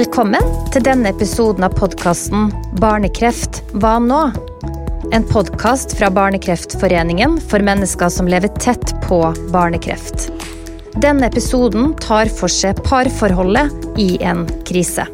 Velkommen 0.00 0.46
til 0.72 0.80
denne 0.80 1.10
episoden 1.12 1.66
av 1.66 1.74
podkasten 1.76 2.46
Barnekreft 2.80 3.58
hva 3.82 3.98
nå? 4.00 4.20
En 5.12 5.26
podkast 5.28 5.92
fra 5.98 6.08
Barnekreftforeningen 6.16 7.34
for 7.50 7.60
mennesker 7.66 8.08
som 8.08 8.30
lever 8.30 8.48
tett 8.64 8.94
på 9.04 9.18
barnekreft. 9.52 10.30
Denne 11.04 11.28
episoden 11.28 11.92
tar 12.00 12.32
for 12.32 12.48
seg 12.48 12.80
parforholdet 12.86 14.00
i 14.00 14.14
en 14.24 14.46
krise. 14.70 15.04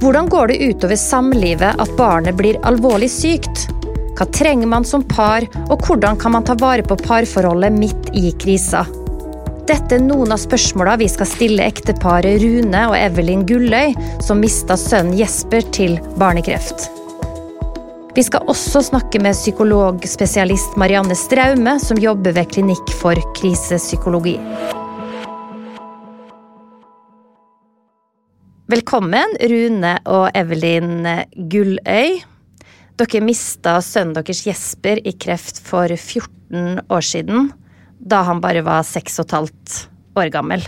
Hvordan 0.00 0.32
går 0.32 0.54
det 0.54 0.60
utover 0.70 0.96
samlivet 0.96 1.76
at 1.76 1.92
barnet 2.00 2.38
blir 2.40 2.56
alvorlig 2.70 3.10
sykt? 3.12 3.66
Hva 4.16 4.24
trenger 4.32 4.72
man 4.72 4.88
som 4.88 5.04
par, 5.04 5.44
og 5.68 5.84
hvordan 5.84 6.16
kan 6.16 6.32
man 6.38 6.48
ta 6.48 6.56
vare 6.56 6.86
på 6.86 6.96
parforholdet 7.04 7.76
midt 7.76 8.08
i 8.16 8.32
krisa? 8.40 8.86
Dette 9.68 9.98
er 9.98 10.00
noen 10.00 10.30
av 10.32 10.38
spørsmåla 10.40 10.94
vi 10.96 11.06
skal 11.12 11.28
stille 11.28 11.64
ekteparet 11.68 12.38
Rune 12.40 12.84
og 12.88 12.94
Evelyn 12.96 13.42
Gulløy, 13.44 13.90
som 14.24 14.38
mista 14.40 14.78
sønnen 14.80 15.12
Jesper 15.18 15.66
til 15.76 15.98
barnekreft. 16.16 16.86
Vi 18.16 18.24
skal 18.24 18.48
også 18.48 18.80
snakke 18.86 19.20
med 19.20 19.36
psykologspesialist 19.36 20.78
Marianne 20.80 21.12
Straume, 21.12 21.76
som 21.84 22.00
jobber 22.00 22.32
ved 22.38 22.48
Klinikk 22.54 22.94
for 22.96 23.20
krisepsykologi. 23.36 24.38
Velkommen, 28.72 29.36
Rune 29.52 29.94
og 30.08 30.26
Evelyn 30.32 31.04
Gulløy. 31.52 32.18
Dere 32.96 33.20
mista 33.20 33.82
sønnen 33.84 34.16
deres 34.16 34.46
Jesper 34.48 35.04
i 35.04 35.12
kreft 35.12 35.60
for 35.60 35.92
14 35.92 36.86
år 36.88 37.10
siden 37.12 37.52
da 37.98 38.22
han 38.28 38.42
bare 38.42 38.62
var 38.66 38.86
seks 38.86 39.18
og 39.20 39.28
et 39.28 39.36
halvt 39.36 39.78
år 40.18 40.30
gammel. 40.34 40.64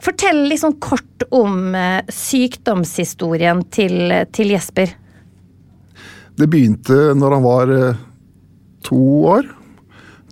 Fortell 0.00 0.46
litt 0.48 0.62
sånn 0.62 0.78
kort 0.80 1.26
om 1.36 1.74
eh, 1.76 2.00
sykdomshistorien 2.08 3.62
til, 3.72 4.14
til, 4.32 4.54
Jesper. 4.54 4.94
Det 6.40 6.48
begynte 6.48 7.12
når 7.18 7.36
han 7.36 7.44
var 7.44 7.72
eh, 7.74 8.04
to 8.86 9.00
år. 9.34 9.50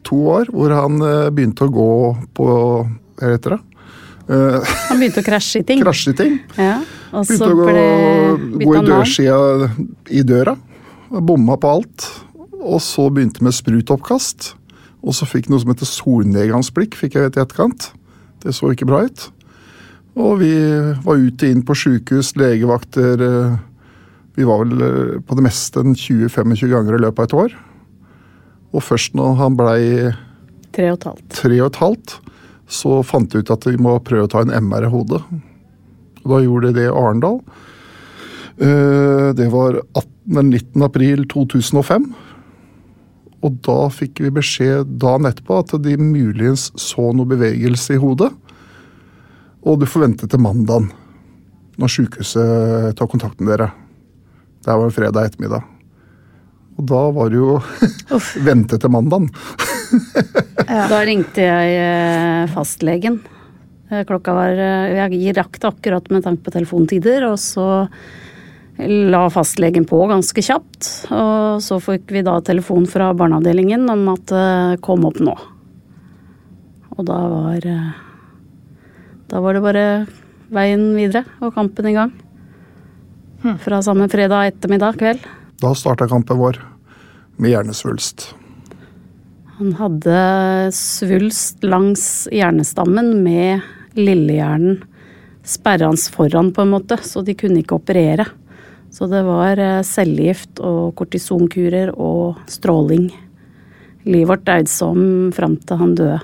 To 0.08 0.22
år, 0.38 0.52
hvor 0.54 0.72
han 0.72 1.02
eh, 1.04 1.26
begynte 1.34 1.68
å 1.68 1.74
gå 1.74 1.90
på 2.38 2.46
Hva 3.18 3.34
heter 3.34 3.56
det? 3.58 3.64
Han 4.28 5.00
begynte 5.00 5.22
å 5.22 5.24
krasje 5.24 5.62
i 5.62 5.66
ting? 5.68 5.80
Krasje 5.84 6.12
i 6.12 6.16
ting. 6.16 6.34
Ja, 6.56 6.78
og 7.16 7.28
begynte 7.28 7.48
å 7.48 7.58
gå, 7.58 8.64
gå 8.64 8.74
i 8.76 8.82
dørsida 8.84 9.70
i 10.12 10.24
døra. 10.24 10.56
Bomma 11.08 11.56
på 11.60 11.76
alt. 11.78 12.08
Og 12.58 12.80
så 12.84 13.06
begynte 13.12 13.44
med 13.44 13.56
sprutoppkast. 13.56 14.52
Og 15.04 15.14
så 15.14 15.28
fikk 15.28 15.48
noe 15.50 15.62
som 15.62 15.72
heter 15.72 15.88
solnedgangsblikk, 15.88 16.96
fikk 16.98 17.16
jeg 17.16 17.28
vite 17.28 17.40
i 17.40 17.44
etterkant. 17.44 17.90
Det 18.42 18.54
så 18.54 18.72
ikke 18.72 18.88
bra 18.88 19.04
ut. 19.06 19.28
Og 20.18 20.40
vi 20.40 20.52
var 21.04 21.20
ute 21.22 21.50
inn 21.50 21.62
på 21.66 21.76
sjukehus, 21.78 22.32
legevakter 22.38 23.22
eh, 23.22 23.58
Vi 24.38 24.46
var 24.46 24.64
vel 24.64 24.82
eh, 24.82 25.18
på 25.22 25.38
det 25.38 25.44
meste 25.46 25.84
20-25 25.86 26.72
ganger 26.72 26.98
i 26.98 27.02
løpet 27.04 27.22
av 27.22 27.28
et 27.28 27.36
år. 27.44 27.58
Og 28.74 28.84
først 28.84 29.14
når 29.18 29.38
han 29.38 29.58
blei 29.58 29.82
tre 30.74 30.90
og, 30.92 31.06
tre 31.32 31.60
og 31.62 31.70
et 31.70 31.80
halvt, 31.80 32.18
så 32.68 33.00
fant 33.06 33.32
vi 33.32 33.40
ut 33.40 33.54
at 33.54 33.64
vi 33.66 33.78
må 33.80 33.96
prøve 34.04 34.26
å 34.26 34.32
ta 34.32 34.42
en 34.44 34.52
MR 34.52 34.88
i 34.88 34.92
hodet. 34.92 35.22
Og 36.24 36.32
da 36.34 36.42
gjorde 36.44 36.70
de 36.70 36.80
det 36.80 36.88
i 36.88 36.92
Arendal. 36.92 37.40
Eh, 38.58 39.28
det 39.38 39.48
var 39.54 39.80
18, 39.94 40.10
eller 40.28 40.50
19. 40.50 40.82
april 40.84 41.24
2005. 41.30 42.10
Og 43.46 43.58
da 43.62 43.86
fikk 43.94 44.22
vi 44.24 44.34
beskjed 44.34 44.96
dagen 44.98 45.28
etterpå 45.28 45.60
at 45.62 45.74
de 45.84 45.94
muligens 46.00 46.68
så 46.80 47.12
noe 47.14 47.28
bevegelse 47.30 47.94
i 47.94 48.02
hodet. 48.02 48.32
Og 49.62 49.78
du 49.78 49.86
får 49.86 50.06
vente 50.06 50.28
til 50.30 50.42
mandagen, 50.42 50.88
når 51.78 51.92
sykehuset 51.94 52.98
tar 52.98 53.10
kontakt 53.10 53.38
med 53.40 53.52
dere. 53.54 53.70
Det 54.64 54.74
var 54.74 54.88
en 54.88 54.94
fredag 54.94 55.30
ettermiddag. 55.30 55.66
Og 56.78 56.86
da 56.86 57.02
var 57.14 57.30
det 57.30 57.40
jo 57.40 57.58
vente 58.48 58.78
til 58.78 58.94
mandagen. 58.94 59.30
ja. 60.68 60.86
Da 60.90 61.02
ringte 61.06 61.46
jeg 61.46 61.74
eh, 61.82 62.46
fastlegen. 62.54 63.20
Eh, 63.90 64.04
klokka 64.08 64.34
var 64.36 64.58
eh, 64.62 64.96
Jeg 64.98 65.36
rakk 65.38 65.58
det 65.58 65.70
akkurat 65.70 66.10
med 66.14 66.26
tanke 66.26 66.46
på 66.46 66.54
telefontider, 66.54 67.26
og 67.30 67.38
så 67.42 67.86
la 68.78 69.24
fastlegen 69.30 69.86
på 69.88 70.00
ganske 70.10 70.42
kjapt. 70.44 70.88
Og 71.10 71.62
så 71.64 71.78
fikk 71.82 72.12
vi 72.14 72.22
da 72.26 72.38
telefon 72.44 72.86
fra 72.90 73.10
barneavdelingen 73.16 73.88
om 73.90 74.06
at 74.14 74.24
det 74.30 74.44
eh, 74.44 74.78
kom 74.84 75.06
opp 75.08 75.18
nå. 75.22 75.34
Og 76.98 77.06
da 77.06 77.18
var 77.30 77.66
eh, 77.66 77.90
Da 79.28 79.42
var 79.44 79.54
det 79.54 79.62
bare 79.62 79.84
veien 80.54 80.94
videre 80.96 81.26
og 81.44 81.52
kampen 81.54 81.90
i 81.90 81.94
gang. 81.96 82.12
Hm. 83.42 83.58
Fra 83.62 83.82
samme 83.84 84.08
fredag 84.10 84.54
ettermiddag 84.54 84.98
kveld. 84.98 85.26
Da 85.60 85.74
starta 85.76 86.08
kampen 86.08 86.38
vår 86.38 86.60
med 87.38 87.52
hjernesvulst. 87.52 88.30
Han 89.58 89.74
hadde 89.74 90.18
svulst 90.74 91.66
langs 91.66 92.28
hjernestammen 92.30 93.18
med 93.24 93.66
lillehjernen 93.98 94.78
sperrende 95.48 96.10
foran, 96.12 96.52
på 96.52 96.62
en 96.62 96.74
måte, 96.76 96.98
så 97.02 97.22
de 97.24 97.34
kunne 97.38 97.62
ikke 97.62 97.78
operere. 97.78 98.26
Så 98.90 99.06
det 99.06 99.20
var 99.22 99.60
eh, 99.60 99.82
cellegift 99.84 100.60
og 100.64 100.94
kortisonkurer 100.98 101.92
og 101.94 102.40
stråling. 102.48 103.10
Livet 104.08 104.30
vårt 104.30 104.44
dreide 104.46 104.72
seg 104.72 104.96
om 104.96 105.32
fram 105.36 105.56
til 105.60 105.80
han 105.82 105.94
døde. 105.98 106.18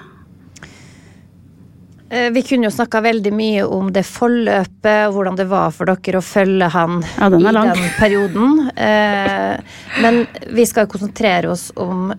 Eh, 2.09 2.31
vi 2.33 2.43
kunne 2.47 2.69
jo 2.71 2.73
snakka 2.73 3.03
veldig 3.05 3.33
mye 3.37 3.67
om 3.69 3.91
det 3.93 4.07
forløpet, 4.09 5.13
hvordan 5.13 5.37
det 5.37 5.49
var 5.51 5.75
for 5.77 5.93
dere 5.93 6.23
å 6.23 6.25
følge 6.25 6.71
han 6.73 7.03
ja, 7.03 7.29
den 7.35 7.45
i 7.45 7.55
den 7.59 7.85
perioden. 7.99 8.57
Eh, 8.75 9.77
men 10.01 10.25
vi 10.57 10.67
skal 10.69 10.89
konsentrere 10.91 11.53
oss 11.53 11.69
om 11.77 12.15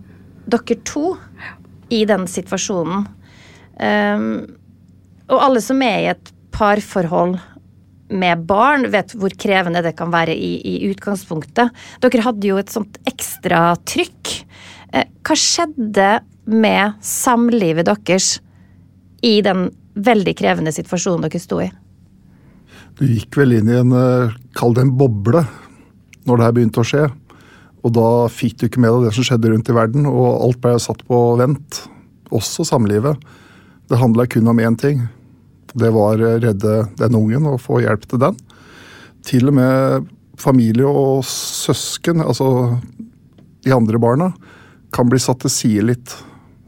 dere 0.45 0.77
to 0.85 1.15
i 1.89 2.03
den 2.05 2.29
situasjonen. 2.29 3.03
Og 5.25 5.41
alle 5.41 5.61
som 5.61 5.81
er 5.83 5.97
i 5.99 6.07
et 6.13 6.29
parforhold 6.55 7.35
med 8.17 8.45
barn 8.47 8.89
vet 8.93 9.13
hvor 9.17 9.33
krevende 9.39 9.83
det 9.85 9.95
kan 9.99 10.11
være 10.13 10.35
i, 10.35 10.57
i 10.65 10.75
utgangspunktet. 10.89 11.73
Dere 12.03 12.25
hadde 12.25 12.49
jo 12.49 12.59
et 12.61 12.73
sånt 12.73 12.99
ekstra 13.09 13.73
trykk. 13.87 14.33
Eh, 14.95 15.07
hva 15.25 15.37
skjedde 15.39 16.09
med 16.45 16.99
samlivet 17.05 17.89
deres 17.89 18.37
i 19.25 19.39
den 19.45 19.67
veldig 19.95 20.35
krevende 20.37 20.73
situasjonen 20.75 21.25
dere 21.25 21.41
sto 21.41 21.61
i? 21.63 21.69
Du 22.95 23.03
gikk 23.09 23.35
vel 23.39 23.57
inn 23.57 23.69
i 23.71 23.79
en 23.79 23.91
eh, 23.95 24.35
Kall 24.55 24.75
det 24.75 24.85
en 24.85 24.95
boble 24.95 25.43
når 26.25 26.39
det 26.39 26.45
her 26.47 26.55
begynte 26.55 26.81
å 26.81 26.87
skje. 26.87 27.09
Og 27.85 27.91
da 27.93 28.07
fikk 28.31 28.57
du 28.57 28.69
ikke 28.69 28.81
med 28.81 28.95
deg 28.95 29.09
det 29.09 29.17
som 29.17 29.27
skjedde 29.27 29.51
rundt 29.51 29.67
i 29.69 29.75
verden, 29.75 30.07
og 30.09 30.39
alt 30.47 30.61
ble 30.63 30.73
satt 30.81 31.03
på 31.05 31.19
vent. 31.37 31.83
Også 32.33 32.65
samlivet. 32.65 33.19
Det 33.85 33.99
handla 34.01 34.25
kun 34.25 34.49
om 34.49 34.63
én 34.63 34.77
ting 34.79 35.03
det 35.75 35.91
var 35.91 36.19
redde 36.19 36.75
den 36.99 37.17
ungen 37.17 37.47
og 37.49 37.59
få 37.63 37.81
hjelp 37.83 38.05
til 38.07 38.21
den. 38.21 38.37
Til 39.25 39.49
og 39.51 39.57
med 39.57 40.05
familie 40.39 40.87
og 40.87 41.25
søsken, 41.27 42.21
altså 42.23 42.77
de 43.65 43.73
andre 43.73 43.99
barna, 43.99 44.31
kan 44.95 45.09
bli 45.11 45.19
satt 45.19 45.41
til 45.43 45.51
side 45.51 45.87
litt 45.89 46.15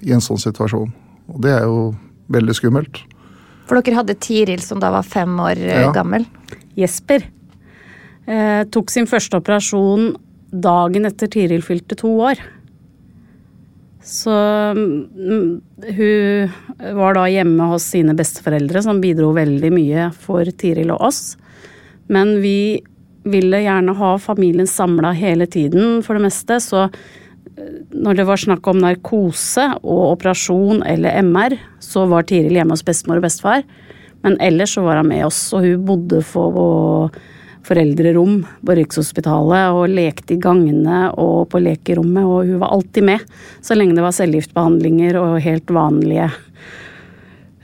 i 0.04 0.14
en 0.16 0.24
sånn 0.24 0.42
situasjon. 0.42 0.92
Og 1.32 1.40
det 1.44 1.54
er 1.56 1.68
jo 1.68 1.94
veldig 2.34 2.56
skummelt. 2.58 3.02
For 3.68 3.80
dere 3.80 4.00
hadde 4.00 4.18
Tiril 4.24 4.62
som 4.64 4.80
da 4.84 4.92
var 4.94 5.08
fem 5.08 5.34
år 5.44 5.60
eh, 5.60 5.84
ja. 5.86 5.92
gammel? 5.96 6.28
Jesper 6.80 7.24
eh, 8.28 8.64
tok 8.72 8.92
sin 8.94 9.10
første 9.10 9.40
operasjon 9.40 10.14
dagen 10.52 11.08
etter 11.10 11.32
Tiril 11.32 11.64
fylte 11.66 11.98
to 12.00 12.14
år. 12.30 12.40
Så 14.08 14.32
mm, 14.72 15.62
hun 15.98 16.52
var 16.96 17.18
da 17.18 17.26
hjemme 17.28 17.66
hos 17.74 17.90
sine 17.92 18.16
besteforeldre, 18.16 18.80
som 18.86 19.02
bidro 19.04 19.34
veldig 19.36 19.72
mye 19.76 20.06
for 20.16 20.48
Tiril 20.56 20.94
og 20.96 21.10
oss. 21.10 21.22
Men 22.08 22.38
vi 22.40 22.80
ville 23.28 23.60
gjerne 23.66 23.96
ha 24.00 24.14
familien 24.24 24.70
samla 24.70 25.12
hele 25.18 25.46
tiden, 25.52 26.00
for 26.06 26.16
det 26.16 26.24
meste. 26.24 26.62
Så 26.64 26.86
eh, 26.88 27.74
når 27.92 28.22
det 28.22 28.28
var 28.30 28.40
snakk 28.40 28.72
om 28.72 28.80
narkose 28.80 29.68
og 29.82 30.14
operasjon 30.14 30.86
eller 30.88 31.20
MR, 31.28 31.58
så 31.84 32.06
var 32.08 32.30
Tiril 32.30 32.56
hjemme 32.56 32.78
hos 32.78 32.88
bestemor 32.88 33.20
og 33.20 33.28
bestefar. 33.28 33.68
Men 34.24 34.40
ellers 34.40 34.78
så 34.78 34.86
var 34.88 35.02
hun 35.02 35.12
med 35.12 35.26
oss, 35.28 35.42
og 35.52 35.68
hun 35.68 35.84
bodde 35.90 36.24
for 36.26 37.12
foreldrerom 37.68 38.40
på 38.66 38.76
Rikshospitalet 38.80 39.76
og 39.76 39.92
lekte 39.92 40.36
i 40.36 40.42
gangene 40.42 41.08
og 41.20 41.50
på 41.52 41.62
lekerommet, 41.64 42.24
og 42.24 42.48
hun 42.48 42.62
var 42.64 42.74
alltid 42.78 43.08
med 43.12 43.40
så 43.62 43.78
lenge 43.78 43.98
det 43.98 44.06
var 44.06 44.16
cellegiftbehandlinger 44.16 45.20
og 45.20 45.40
helt 45.44 45.74
vanlige 45.76 46.32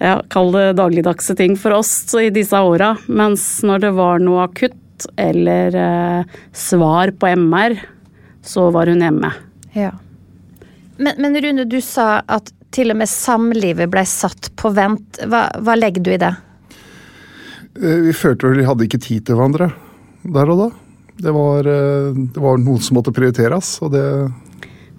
ja, 0.03 0.21
kall 0.27 0.51
det 0.51 0.73
dagligdagse 0.73 1.35
ting 1.35 1.55
for 1.59 1.77
oss 1.77 1.93
i 2.19 2.29
disse 2.33 2.59
åra. 2.59 2.93
Mens 3.07 3.45
når 3.63 3.85
det 3.85 3.91
var 3.95 4.19
noe 4.19 4.47
akutt 4.49 5.07
eller 5.19 5.75
eh, 5.79 6.39
svar 6.51 7.13
på 7.19 7.29
MR, 7.39 7.77
så 8.43 8.67
var 8.75 8.91
hun 8.91 9.03
hjemme. 9.03 9.31
Ja. 9.77 9.93
Men, 10.97 11.15
men, 11.17 11.39
Rune, 11.41 11.65
du 11.65 11.79
sa 11.81 12.17
at 12.27 12.51
til 12.73 12.91
og 12.91 12.99
med 12.99 13.09
samlivet 13.09 13.89
ble 13.93 14.03
satt 14.09 14.51
på 14.59 14.73
vent. 14.75 15.21
Hva, 15.29 15.45
hva 15.63 15.77
legger 15.77 16.03
du 16.03 16.11
i 16.13 16.19
det? 16.21 16.33
Eh, 17.79 18.03
Vi 18.09 18.13
følte 18.17 18.49
vel 18.49 18.61
vi 18.61 18.67
hadde 18.67 18.89
ikke 18.89 19.01
tid 19.01 19.27
til 19.27 19.39
hverandre 19.39 19.71
der 20.23 20.49
og 20.53 20.59
da. 20.59 20.69
Det 21.23 21.31
var, 21.35 21.67
eh, 21.67 22.13
det 22.33 22.41
var 22.41 22.57
noen 22.57 22.81
som 22.81 22.97
måtte 22.97 23.13
prioriteres, 23.13 23.75
og 23.83 23.91
det 23.93 24.03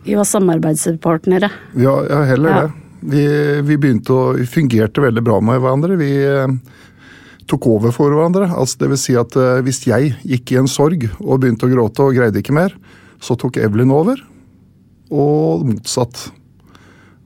Vi 0.04 0.14
var 0.14 0.24
samarbeidspartnere. 0.28 1.50
Ja, 1.80 1.94
ja 2.08 2.22
heller 2.28 2.50
Ja. 2.50 2.60
det. 2.62 2.72
Vi, 3.04 3.60
vi 3.62 3.76
begynte 3.76 4.12
å 4.12 4.34
Vi 4.36 4.46
fungerte 4.46 5.00
veldig 5.00 5.22
bra 5.24 5.40
med 5.40 5.60
hverandre. 5.60 5.96
Vi 5.96 6.12
eh, 6.24 6.46
tok 7.46 7.66
over 7.66 7.90
for 7.92 8.10
hverandre. 8.10 8.48
Altså, 8.48 8.78
det 8.78 8.88
vil 8.90 8.98
si 9.00 9.14
at 9.16 9.34
eh, 9.36 9.60
hvis 9.62 9.86
jeg 9.86 10.14
gikk 10.24 10.52
i 10.52 10.56
en 10.60 10.68
sorg 10.68 11.08
og 11.20 11.40
begynte 11.40 11.66
å 11.66 11.72
gråte 11.72 12.04
og 12.04 12.14
greide 12.14 12.40
ikke 12.40 12.54
mer, 12.54 12.72
så 13.20 13.36
tok 13.36 13.56
Evelyn 13.56 13.90
over. 13.92 14.20
Og 15.10 15.64
motsatt. 15.66 16.30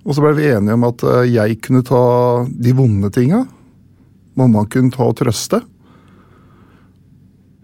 Og 0.06 0.14
så 0.14 0.22
ble 0.22 0.34
vi 0.38 0.48
enige 0.50 0.74
om 0.74 0.84
at 0.88 1.02
jeg 1.28 1.60
kunne 1.60 1.82
ta 1.84 2.46
de 2.48 2.72
vonde 2.72 3.10
tinga. 3.12 3.46
Mamma 4.38 4.64
kunne 4.70 4.90
ta 4.94 5.04
og 5.04 5.16
trøste. 5.18 5.60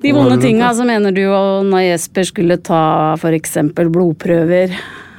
De 0.05 0.13
vonde 0.13 0.37
var 0.37 0.43
tinga 0.43 0.67
dette? 0.69 0.77
så 0.79 0.87
mener 0.89 1.15
du 1.17 1.23
og 1.31 1.65
når 1.71 1.87
Jesper 1.89 2.29
skulle 2.29 2.59
ta 2.61 2.83
f.eks. 3.17 3.57
blodprøver. 3.75 4.75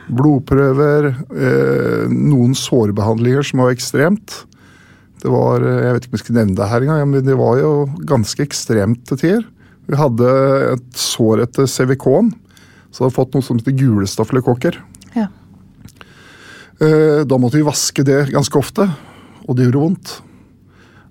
Blodprøver, 0.05 1.07
eh, 1.33 2.03
noen 2.13 2.53
sårbehandlinger 2.57 3.47
som 3.47 3.63
var 3.63 3.73
ekstremt. 3.73 4.43
Det 5.23 5.31
var, 5.33 5.63
eh, 5.65 5.81
Jeg 5.87 5.93
vet 5.93 6.03
ikke 6.05 6.13
om 6.13 6.17
jeg 6.19 6.25
skal 6.25 6.35
nevne 6.35 6.55
det 6.55 6.69
her 6.69 6.81
engang, 6.85 7.11
men 7.11 7.25
det 7.25 7.37
var 7.37 7.57
jo 7.57 7.71
ganske 8.05 8.45
ekstremt 8.45 9.05
til 9.09 9.17
tider. 9.17 9.45
Vi 9.89 9.97
hadde 9.97 10.29
et 10.73 10.91
sår 10.93 11.41
etter 11.45 11.65
CVK-en, 11.65 12.31
så 12.93 13.05
hadde 13.05 13.15
fått 13.15 13.33
noe 13.33 13.41
som 13.45 13.57
heter 13.57 13.73
gulestafylokokker. 13.77 14.77
Ja. 15.15 15.27
Eh, 16.79 17.23
Da 17.25 17.37
måtte 17.37 17.57
vi 17.57 17.65
vaske 17.65 18.03
det 18.05 18.29
ganske 18.31 18.53
ofte, 18.59 18.85
og 19.47 19.55
det 19.55 19.65
gjorde 19.65 19.81
vondt. 19.81 20.21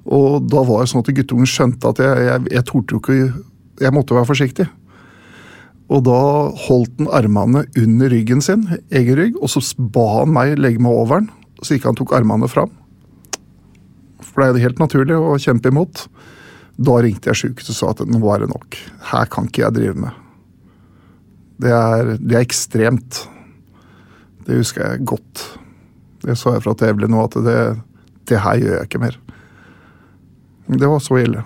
Og 0.06 0.46
da 0.48 0.62
var 0.62 0.84
det 0.84 0.90
sånn 0.92 1.00
at 1.02 1.14
guttungen 1.14 1.48
skjønte 1.48 1.88
at 1.88 1.98
jeg, 1.98 2.16
jeg, 2.28 2.46
jeg 2.52 2.64
torde 2.64 2.92
jo 2.92 3.00
ikke 3.00 3.32
Jeg 3.82 3.94
måtte 3.94 4.14
være 4.16 4.28
forsiktig. 4.28 4.66
Og 5.92 6.04
da 6.06 6.20
holdt 6.66 7.00
han 7.00 7.10
armene 7.12 7.64
under 7.80 8.12
ryggen 8.12 8.40
sin, 8.44 8.64
egen 8.94 9.18
rygg, 9.18 9.36
og 9.40 9.50
så 9.52 9.60
ba 9.78 10.04
han 10.20 10.32
meg 10.32 10.56
legge 10.60 10.80
meg 10.82 10.96
over 10.96 11.20
den, 11.20 11.28
så 11.60 11.76
ikke 11.76 11.90
han 11.90 11.98
tok 11.98 12.14
armene 12.16 12.48
fram. 12.50 12.72
For 14.24 14.40
det 14.40 14.46
er 14.46 14.54
jo 14.54 14.66
helt 14.68 14.82
naturlig 14.82 15.18
å 15.18 15.36
kjempe 15.40 15.70
imot. 15.70 16.06
Da 16.74 16.96
ringte 17.04 17.30
jeg 17.30 17.40
sjukehuset 17.42 17.74
og 17.74 17.78
sa 17.78 17.90
at 17.92 18.02
nå 18.10 18.18
var 18.22 18.42
det 18.42 18.50
nok. 18.50 18.78
Her 19.12 19.28
kan 19.30 19.46
ikke 19.46 19.66
jeg 19.66 19.76
drive 19.76 20.06
med. 20.06 20.22
Det 21.62 21.70
er, 21.70 22.14
det 22.18 22.34
er 22.34 22.42
ekstremt. 22.42 23.20
Det 24.44 24.58
husker 24.58 24.88
jeg 24.88 25.06
godt. 25.06 25.44
Det 26.24 26.34
sa 26.40 26.56
jeg 26.56 26.64
fra 26.64 26.74
til 26.74 26.90
Evelyn 26.90 27.14
nå, 27.14 27.26
at 27.28 27.36
det, 27.44 27.58
det 28.30 28.40
her 28.42 28.58
gjør 28.60 28.78
jeg 28.78 28.88
ikke 28.88 29.02
mer. 29.04 29.20
Det 30.66 30.88
var 30.88 31.04
så 31.04 31.20
ille. 31.20 31.44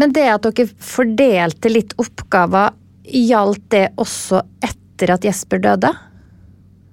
Men 0.00 0.14
det 0.14 0.28
at 0.32 0.46
dere 0.48 0.68
fordelte 0.80 1.72
litt 1.72 1.92
oppgaver, 2.00 2.72
gjaldt 3.02 3.64
det 3.74 3.86
også 4.00 4.40
etter 4.62 5.14
at 5.16 5.26
Jesper 5.26 5.60
døde? 5.62 5.90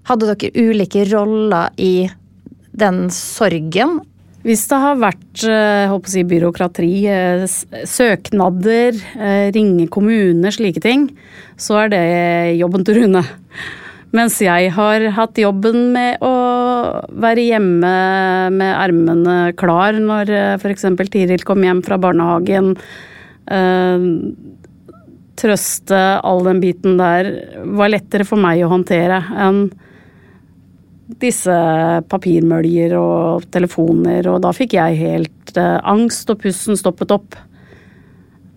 Hadde 0.10 0.34
dere 0.34 0.69
ulike 0.69 1.06
roller 1.12 1.75
i 1.78 2.10
den 2.80 3.07
sorgen? 3.13 4.00
Hvis 4.48 4.63
det 4.72 4.78
har 4.80 5.00
vært 5.01 5.44
eh, 5.51 5.94
si, 6.07 6.24
byråkrati, 6.24 6.90
eh, 7.12 7.44
søknader, 7.88 8.96
eh, 9.19 9.50
ringe 9.56 9.90
kommuner, 9.92 10.56
slike 10.56 10.80
ting, 10.84 11.10
så 11.60 11.81
er 11.84 11.92
det 11.92 12.06
jobben 12.62 12.88
til 12.88 13.01
Rune. 13.01 13.25
Mens 14.16 14.40
jeg 14.42 14.72
har 14.74 15.04
hatt 15.14 15.38
jobben 15.38 15.92
med 15.94 16.24
å 16.26 16.34
være 17.22 17.44
hjemme 17.46 17.92
med 18.56 18.72
ermene 18.72 19.36
klar 19.60 20.00
når 20.02 20.32
f.eks. 20.58 20.88
Tiril 21.14 21.46
kom 21.46 21.62
hjem 21.66 21.84
fra 21.86 22.00
barnehagen. 22.02 22.74
Eh, 23.50 24.08
trøste 25.40 26.00
all 26.26 26.42
den 26.48 26.62
biten 26.64 26.98
der 27.00 27.30
var 27.78 27.94
lettere 27.94 28.26
for 28.28 28.42
meg 28.42 28.64
å 28.66 28.72
håndtere 28.74 29.22
enn 29.40 29.68
disse 31.20 31.54
papirmøljer 32.10 32.94
og 33.00 33.46
telefoner, 33.54 34.28
og 34.30 34.44
da 34.44 34.52
fikk 34.54 34.76
jeg 34.78 35.00
helt 35.00 35.56
eh, 35.58 35.78
angst, 35.90 36.30
og 36.30 36.42
pusten 36.44 36.78
stoppet 36.78 37.14
opp. 37.16 37.38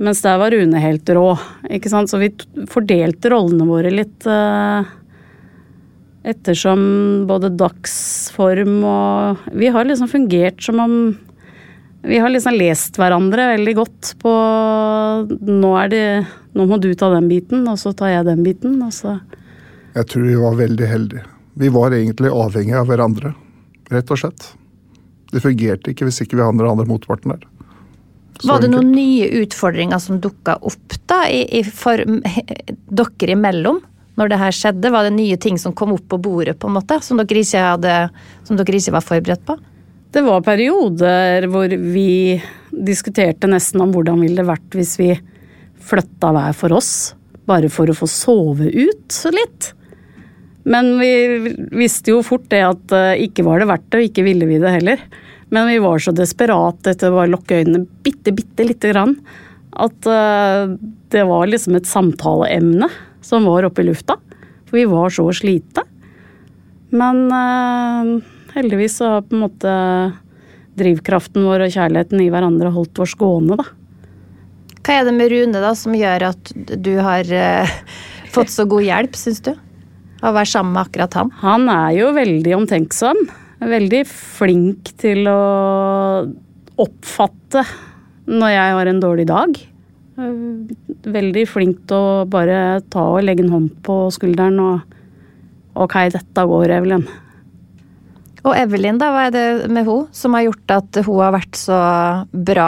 Mens 0.02 0.20
der 0.24 0.36
var 0.40 0.52
Rune 0.52 0.82
helt 0.82 1.08
rå, 1.14 1.30
ikke 1.72 1.88
sant. 1.92 2.10
Så 2.10 2.20
vi 2.20 2.28
fordelte 2.68 3.30
rollene 3.32 3.68
våre 3.68 3.92
litt 3.94 4.26
eh, 4.28 4.92
ettersom 6.22 6.82
både 7.26 7.50
dagsform 7.58 8.80
og 8.86 9.52
Vi 9.58 9.70
har 9.74 9.86
liksom 9.86 10.10
fungert 10.10 10.62
som 10.62 10.78
om 10.80 10.94
Vi 12.02 12.18
har 12.18 12.30
liksom 12.30 12.54
lest 12.54 12.98
hverandre 12.98 13.48
veldig 13.56 13.74
godt 13.78 14.14
på 14.22 14.32
Nå 15.48 15.74
er 15.80 15.92
det 15.92 16.06
Nå 16.54 16.66
må 16.68 16.78
du 16.78 16.92
ta 16.94 17.08
den 17.14 17.28
biten, 17.30 17.66
og 17.68 17.78
så 17.80 17.94
tar 17.96 18.12
jeg 18.12 18.26
den 18.28 18.42
biten, 18.44 18.76
og 18.84 18.92
så 18.92 19.20
Jeg 19.96 20.08
tror 20.08 20.26
vi 20.26 20.34
var 20.40 20.58
veldig 20.58 20.88
heldige. 20.88 21.22
Vi 21.54 21.68
var 21.72 21.92
egentlig 21.92 22.30
avhengige 22.32 22.80
av 22.80 22.88
hverandre, 22.88 23.34
rett 23.92 24.12
og 24.12 24.20
slett. 24.20 24.44
Det 25.32 25.40
fungerte 25.44 25.92
ikke 25.92 26.08
hvis 26.08 26.20
ikke 26.24 26.38
vi 26.38 26.44
hadde 26.44 26.60
den 26.60 26.68
andre 26.68 26.86
motparten 26.88 27.34
der. 27.34 27.42
Så 28.40 28.48
Var 28.48 28.60
det 28.60 28.68
enkelt. 28.68 28.84
noen 28.84 28.92
nye 28.96 29.28
utfordringer 29.42 30.00
som 30.00 30.20
dukka 30.20 30.58
opp 30.60 30.96
da, 31.08 31.22
i, 31.28 31.42
i 31.60 31.62
for, 31.64 32.00
dere 32.00 33.36
imellom? 33.36 33.80
Når 34.20 34.28
det 34.28 34.38
her 34.42 34.54
skjedde, 34.54 34.92
var 34.92 35.06
det 35.06 35.14
nye 35.16 35.38
ting 35.40 35.58
som 35.60 35.74
kom 35.76 35.94
opp 35.94 36.04
på 36.12 36.20
bordet, 36.20 36.58
på 36.60 36.68
en 36.68 36.76
måte, 36.76 36.98
som 37.04 37.20
dere 37.20 37.44
ikke, 37.44 37.62
hadde, 37.64 37.94
som 38.44 38.58
dere 38.58 38.76
ikke 38.76 38.96
var 38.96 39.06
forberedt 39.06 39.44
på? 39.48 39.56
Det 40.12 40.20
var 40.26 40.44
perioder 40.44 41.46
hvor 41.48 41.72
vi 41.72 42.36
diskuterte 42.72 43.48
nesten 43.48 43.80
om 43.80 43.92
hvordan 43.94 44.20
ville 44.20 44.42
det 44.42 44.48
vært 44.50 44.76
hvis 44.76 44.98
vi 45.00 45.12
flytta 45.82 46.32
hver 46.36 46.52
for 46.56 46.76
oss, 46.76 47.14
bare 47.48 47.70
for 47.72 47.88
å 47.88 47.96
få 47.96 48.08
sove 48.10 48.68
ut 48.68 49.16
litt. 49.32 49.72
Men 50.68 50.92
vi 51.00 51.12
visste 51.72 52.12
jo 52.12 52.20
fort 52.22 52.44
det 52.52 52.60
at 52.62 52.92
eh, 52.94 53.24
ikke 53.24 53.46
var 53.46 53.62
det 53.62 53.70
verdt 53.70 53.88
det, 53.88 53.98
og 53.98 54.10
ikke 54.10 54.26
ville 54.26 54.46
vi 54.46 54.60
det 54.62 54.74
heller. 54.76 55.00
Men 55.52 55.66
vi 55.68 55.80
var 55.82 56.00
så 56.00 56.14
desperate 56.16 56.92
etter 56.92 57.12
å 57.12 57.24
lukke 57.28 57.62
øynene 57.62 57.86
bitte, 58.04 58.34
bitte 58.36 58.68
lite 58.68 58.92
grann, 58.92 59.16
at 59.72 60.06
eh, 60.06 60.76
det 61.12 61.24
var 61.28 61.48
liksom 61.48 61.80
et 61.80 61.88
samtaleemne 61.88 62.88
som 63.24 63.46
var 63.48 63.66
oppe 63.68 63.82
i 63.82 63.88
lufta. 63.88 64.18
For 64.68 64.80
vi 64.80 64.86
var 64.90 65.12
så 65.14 65.26
slite. 65.36 65.84
Men 66.92 67.24
eh, 67.32 68.10
heldigvis 68.56 68.98
så 69.00 69.16
har 69.16 69.26
på 69.26 69.36
en 69.36 69.44
måte 69.46 69.76
drivkraften 70.78 71.44
vår 71.44 71.66
og 71.66 71.74
kjærligheten 71.74 72.20
i 72.24 72.30
hverandre 72.32 72.72
holdt 72.72 73.00
oss 73.04 73.14
gående, 73.18 73.58
da. 73.60 73.66
Hva 74.82 74.96
er 74.98 75.06
det 75.06 75.14
med 75.14 75.30
Rune 75.30 75.60
da 75.62 75.74
som 75.78 75.94
gjør 75.94 76.24
at 76.32 76.52
du 76.56 76.94
har 77.04 77.28
eh, 77.28 77.76
fått 78.34 78.50
så 78.50 78.66
god 78.68 78.82
hjelp, 78.86 79.18
syns 79.18 79.42
du? 79.44 79.52
Å 80.22 80.32
være 80.34 80.50
sammen 80.50 80.74
med 80.74 80.86
akkurat 80.86 81.18
han? 81.18 81.32
Han 81.42 81.68
er 81.70 81.92
jo 81.98 82.10
veldig 82.16 82.56
omtenksom. 82.60 83.20
Veldig 83.62 84.02
flink 84.10 84.90
til 84.98 85.28
å 85.30 85.42
oppfatte 86.82 87.62
når 88.30 88.54
jeg 88.54 88.74
har 88.78 88.90
en 88.90 89.02
dårlig 89.02 89.26
dag. 89.30 89.58
Eh, 90.22 90.78
Veldig 91.12 91.42
flink 91.50 91.80
til 91.90 91.98
å 91.98 92.24
bare 92.30 92.80
ta 92.92 93.02
og 93.16 93.24
legge 93.26 93.42
en 93.42 93.50
hånd 93.50 93.70
på 93.82 94.04
skulderen 94.14 94.60
og 94.62 94.98
Ok, 95.72 95.94
dette 96.12 96.42
går, 96.44 96.68
Evelyn. 96.76 97.06
Og 98.44 98.52
Evelyn, 98.52 98.98
da, 99.00 99.08
hva 99.14 99.22
er 99.30 99.32
det 99.32 99.70
med 99.72 99.86
hun 99.88 100.02
som 100.12 100.34
har 100.36 100.44
gjort 100.44 100.74
at 100.74 100.98
hun 101.06 101.20
har 101.22 101.32
vært 101.32 101.56
så 101.56 101.78
bra 102.28 102.66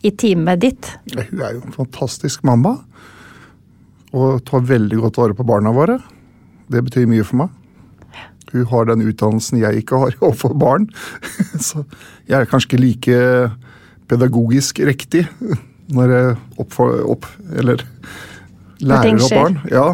i 0.00 0.12
teamet 0.16 0.62
ditt? 0.62 0.88
Hun 1.12 1.42
er 1.44 1.58
jo 1.58 1.60
en 1.66 1.76
fantastisk 1.76 2.46
mamma. 2.48 2.78
Og 4.16 4.40
tar 4.48 4.64
veldig 4.64 5.02
godt 5.02 5.20
vare 5.20 5.36
på 5.36 5.44
barna 5.44 5.74
våre. 5.76 5.98
Det 6.72 6.80
betyr 6.86 7.10
mye 7.10 7.26
for 7.28 7.42
meg. 7.42 7.52
Hun 8.54 8.64
har 8.72 8.88
den 8.88 9.04
utdannelsen 9.04 9.60
jeg 9.60 9.82
ikke 9.82 10.00
har 10.00 10.16
overfor 10.24 10.56
barn. 10.56 10.88
Så 11.60 11.84
jeg 12.24 12.38
er 12.40 12.48
kanskje 12.48 12.72
ikke 12.72 12.84
like 12.86 13.20
pedagogisk 14.08 14.80
riktig 14.86 15.26
når 15.94 16.12
jeg 16.14 16.34
oppfor, 16.62 16.98
opp, 17.12 17.28
eller 17.54 17.84
lærer 18.82 19.20
opp 19.20 19.34
barn. 19.34 19.60
Ja. 19.70 19.86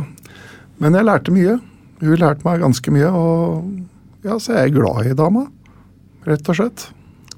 Men 0.82 0.96
jeg 0.98 1.08
lærte 1.08 1.34
mye. 1.34 1.58
Hun 2.02 2.18
lærte 2.18 2.46
meg 2.46 2.62
ganske 2.64 2.94
mye, 2.94 3.10
og 3.14 4.26
ja, 4.26 4.38
så 4.42 4.56
er 4.56 4.66
jeg 4.66 4.76
glad 4.78 5.06
i 5.10 5.16
dama. 5.18 5.46
Rett 6.26 6.48
og 6.50 6.58
slett. 6.58 6.88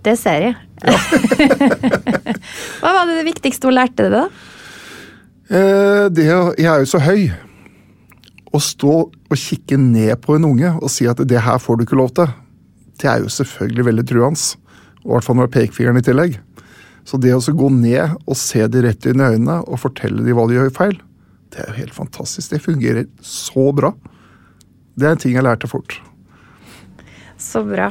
Det 0.05 0.17
ser 0.21 0.51
jeg. 0.51 0.55
hva 2.81 2.93
var 2.93 3.07
det, 3.09 3.19
det 3.19 3.27
viktigste 3.29 3.69
hun 3.69 3.77
lærte 3.77 4.07
deg, 4.07 4.15
da? 4.15 4.25
Eh, 5.49 6.07
det, 6.13 6.27
jeg 6.29 6.69
er 6.69 6.85
jo 6.85 6.89
så 6.89 7.01
høy. 7.05 7.29
Å 8.55 8.61
stå 8.63 8.95
og 9.11 9.37
kikke 9.41 9.77
ned 9.81 10.15
på 10.23 10.37
en 10.37 10.47
unge 10.47 10.71
og 10.79 10.93
si 10.93 11.09
at 11.11 11.21
det 11.27 11.41
her 11.43 11.59
får 11.61 11.81
du 11.81 11.87
ikke 11.87 11.99
lov 11.99 12.13
til, 12.15 12.29
det 13.03 13.09
er 13.11 13.25
jo 13.25 13.33
selvfølgelig 13.33 13.87
veldig 13.89 14.05
truende. 14.07 14.61
I 15.05 15.11
hvert 15.11 15.27
fall 15.27 15.37
når 15.37 15.49
det 15.49 15.51
er 15.51 15.57
pekefingeren 15.59 16.01
i 16.01 16.05
tillegg. 16.07 16.37
Så 17.05 17.21
det 17.21 17.35
å 17.37 17.41
gå 17.41 17.69
ned 17.73 18.17
og 18.25 18.39
se 18.41 18.65
de 18.67 18.85
rett 18.87 19.07
inn 19.09 19.21
i 19.21 19.29
øynene 19.35 19.61
og 19.65 19.81
fortelle 19.83 20.25
de 20.25 20.37
hva 20.37 20.47
de 20.49 20.57
gjør 20.57 20.73
feil, 20.75 20.97
det 21.53 21.61
er 21.61 21.69
jo 21.71 21.81
helt 21.83 21.95
fantastisk. 21.95 22.51
Det 22.51 22.63
fungerer 22.65 23.07
så 23.23 23.69
bra. 23.77 23.93
Det 24.97 25.07
er 25.07 25.15
en 25.15 25.21
ting 25.21 25.37
jeg 25.37 25.45
lærte 25.45 25.71
fort. 25.71 25.99
Så 27.39 27.63
bra. 27.67 27.91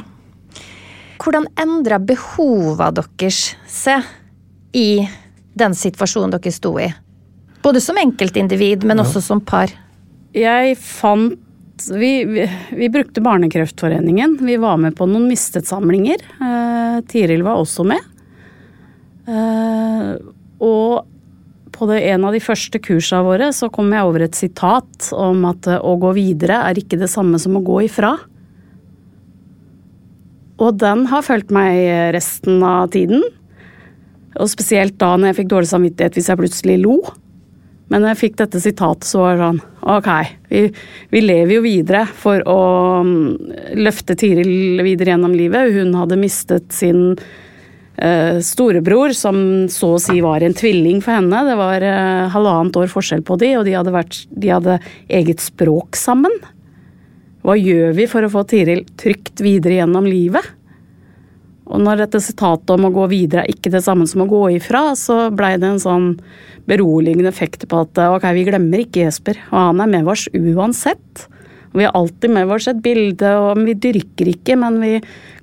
Hvordan 1.22 1.46
endra 1.60 2.00
behova 2.02 2.90
deres 2.92 3.54
seg 3.70 4.04
i 4.76 5.06
den 5.54 5.76
situasjonen 5.78 6.34
dere 6.34 6.52
sto 6.52 6.74
i? 6.82 6.90
Både 7.64 7.80
som 7.80 7.96
enkeltindivid, 7.96 8.84
men 8.84 9.00
også 9.00 9.22
som 9.24 9.40
par. 9.40 9.72
Jeg 10.36 10.74
fant 10.80 11.40
vi, 11.90 12.10
vi, 12.28 12.44
vi, 12.76 12.88
brukte 12.92 13.22
Barnekreftforeningen. 13.24 14.36
Vi 14.40 14.56
var 14.62 14.76
med 14.78 14.94
på 14.98 15.08
noen 15.10 15.24
mistet-samlinger. 15.30 16.20
Eh, 16.44 16.98
Tiril 17.10 17.42
var 17.46 17.62
også 17.62 17.86
med. 17.88 18.13
Eh, 19.28 20.10
og 20.64 21.72
på 21.74 21.88
det, 21.90 22.02
en 22.12 22.26
av 22.28 22.34
de 22.36 22.42
første 22.44 22.78
kursene 22.82 23.24
våre 23.26 23.50
så 23.56 23.70
kom 23.72 23.90
jeg 23.94 24.06
over 24.06 24.26
et 24.26 24.38
sitat 24.38 25.10
om 25.16 25.46
at 25.50 25.66
eh, 25.70 25.80
å 25.80 25.96
gå 26.00 26.12
videre 26.16 26.60
er 26.68 26.78
ikke 26.78 27.00
det 27.00 27.10
samme 27.12 27.40
som 27.42 27.58
å 27.58 27.64
gå 27.64 27.80
ifra. 27.88 28.14
Og 30.62 30.78
den 30.78 31.08
har 31.10 31.26
fulgt 31.26 31.50
meg 31.54 32.14
resten 32.14 32.62
av 32.62 32.92
tiden. 32.94 33.24
Og 34.38 34.50
spesielt 34.50 34.96
da 35.02 35.14
når 35.16 35.32
jeg 35.32 35.40
fikk 35.42 35.52
dårlig 35.52 35.70
samvittighet 35.70 36.16
hvis 36.18 36.30
jeg 36.30 36.40
plutselig 36.40 36.78
lo. 36.82 36.98
Men 37.92 38.00
når 38.00 38.14
jeg 38.14 38.20
fikk 38.22 38.36
dette 38.40 38.60
sitatet, 38.62 39.06
så 39.06 39.20
var 39.20 39.34
det 39.34 39.44
sånn 39.44 39.62
Ok, 39.94 40.08
vi, 40.48 40.60
vi 41.12 41.20
lever 41.20 41.58
jo 41.58 41.64
videre 41.66 42.04
for 42.08 42.40
å 42.48 42.60
mm, 43.04 43.26
løfte 43.76 44.16
Tiril 44.16 44.80
videre 44.86 45.12
gjennom 45.12 45.34
livet. 45.36 45.74
Hun 45.76 45.92
hadde 45.98 46.18
mistet 46.18 46.72
sin 46.72 47.18
storebror, 48.42 49.12
som 49.14 49.36
så 49.70 49.92
å 49.94 50.00
si 50.02 50.18
var 50.24 50.42
en 50.42 50.56
tvilling 50.56 50.98
for 51.04 51.14
henne. 51.14 51.44
Det 51.46 51.54
var 51.58 51.84
uh, 51.86 52.32
halvannet 52.34 52.76
år 52.80 52.90
forskjell 52.90 53.22
på 53.26 53.36
de, 53.38 53.52
og 53.60 53.68
de 53.68 53.76
hadde, 53.76 53.94
vært, 53.94 54.18
de 54.34 54.50
hadde 54.50 54.80
eget 55.06 55.44
språk 55.44 55.94
sammen. 55.98 56.34
Hva 57.44 57.54
gjør 57.60 57.92
vi 57.94 58.08
for 58.10 58.24
å 58.24 58.32
få 58.32 58.42
Tiril 58.48 58.82
trygt 59.00 59.42
videre 59.44 59.78
gjennom 59.78 60.08
livet? 60.08 60.46
Og 61.64 61.80
når 61.80 62.02
dette 62.02 62.20
sitatet 62.20 62.74
om 62.74 62.88
å 62.88 62.92
gå 62.92 63.06
videre 63.12 63.44
er 63.44 63.52
ikke 63.54 63.72
det 63.72 63.84
samme 63.84 64.06
som 64.08 64.24
å 64.24 64.28
gå 64.28 64.42
ifra, 64.58 64.90
så 64.98 65.28
blei 65.32 65.54
det 65.60 65.70
en 65.70 65.80
sånn 65.80 66.08
beroligende 66.68 67.30
effekt 67.30 67.66
på 67.68 67.84
at 67.84 68.00
ok, 68.04 68.26
vi 68.36 68.44
glemmer 68.48 68.84
ikke 68.84 69.06
Jesper, 69.06 69.40
og 69.50 69.70
han 69.70 69.84
er 69.84 69.92
med 69.92 70.10
oss 70.12 70.26
uansett. 70.32 71.26
Og 71.74 71.80
vi 71.80 71.88
har 71.88 71.96
alltid 71.98 72.30
med 72.30 72.52
oss 72.54 72.68
et 72.70 72.82
bilde, 72.82 73.30
og 73.34 73.58
vi 73.66 73.74
dyrker 73.74 74.30
ikke, 74.30 74.54
men 74.62 74.78
vi 74.78 74.92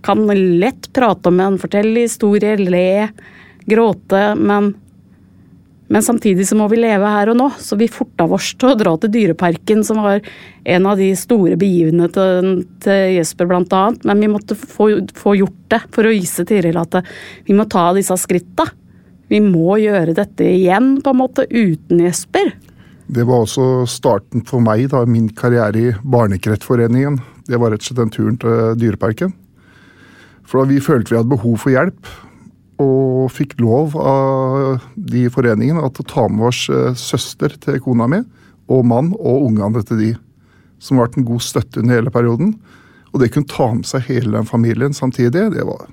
kan 0.05 0.23
lett 0.31 0.87
prate 0.95 1.27
om 1.27 1.41
en, 1.43 1.59
fortelle 1.59 2.07
historier, 2.07 2.61
le, 2.71 3.09
gråte, 3.67 4.31
men 4.39 4.71
men 5.91 6.03
samtidig 6.03 6.45
så 6.47 6.55
må 6.55 6.69
vi 6.71 6.77
leve 6.79 7.07
her 7.11 7.33
og 7.33 7.35
nå, 7.35 7.49
så 7.59 7.75
vi 7.75 7.89
forta 7.91 8.23
oss 8.31 8.53
til 8.55 8.69
å 8.71 8.77
dra 8.79 8.93
til 8.95 9.11
Dyreparken, 9.11 9.81
som 9.83 9.99
var 9.99 10.21
en 10.63 10.85
av 10.87 11.01
de 11.01 11.09
store 11.19 11.57
begivenhetene 11.59 12.61
til, 12.85 13.01
Jesper, 13.17 13.51
annet. 13.57 14.05
Men 14.07 14.23
vi 14.23 14.29
måtte 14.31 14.55
få, 14.55 14.87
få, 15.11 15.33
gjort 15.41 15.65
det 15.73 15.81
for 15.91 16.07
å 16.07 16.13
vise 16.15 16.45
Tiril 16.47 16.79
at 16.79 16.95
vi 17.43 17.57
må 17.57 17.67
ta 17.67 17.89
disse 17.97 18.15
skritta. 18.23 18.69
Vi 19.27 19.43
må 19.43 19.81
gjøre 19.83 20.15
dette 20.15 20.47
igjen, 20.47 20.93
på 21.03 21.11
en 21.11 21.19
måte, 21.25 21.43
uten 21.51 22.05
Jesper. 22.05 22.53
Det 23.11 23.25
var 23.27 23.43
også 23.43 23.83
starten 23.91 24.45
for 24.47 24.63
meg, 24.63 24.85
da, 24.93 25.03
min 25.03 25.27
karriere 25.35 25.79
i 25.79 25.89
Barnekreftforeningen. 25.99 27.17
Det 27.43 27.57
var 27.59 27.73
rett 27.73 27.83
og 27.83 27.89
slett 27.89 27.99
den 27.99 28.13
turen 28.13 28.37
til 28.39 28.77
Dyreparken. 28.79 29.33
For 30.47 30.61
da 30.61 30.69
vi 30.69 30.79
følte 30.83 31.11
vi 31.11 31.17
hadde 31.19 31.33
behov 31.33 31.57
for 31.59 31.73
hjelp, 31.73 32.07
og 32.81 33.27
fikk 33.35 33.57
lov 33.61 33.97
av 33.99 34.85
de 34.95 35.25
i 35.25 35.31
foreningen 35.31 35.81
å 35.81 35.91
ta 35.99 36.25
med 36.31 36.47
oss 36.49 36.63
eh, 36.71 36.95
søster 36.97 37.53
til 37.61 37.81
kona 37.83 38.07
mi, 38.09 38.21
og 38.71 38.87
mann 38.87 39.11
og 39.19 39.49
ungene 39.49 39.83
til 39.85 39.99
de, 39.99 40.11
som 40.79 40.97
ble 40.97 41.09
en 41.11 41.27
god 41.27 41.43
støtte 41.43 41.83
under 41.83 41.99
hele 41.99 42.13
perioden. 42.15 42.55
Og 43.11 43.19
det 43.19 43.33
kunne 43.35 43.51
ta 43.51 43.67
med 43.75 43.91
seg 43.91 44.07
hele 44.07 44.37
den 44.37 44.47
familien 44.47 44.95
samtidig, 44.95 45.49
det 45.51 45.67
var, 45.67 45.91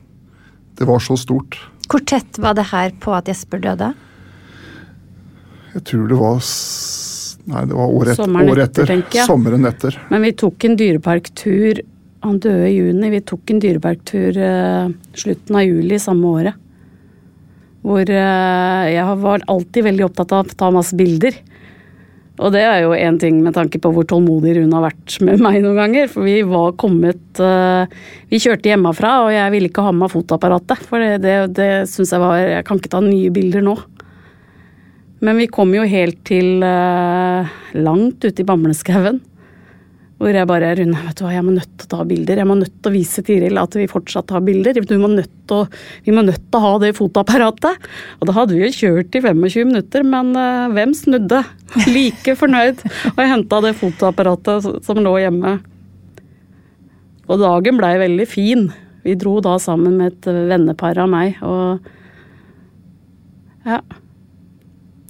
det 0.79 0.87
var 0.87 1.03
så 1.03 1.19
stort. 1.19 1.59
Hvor 1.91 2.07
tett 2.07 2.39
var 2.39 2.55
det 2.55 2.71
her 2.71 2.95
på 3.03 3.11
at 3.17 3.27
Jesper 3.27 3.63
døde? 3.65 3.91
Jeg 5.75 5.85
tror 5.91 6.09
det 6.09 6.19
var 6.23 6.39
Nei, 7.49 7.65
det 7.65 7.77
var 7.77 7.93
året, 7.97 8.17
Sommeren 8.19 8.53
år 8.53 8.65
etter. 8.67 8.91
etter 8.93 9.25
Sommeren 9.25 9.65
etter. 9.69 9.97
Men 10.13 10.25
vi 10.27 10.35
tok 10.37 10.69
en 10.69 10.77
dyreparktur 10.77 11.83
Han 12.27 12.41
døde 12.43 12.67
i 12.67 12.75
juni. 12.75 13.13
Vi 13.15 13.21
tok 13.23 13.53
en 13.55 13.61
dyreparktur 13.63 14.39
uh, 14.43 14.89
slutten 15.15 15.55
av 15.55 15.63
juli 15.63 16.01
samme 16.03 16.33
året. 16.41 16.57
Hvor 17.87 18.03
uh, 18.11 18.87
jeg 18.91 19.21
var 19.23 19.45
alltid 19.55 19.87
veldig 19.87 20.05
opptatt 20.09 20.35
av 20.35 20.43
å 20.43 20.57
ta 20.59 20.71
masse 20.75 20.99
bilder. 20.99 21.37
Og 22.43 22.51
det 22.55 22.65
er 22.67 22.83
jo 22.83 22.91
én 22.95 23.21
ting 23.23 23.39
med 23.43 23.55
tanke 23.55 23.79
på 23.83 23.91
hvor 23.95 24.07
tålmodig 24.07 24.57
Rune 24.57 24.75
har 24.75 24.85
vært 24.89 25.17
med 25.27 25.41
meg 25.43 25.61
noen 25.63 25.79
ganger. 25.79 26.11
For 26.11 26.27
vi 26.27 26.41
var 26.47 26.75
kommet 26.79 27.41
uh, 27.43 27.87
Vi 28.31 28.43
kjørte 28.43 28.73
hjemmefra, 28.73 29.15
og 29.29 29.33
jeg 29.35 29.55
ville 29.55 29.71
ikke 29.71 29.87
ha 29.87 29.95
med 29.95 30.09
meg 30.09 30.13
fotoapparatet. 30.17 30.83
For 30.91 31.03
det, 31.03 31.23
det, 31.23 31.39
det 31.55 31.71
syns 31.91 32.13
jeg 32.15 32.23
var 32.23 32.43
Jeg 32.43 32.67
kan 32.67 32.83
ikke 32.83 32.93
ta 32.99 33.03
nye 33.07 33.31
bilder 33.35 33.65
nå. 33.71 33.79
Men 35.25 35.41
vi 35.41 35.49
kom 35.51 35.73
jo 35.75 35.87
helt 35.89 36.21
til 36.29 36.63
uh, 36.63 37.49
langt 37.75 38.23
ute 38.23 38.43
i 38.43 38.47
Bamleskauen. 38.47 39.19
Hvor 40.19 40.35
jeg 40.35 40.49
bare 40.51 40.73
Rune, 40.75 40.99
vet 40.99 41.19
du 41.19 41.23
hva, 41.23 41.31
jeg 41.31 41.45
må 41.47 41.53
nødt 41.55 41.71
til 41.79 41.87
å 41.87 41.91
ta 41.93 42.05
bilder. 42.07 42.41
Jeg 42.41 42.49
må 42.51 42.57
nødt 42.59 42.75
til 42.75 42.91
å 42.91 42.95
vise 42.95 43.23
Tiril 43.27 43.61
at 43.61 43.77
vi 43.79 43.87
fortsatt 43.91 44.33
har 44.35 44.43
bilder. 44.47 44.81
Må 44.99 45.11
å, 45.55 45.61
vi 46.07 46.15
må 46.15 46.25
nødt 46.27 46.43
til 46.43 46.59
å 46.59 46.63
ha 46.65 46.73
det 46.83 46.91
fotoapparatet. 46.99 47.87
Og 48.19 48.27
da 48.27 48.35
hadde 48.35 48.57
vi 48.57 48.65
jo 48.65 48.73
kjørt 48.75 49.15
i 49.15 49.23
25 49.23 49.71
minutter, 49.71 50.07
men 50.07 50.35
uh, 50.39 50.67
hvem 50.75 50.95
snudde? 50.99 51.45
Like 51.95 52.35
fornøyd. 52.39 52.83
Og 53.15 53.23
jeg 53.23 53.33
henta 53.35 53.63
det 53.63 53.75
fotoapparatet 53.79 54.69
som 54.87 55.03
lå 55.03 55.15
hjemme. 55.23 55.59
Og 57.29 57.43
dagen 57.43 57.79
blei 57.79 57.95
veldig 58.03 58.27
fin. 58.31 58.69
Vi 59.07 59.15
dro 59.19 59.39
da 59.45 59.55
sammen 59.63 59.99
med 60.01 60.15
et 60.15 60.27
vennepar 60.51 60.99
av 60.99 61.11
meg, 61.11 61.39
og 61.47 61.79
ja. 63.69 63.83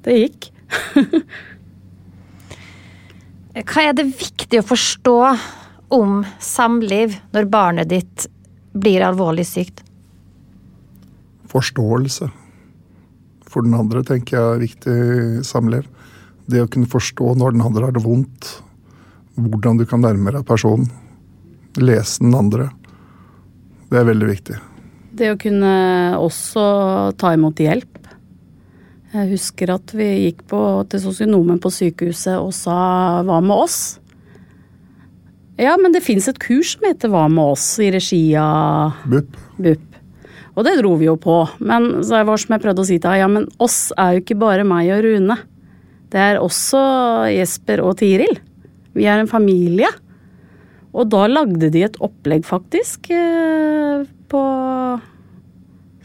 Det 0.05 0.17
gikk. 0.17 0.51
Hva 3.59 3.83
er 3.83 3.97
det 3.97 4.07
viktig 4.13 4.61
å 4.61 4.67
forstå 4.67 5.17
om 5.95 6.21
samliv 6.43 7.17
når 7.35 7.49
barnet 7.51 7.91
ditt 7.91 8.29
blir 8.79 9.03
alvorlig 9.03 9.47
sykt? 9.49 9.83
Forståelse. 11.49 12.29
For 13.49 13.65
den 13.65 13.75
andre 13.75 14.05
tenker 14.07 14.37
jeg 14.37 14.45
er 14.45 14.63
viktig 14.63 14.95
i 14.95 15.45
samliv. 15.47 15.89
Det 16.49 16.63
å 16.63 16.71
kunne 16.71 16.89
forstå 16.89 17.35
når 17.41 17.57
den 17.57 17.65
andre 17.65 17.89
har 17.89 17.97
det 17.97 18.05
vondt. 18.05 18.51
Hvordan 19.39 19.81
du 19.81 19.87
kan 19.89 20.03
nærme 20.05 20.33
deg 20.35 20.47
personen. 20.47 20.89
Lese 21.79 22.23
den 22.23 22.37
andre. 22.37 22.71
Det 23.89 24.01
er 24.01 24.09
veldig 24.09 24.29
viktig. 24.29 24.57
Det 25.19 25.33
å 25.33 25.39
kunne 25.41 25.73
også 26.21 26.65
ta 27.19 27.33
imot 27.35 27.61
hjelp. 27.63 27.98
Jeg 29.09 29.31
husker 29.31 29.71
at 29.73 29.93
vi 29.97 30.07
gikk 30.27 30.43
på, 30.51 30.61
til 30.93 31.01
sosionomen 31.01 31.61
på 31.63 31.71
sykehuset 31.73 32.37
og 32.37 32.53
sa 32.53 33.23
'hva 33.25 33.41
med 33.41 33.57
oss'? 33.57 33.99
Ja, 35.59 35.77
men 35.77 35.93
det 35.93 36.05
fins 36.05 36.29
et 36.29 36.39
kurs 36.39 36.77
som 36.77 36.85
heter 36.85 37.09
'Hva 37.09 37.29
med 37.29 37.45
oss' 37.57 37.81
i 37.81 37.91
regi 37.91 38.37
av 38.37 38.93
BUP. 39.09 39.37
BUP. 39.59 39.89
Og 40.57 40.65
det 40.65 40.79
dro 40.79 40.97
vi 40.97 41.07
jo 41.07 41.17
på. 41.17 41.49
Men 41.59 42.03
så 42.03 42.25
var 42.27 42.37
som 42.37 42.53
jeg 42.53 42.63
prøvde 42.63 42.83
å 42.83 42.87
si 42.87 42.99
til 42.99 43.11
henne, 43.11 43.19
ja, 43.23 43.29
men 43.29 43.49
oss 43.59 43.93
er 43.97 44.15
jo 44.15 44.21
ikke 44.21 44.39
bare 44.39 44.65
meg 44.65 44.91
og 44.91 45.05
Rune. 45.05 45.39
Det 46.11 46.19
er 46.19 46.41
også 46.43 47.31
Jesper 47.31 47.81
og 47.81 47.97
Tiril. 47.97 48.39
Vi 48.93 49.05
er 49.05 49.21
en 49.21 49.31
familie. 49.31 49.89
Og 50.93 51.09
da 51.09 51.27
lagde 51.29 51.71
de 51.71 51.85
et 51.85 51.97
opplegg, 52.01 52.45
faktisk, 52.45 53.11
eh, 53.11 54.05
på 54.29 54.43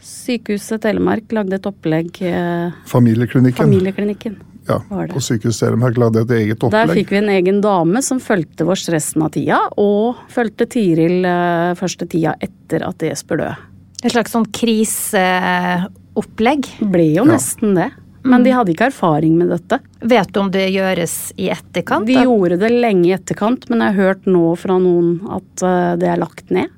Sykehuset 0.04 0.82
Telemark 0.84 1.32
lagde 1.32 1.54
et 1.56 1.66
opplegg. 1.68 2.22
Eh, 2.22 2.70
familieklinikken. 2.90 3.64
Familieklinikken. 3.64 4.34
Ja, 4.68 4.78
på 4.88 5.20
Sykehuset 5.20 5.68
Telemark 5.68 5.96
lagde 6.00 6.20
et 6.24 6.30
eget 6.38 6.62
opplegg. 6.64 6.88
Der 6.88 6.94
fikk 7.00 7.10
vi 7.12 7.18
en 7.22 7.32
egen 7.32 7.58
dame 7.64 7.98
som 8.04 8.18
fulgte 8.20 8.62
oss 8.68 8.88
resten 8.92 9.22
av 9.24 9.30
tida, 9.34 9.58
og 9.80 10.16
fulgte 10.32 10.64
Tiril 10.70 11.24
uh, 11.24 11.74
første 11.78 12.06
tida 12.10 12.32
etter 12.44 12.80
at 12.86 13.02
Jesper 13.04 13.36
døde. 13.40 13.56
Et 14.04 14.12
slags 14.12 14.32
sånn 14.36 14.48
kriseopplegg? 14.52 16.62
Ble 16.92 17.06
jo 17.16 17.24
nesten 17.28 17.70
ja. 17.72 17.76
det. 17.84 17.90
Men 18.24 18.44
de 18.44 18.54
hadde 18.56 18.72
ikke 18.72 18.86
erfaring 18.88 19.36
med 19.36 19.50
dette. 19.52 19.78
Vet 20.00 20.32
du 20.32 20.40
om 20.40 20.50
det 20.52 20.70
gjøres 20.72 21.32
i 21.40 21.50
etterkant? 21.52 22.06
De 22.08 22.24
gjorde 22.24 22.56
det 22.62 22.70
lenge 22.72 23.08
i 23.10 23.16
etterkant, 23.16 23.68
men 23.68 23.84
jeg 23.84 23.92
har 23.92 24.08
hørt 24.08 24.28
nå 24.28 24.54
fra 24.56 24.78
noen 24.80 25.18
at 25.28 25.64
eh, 25.64 25.96
det 26.00 26.08
er 26.08 26.22
lagt 26.22 26.50
ned. 26.54 26.72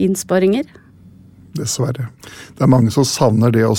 Innsparinger. 0.00 0.64
Dessverre. 1.56 2.10
Det 2.56 2.64
er 2.64 2.70
mange 2.70 2.92
som 2.94 3.06
savner 3.08 3.52
det 3.54 3.64
å 3.66 3.74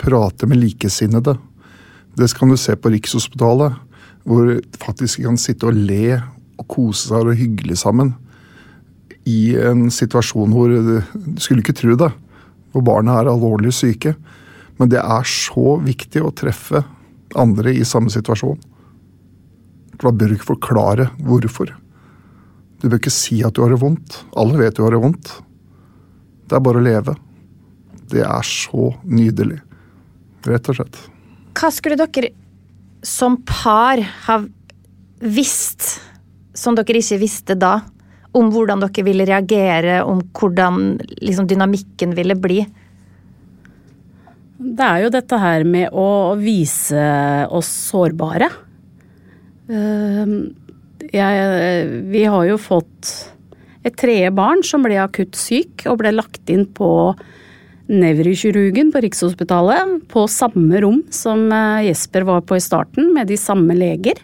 prate 0.00 0.48
med 0.48 0.60
likesinnede. 0.62 1.36
Det 2.16 2.28
kan 2.36 2.50
du 2.50 2.56
se 2.58 2.74
på 2.76 2.92
Rikshospitalet, 2.92 3.76
hvor 4.28 4.56
faktisk 4.80 5.22
kan 5.24 5.38
sitte 5.40 5.68
og 5.68 5.76
le 5.76 6.18
og 6.60 6.66
kose 6.68 7.08
seg 7.08 7.30
og 7.30 7.38
hyggelig 7.38 7.78
sammen. 7.82 8.14
I 9.28 9.54
en 9.60 9.88
situasjon 9.92 10.52
hvor 10.54 10.72
Du 10.72 11.40
skulle 11.40 11.62
ikke 11.62 11.76
tro 11.76 11.96
det, 11.96 12.10
hvor 12.72 12.84
barna 12.86 13.20
er 13.20 13.30
alvorlig 13.30 13.72
syke. 13.76 14.14
Men 14.80 14.88
det 14.88 15.00
er 15.02 15.28
så 15.28 15.76
viktig 15.84 16.22
å 16.24 16.32
treffe 16.32 16.82
andre 17.38 17.74
i 17.76 17.84
samme 17.86 18.10
situasjon. 18.12 18.58
Da 20.00 20.10
bør 20.10 20.32
du 20.32 20.38
ikke 20.38 20.54
forklare 20.54 21.10
hvorfor. 21.20 21.74
Du 22.80 22.88
bør 22.88 22.96
ikke 22.96 23.12
si 23.12 23.42
at 23.44 23.54
du 23.54 23.62
har 23.62 23.74
det 23.74 23.82
vondt. 23.82 24.22
Alle 24.40 24.56
vet 24.62 24.78
du 24.78 24.84
har 24.86 24.96
det 24.96 25.02
vondt. 25.02 25.34
Det 26.50 26.58
er 26.58 26.62
bare 26.66 26.80
å 26.80 26.82
leve. 26.82 27.14
Det 28.10 28.24
er 28.26 28.46
så 28.46 28.90
nydelig. 29.06 29.60
Rett 30.50 30.70
og 30.72 30.80
slett. 30.80 30.98
hva 31.54 31.68
skulle 31.70 31.98
dere 32.00 32.32
som 33.06 33.36
par 33.46 34.00
ha 34.26 34.36
visst, 35.20 36.00
som 36.56 36.74
dere 36.74 36.98
ikke 36.98 37.20
visste 37.20 37.54
da, 37.54 37.78
om 38.34 38.50
hvordan 38.50 38.82
dere 38.82 39.04
ville 39.06 39.26
reagere, 39.28 40.00
om 40.02 40.24
hvordan 40.34 40.98
liksom, 41.20 41.46
dynamikken 41.50 42.16
ville 42.18 42.34
bli? 42.34 42.64
Det 44.60 44.86
er 44.86 45.04
jo 45.04 45.12
dette 45.12 45.38
her 45.40 45.64
med 45.64 45.94
å 45.96 46.34
vise 46.40 47.04
oss 47.48 47.70
sårbare. 47.90 48.50
Ehm, 49.70 50.34
jeg, 51.10 51.86
vi 52.10 52.24
har 52.26 52.48
jo 52.50 52.58
fått 52.60 53.12
et 53.86 53.96
tredje 53.96 54.30
barn 54.36 54.64
som 54.66 54.84
ble 54.84 54.98
akutt 55.00 55.38
syk 55.38 55.86
og 55.88 56.00
ble 56.02 56.12
lagt 56.12 56.50
inn 56.52 56.66
på 56.68 56.90
nevrokirurgen 57.90 58.92
på 58.94 59.02
Rikshospitalet, 59.02 59.96
på 60.10 60.26
samme 60.30 60.82
rom 60.84 61.00
som 61.14 61.48
eh, 61.50 61.86
Jesper 61.88 62.26
var 62.28 62.44
på 62.46 62.58
i 62.58 62.62
starten, 62.62 63.10
med 63.16 63.30
de 63.30 63.38
samme 63.40 63.74
leger. 63.74 64.20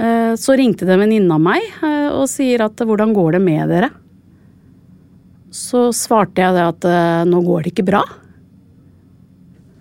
Eh, 0.00 0.32
så 0.34 0.56
ringte 0.58 0.88
det 0.88 0.96
en 0.96 1.04
venninne 1.04 1.36
av 1.36 1.44
meg 1.44 1.62
eh, 1.62 2.08
og 2.10 2.26
sier 2.32 2.64
at 2.66 2.82
'hvordan 2.82 3.14
går 3.14 3.38
det 3.38 3.42
med 3.44 3.68
dere'? 3.70 3.92
Så 5.54 5.90
svarte 5.94 6.42
jeg 6.42 6.54
det 6.54 6.66
at 6.66 6.82
'nå 7.26 7.44
går 7.46 7.62
det 7.62 7.74
ikke 7.74 7.90
bra'. 7.90 8.06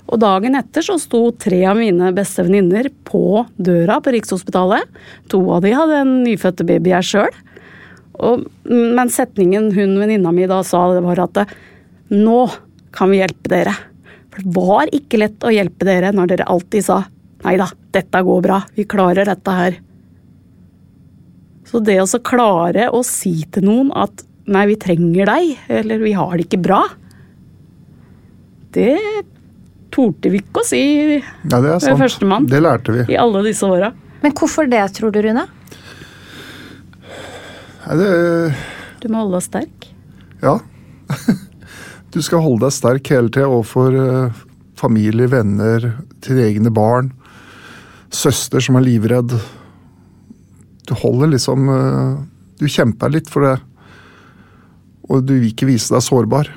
Og 0.09 0.17
dagen 0.17 0.57
etter 0.57 0.81
så 0.81 0.97
sto 0.97 1.29
tre 1.37 1.61
av 1.69 1.77
mine 1.77 2.09
beste 2.17 2.41
venninner 2.41 2.89
på 3.05 3.45
døra 3.61 3.99
på 4.01 4.13
Rikshospitalet. 4.15 4.81
To 5.29 5.43
av 5.53 5.61
de 5.61 5.73
hadde 5.77 6.01
en 6.01 6.23
nyfødte 6.25 6.65
baby 6.65 6.89
jeg 6.95 7.09
sjøl. 7.11 7.35
Men 8.19 9.11
setningen 9.13 9.69
hun 9.75 9.95
venninna 9.99 10.33
mi 10.35 10.47
da 10.49 10.59
sa, 10.67 10.87
det 10.93 11.03
var 11.05 11.21
at 11.23 11.43
nå 12.11 12.39
kan 12.95 13.11
vi 13.11 13.21
hjelpe 13.21 13.51
dere. 13.51 13.75
For 14.29 14.43
det 14.43 14.55
var 14.55 14.91
ikke 14.95 15.21
lett 15.21 15.45
å 15.45 15.53
hjelpe 15.53 15.87
dere 15.87 16.11
når 16.15 16.33
dere 16.33 16.49
alltid 16.51 16.85
sa 16.85 17.03
nei 17.45 17.55
da, 17.59 17.69
dette 17.95 18.21
går 18.25 18.41
bra, 18.43 18.61
vi 18.75 18.85
klarer 18.89 19.29
dette 19.29 19.55
her. 19.55 19.77
Så 21.69 21.81
det 21.85 21.99
å 22.01 22.21
klare 22.25 22.89
å 22.91 23.03
si 23.05 23.35
til 23.53 23.67
noen 23.69 23.91
at 23.95 24.25
nei, 24.49 24.65
vi 24.71 24.79
trenger 24.81 25.29
deg, 25.29 25.51
eller 25.79 26.01
vi 26.01 26.15
har 26.17 26.33
det 26.35 26.47
ikke 26.47 26.61
bra, 26.65 26.81
det 28.73 28.97
torde 29.93 30.31
vi 30.33 30.41
ikke 30.41 30.61
å 30.61 30.67
si 30.67 30.81
ja, 31.17 31.21
det 31.61 31.71
er 31.75 31.81
sant. 31.81 32.01
førstemann. 32.01 32.49
Det 32.49 32.61
lærte 32.61 32.93
vi. 32.93 33.05
I 33.13 33.17
alle 33.21 33.41
disse 33.45 33.65
åra. 33.65 33.91
Men 34.21 34.35
hvorfor 34.37 34.67
det, 34.69 34.81
tror 34.97 35.13
du, 35.13 35.21
Rune? 35.25 35.45
Det 37.97 38.09
Du 39.01 39.07
må 39.09 39.23
holde 39.23 39.39
deg 39.39 39.45
sterk? 39.47 39.87
Ja. 40.43 40.59
Du 42.09 42.23
skal 42.25 42.41
holde 42.41 42.65
deg 42.65 42.73
sterk 42.73 43.09
hele 43.13 43.29
tida 43.29 43.45
overfor 43.45 43.93
uh, 43.93 44.37
familie, 44.79 45.27
venner, 45.29 45.83
til 46.25 46.39
egne 46.41 46.71
barn. 46.73 47.11
Søster 48.09 48.63
som 48.65 48.79
er 48.79 48.85
livredd. 48.87 49.35
Du 50.89 50.95
holder 50.97 51.29
liksom 51.35 51.69
uh, 51.69 52.17
Du 52.57 52.65
kjemper 52.65 53.13
litt 53.13 53.29
for 53.29 53.45
det. 53.45 53.53
Og 55.05 55.21
du 55.21 55.35
vil 55.35 55.51
ikke 55.51 55.69
vise 55.69 55.93
deg 55.93 56.01
sårbar. 56.01 56.49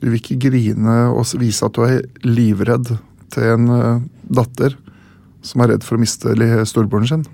Du 0.00 0.08
vil 0.08 0.16
ikke 0.16 0.40
grine 0.48 0.96
og 1.12 1.28
vise 1.36 1.68
at 1.68 1.76
du 1.76 1.84
er 1.84 2.00
livredd 2.24 2.94
til 3.36 3.52
en 3.52 3.68
uh, 3.68 4.00
datter 4.32 4.80
som 5.44 5.60
er 5.60 5.74
redd 5.74 5.84
for 5.84 6.00
å 6.00 6.02
miste 6.02 6.32
storebroren 6.72 7.10
sin. 7.10 7.28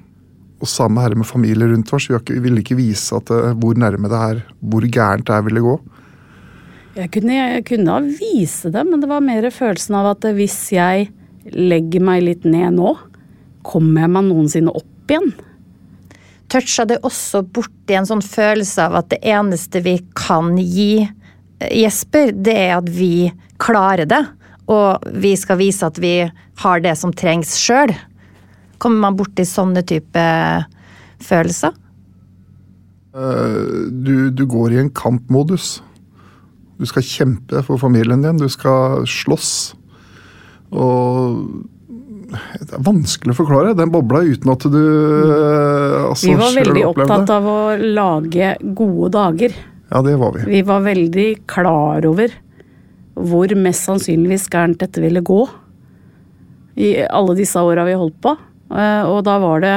Og 0.58 0.70
samme 0.70 1.02
her 1.04 1.14
med 1.14 1.28
familie 1.28 1.68
rundt 1.70 1.92
oss. 1.94 2.08
Vi 2.10 2.40
ville 2.42 2.64
ikke 2.64 2.78
vise 2.78 3.14
at, 3.14 3.30
uh, 3.30 3.52
hvor 3.58 3.78
nærme 3.78 4.10
det 4.10 4.22
er, 4.30 4.42
hvor 4.58 4.86
gærent 4.86 5.26
det 5.28 5.36
her 5.36 5.46
ville 5.46 5.62
gå. 5.64 5.76
Jeg 6.98 7.12
kunne, 7.14 7.34
jeg 7.36 7.62
kunne 7.68 7.98
vise 8.18 8.72
det, 8.74 8.82
men 8.88 8.98
det 8.98 9.10
var 9.10 9.22
mer 9.22 9.44
følelsen 9.54 9.94
av 10.00 10.16
at 10.16 10.24
hvis 10.34 10.56
jeg 10.74 11.12
legger 11.54 12.02
meg 12.02 12.24
litt 12.26 12.48
ned 12.48 12.74
nå, 12.74 12.96
kommer 13.62 14.02
jeg 14.02 14.14
meg 14.16 14.26
noensinne 14.26 14.74
opp 14.74 15.12
igjen? 15.12 15.30
Toucha 16.50 16.87
det 16.88 16.98
også 17.04 17.44
borti 17.54 17.94
en 17.94 18.09
sånn 18.09 18.24
følelse 18.24 18.88
av 18.88 18.96
at 19.02 19.12
det 19.12 19.20
eneste 19.30 19.83
vi 19.85 19.98
kan 20.16 20.56
gi 20.59 21.06
Jesper, 21.59 22.33
det 22.33 22.54
er 22.54 22.76
at 22.78 22.88
vi 22.92 23.28
klarer 23.62 24.09
det. 24.09 24.22
Og 24.70 25.04
vi 25.22 25.33
skal 25.38 25.59
vise 25.61 25.87
at 25.87 25.98
vi 26.00 26.14
har 26.62 26.85
det 26.85 26.94
som 27.00 27.12
trengs 27.14 27.54
sjøl. 27.59 27.92
Kommer 28.78 29.08
man 29.08 29.18
borti 29.18 29.46
sånne 29.48 29.82
type 29.86 30.24
følelser? 31.24 31.74
Eh, 33.18 33.88
du, 33.90 34.30
du, 34.30 34.44
går 34.46 34.74
i 34.74 34.82
en 34.84 34.92
kampmodus. 34.94 35.78
Du 36.78 36.86
skal 36.86 37.06
kjempe 37.06 37.62
for 37.66 37.80
familien 37.80 38.22
din. 38.22 38.38
Du 38.38 38.48
skal 38.52 39.06
slåss. 39.08 39.52
Og 40.70 41.42
det 42.28 42.74
er 42.76 42.82
vanskelig 42.84 43.32
å 43.32 43.38
forklare 43.38 43.76
den 43.76 43.92
bobla 43.92 44.20
uten 44.26 44.52
at 44.52 44.66
du 44.68 44.76
mm. 44.76 46.10
altså, 46.10 46.28
Vi 46.28 46.34
var 46.36 46.58
veldig 46.58 46.82
opptatt 46.90 47.30
av 47.32 47.48
å 47.48 47.60
lage 47.80 48.52
gode 48.76 49.14
dager. 49.16 49.56
Ja, 49.88 50.02
det 50.04 50.18
var 50.20 50.36
vi. 50.36 50.44
Vi 50.50 50.60
var 50.68 50.84
veldig 50.84 51.28
klar 51.48 52.04
over 52.06 52.34
hvor 53.18 53.50
mest 53.58 53.88
sannsynligvis 53.88 54.46
gærent 54.52 54.78
dette 54.78 55.00
ville 55.02 55.24
gå. 55.24 55.40
I 56.78 56.92
alle 57.08 57.34
disse 57.40 57.58
åra 57.64 57.86
vi 57.88 57.96
holdt 57.98 58.20
på. 58.22 58.36
Eh, 58.70 59.04
og 59.09 59.22
da 59.26 59.38
var 59.42 59.62
det 59.64 59.74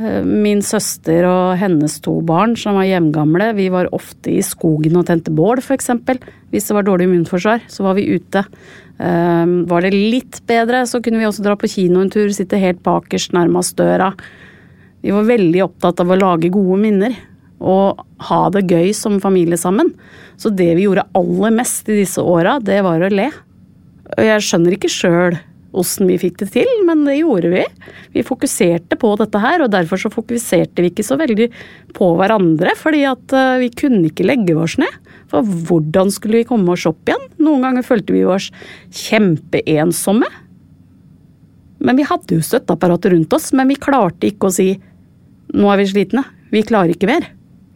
eh, 0.00 0.20
min 0.26 0.62
søster 0.64 1.26
og 1.28 1.56
hennes 1.60 1.98
to 2.04 2.18
barn 2.26 2.56
som 2.58 2.78
var 2.78 2.88
hjemgamle. 2.88 3.52
Vi 3.58 3.70
var 3.72 3.90
ofte 3.96 4.32
i 4.34 4.44
skogen 4.44 4.98
og 5.00 5.08
tente 5.10 5.32
bål, 5.34 5.62
f.eks. 5.62 5.92
Hvis 6.50 6.68
det 6.68 6.76
var 6.76 6.86
dårlig 6.86 7.08
immunforsvar, 7.08 7.64
så 7.70 7.86
var 7.86 7.98
vi 7.98 8.08
ute. 8.12 8.44
Eh, 9.00 9.56
var 9.70 9.86
det 9.86 9.94
litt 9.96 10.42
bedre, 10.50 10.84
så 10.86 11.02
kunne 11.04 11.22
vi 11.22 11.28
også 11.28 11.46
dra 11.46 11.56
på 11.58 11.70
kino 11.70 12.04
en 12.04 12.12
tur, 12.12 12.28
sitte 12.36 12.60
helt 12.60 12.84
bakerst 12.86 13.36
nærmest 13.36 13.78
døra. 13.80 14.12
Vi 15.00 15.12
var 15.16 15.28
veldig 15.28 15.64
opptatt 15.64 16.02
av 16.02 16.12
å 16.12 16.18
lage 16.18 16.52
gode 16.52 16.76
minner 16.82 17.16
og 17.60 18.00
ha 18.28 18.40
det 18.52 18.66
gøy 18.72 18.92
som 18.96 19.20
familie 19.20 19.58
sammen. 19.60 19.92
Så 20.40 20.52
det 20.52 20.72
vi 20.76 20.86
gjorde 20.86 21.08
aller 21.16 21.52
mest 21.52 21.88
i 21.92 21.98
disse 22.00 22.20
åra, 22.24 22.58
det 22.60 22.80
var 22.84 23.04
å 23.04 23.12
le. 23.12 23.28
Og 24.16 24.26
jeg 24.26 24.44
skjønner 24.44 24.76
ikke 24.76 24.92
sjøl 24.92 25.36
åssen 25.76 26.08
vi 26.10 26.18
fikk 26.18 26.40
det 26.42 26.50
til, 26.56 26.68
men 26.86 27.04
det 27.06 27.20
gjorde 27.20 27.52
vi. 27.52 27.64
Vi 28.16 28.24
fokuserte 28.26 28.98
på 29.00 29.12
dette 29.20 29.40
her, 29.42 29.62
og 29.64 29.72
derfor 29.72 30.00
så 30.00 30.10
fokuserte 30.12 30.82
vi 30.82 30.90
ikke 30.92 31.06
så 31.06 31.18
veldig 31.20 31.48
på 31.96 32.10
hverandre. 32.18 32.74
Fordi 32.78 33.04
at 33.08 33.34
eh, 33.36 33.56
vi 33.62 33.70
kunne 33.82 34.10
ikke 34.10 34.26
legge 34.26 34.56
oss 34.58 34.76
ned. 34.80 34.98
For 35.30 35.46
hvordan 35.46 36.10
skulle 36.14 36.42
vi 36.42 36.48
komme 36.48 36.74
oss 36.74 36.88
opp 36.90 37.08
igjen? 37.08 37.28
Noen 37.42 37.66
ganger 37.66 37.86
følte 37.86 38.16
vi 38.16 38.24
oss 38.26 38.50
kjempeensomme. 39.04 40.30
Men 41.80 41.96
vi 41.96 42.04
hadde 42.04 42.36
jo 42.36 42.44
støtteapparatet 42.44 43.14
rundt 43.14 43.32
oss, 43.32 43.52
men 43.56 43.70
vi 43.70 43.78
klarte 43.80 44.28
ikke 44.28 44.50
å 44.50 44.54
si 44.54 44.74
nå 45.50 45.70
er 45.72 45.80
vi 45.80 45.86
slitne, 45.90 46.22
vi 46.52 46.62
klarer 46.66 46.94
ikke 46.94 47.08
mer. 47.10 47.24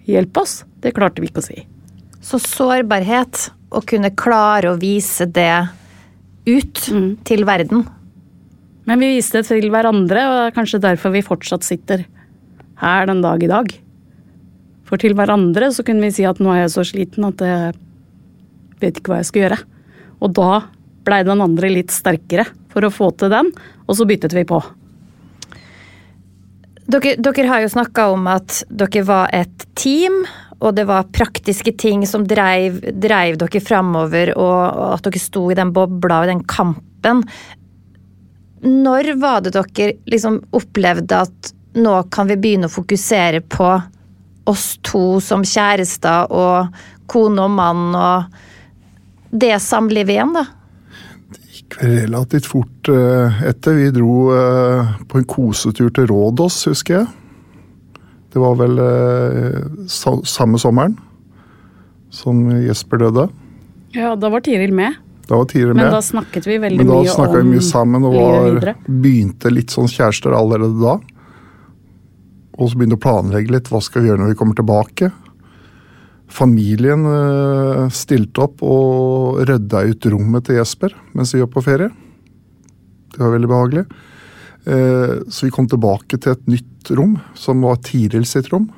Hjelp 0.07 0.37
oss. 0.38 0.62
Det 0.83 0.92
klarte 0.94 1.22
vi 1.22 1.30
ikke 1.30 1.42
å 1.42 1.46
si. 1.46 1.64
Så 2.24 2.38
sårbarhet, 2.42 3.48
å 3.74 3.80
kunne 3.83 4.12
klare 4.14 4.70
å 4.70 4.78
vise 4.78 5.26
det 5.26 5.66
ut 6.48 6.83
mm. 6.92 7.09
til 7.26 7.44
verden. 7.48 7.85
Men 8.85 9.00
vi 9.00 9.14
viste 9.16 9.40
det 9.40 9.48
til 9.48 9.70
hverandre, 9.72 10.26
og 10.28 10.35
det 10.37 10.44
er 10.48 10.57
kanskje 10.59 10.83
derfor 10.83 11.14
vi 11.14 11.24
fortsatt 11.24 11.64
sitter 11.64 12.04
her 12.83 13.09
den 13.09 13.22
dag 13.24 13.42
i 13.42 13.50
dag. 13.50 13.72
For 14.85 15.00
til 15.00 15.16
hverandre 15.16 15.70
så 15.72 15.85
kunne 15.87 16.04
vi 16.04 16.12
si 16.12 16.26
at 16.28 16.40
nå 16.42 16.52
er 16.52 16.64
jeg 16.64 16.74
så 16.74 16.85
sliten 16.87 17.28
at 17.30 17.40
jeg 17.40 17.74
vet 18.83 19.00
ikke 19.00 19.14
hva 19.14 19.22
jeg 19.22 19.30
skal 19.30 19.44
gjøre. 19.46 19.61
Og 20.20 20.35
da 20.37 20.50
blei 21.04 21.22
den 21.24 21.42
andre 21.44 21.72
litt 21.72 21.92
sterkere 21.92 22.46
for 22.72 22.85
å 22.85 22.92
få 22.92 23.11
til 23.18 23.33
den, 23.33 23.50
og 23.88 23.96
så 23.96 24.07
byttet 24.09 24.37
vi 24.37 24.44
på. 24.48 24.61
Dere, 26.85 27.14
dere 27.16 27.48
har 27.48 27.62
jo 27.64 27.72
snakka 27.72 28.11
om 28.12 28.26
at 28.28 28.61
dere 28.68 29.04
var 29.09 29.33
et 29.33 29.64
team, 29.78 30.24
og 30.60 30.74
det 30.76 30.86
var 30.88 31.10
praktiske 31.14 31.74
ting 31.80 32.04
som 32.06 32.26
dreiv, 32.28 32.80
dreiv 33.00 33.38
dere 33.40 33.62
framover, 33.64 34.34
og, 34.38 34.80
at 34.94 35.04
dere 35.06 35.22
sto 35.22 35.46
i 35.50 35.58
den 35.58 35.72
bobla 35.74 36.22
og 36.22 36.30
den 36.32 36.44
kampen. 36.48 37.22
Når 38.64 39.12
var 39.20 39.44
det 39.44 39.54
dere 39.56 39.92
liksom 40.10 40.40
opplevde 40.56 41.24
at 41.26 41.52
nå 41.74 41.96
kan 42.14 42.30
vi 42.30 42.38
begynne 42.38 42.70
å 42.70 42.74
fokusere 42.74 43.42
på 43.50 43.70
oss 44.50 44.66
to 44.84 45.20
som 45.24 45.44
kjærester 45.46 46.30
og 46.32 46.76
kone 47.10 47.48
og 47.48 47.56
mann 47.56 47.88
og 47.96 49.32
det 49.34 49.56
samlivet 49.60 50.14
igjen, 50.14 50.36
da? 50.36 50.44
relativt 51.78 52.46
fort 52.46 52.88
eh, 52.88 53.42
etter. 53.48 53.74
Vi 53.74 53.90
dro 53.90 54.14
eh, 54.36 54.94
på 55.08 55.18
en 55.18 55.28
kosetur 55.28 55.90
til 55.94 56.06
Rådås, 56.10 56.64
husker 56.70 57.00
jeg. 57.00 57.06
Det 58.35 58.42
var 58.42 58.57
vel 58.59 58.81
eh, 58.83 59.87
samme 59.87 60.59
sommeren 60.59 60.97
som 62.14 62.40
Jesper 62.64 63.05
døde. 63.05 63.29
Ja, 63.94 64.14
da 64.18 64.31
var 64.31 64.42
Tiril 64.42 64.75
med. 64.75 64.97
Da 65.29 65.38
var 65.38 65.47
Tiril 65.51 65.73
med. 65.73 65.85
Men 65.85 65.94
da 65.94 66.03
snakket 66.03 66.47
vi 66.49 66.59
veldig 66.59 66.83
mye 66.83 66.87
om 66.87 66.97
Men 66.99 67.07
da 67.07 67.14
snakka 67.14 67.40
vi 67.40 67.51
mye 67.53 67.64
sammen 67.64 68.07
og 68.07 68.16
var, 68.18 68.73
begynte 68.87 69.53
litt 69.55 69.75
sånn 69.75 69.90
kjærester 69.90 70.35
allerede 70.35 70.75
da. 70.83 70.97
Og 72.59 72.70
så 72.70 72.79
begynte 72.79 72.99
å 72.99 73.05
planlegge 73.05 73.55
litt 73.55 73.70
hva 73.70 73.81
skal 73.83 74.03
vi 74.03 74.11
gjøre 74.11 74.23
når 74.25 74.35
vi 74.35 74.38
kommer 74.40 74.59
tilbake. 74.59 75.11
Familien 76.35 77.07
eh, 77.07 77.85
stilte 77.94 78.49
opp 78.49 78.62
og 78.66 79.44
rydda 79.47 79.85
ut 79.90 80.11
rommet 80.11 80.49
til 80.49 80.59
Jesper 80.59 80.94
mens 81.14 81.35
vi 81.37 81.42
var 81.44 81.53
på 81.55 81.62
ferie. 81.62 81.92
Det 83.14 83.23
var 83.23 83.37
veldig 83.37 83.51
behagelig. 83.51 83.87
Eh, 84.64 85.16
så 85.29 85.46
vi 85.46 85.53
kom 85.53 85.68
tilbake 85.68 86.18
til 86.18 86.33
et 86.33 86.46
nytt 86.48 86.92
rom, 86.96 87.18
som 87.37 87.64
var 87.64 87.83
Tiril 87.85 88.24
sitt 88.29 88.48
rom 88.53 88.70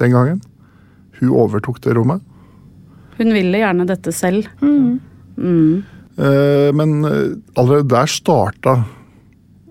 den 0.00 0.14
gangen. 0.14 0.40
Hun 1.20 1.34
overtok 1.44 1.80
det 1.84 1.96
rommet. 1.96 2.24
Hun 3.16 3.32
ville 3.32 3.60
gjerne 3.60 3.86
dette 3.88 4.12
selv. 4.12 4.48
Mm. 4.60 4.98
Mm. 5.36 5.84
Eh, 6.16 6.72
men 6.76 6.98
eh, 7.04 7.36
allerede 7.56 7.88
der 7.92 8.10
starta 8.12 8.78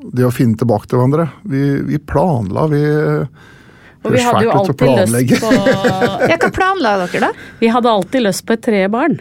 det 0.06 0.26
å 0.26 0.34
finne 0.34 0.58
tilbake 0.58 0.90
til 0.90 1.00
hverandre. 1.02 1.30
Vi, 1.50 1.64
vi 1.86 1.98
planla, 1.98 2.68
vi 2.70 2.82
Og 2.86 4.12
vi 4.14 4.22
hadde 4.22 4.44
jo 4.46 4.54
alltid 4.54 5.16
lyst 5.18 5.42
på 5.42 5.54
Ja, 6.30 6.38
hva 6.38 6.52
planla 6.54 6.98
dere, 7.06 7.22
da? 7.26 7.48
Vi 7.62 7.72
hadde 7.74 7.94
alltid 7.94 8.28
lyst 8.28 8.46
på 8.46 8.54
et 8.54 8.66
tredje 8.66 8.92
barn. 8.94 9.18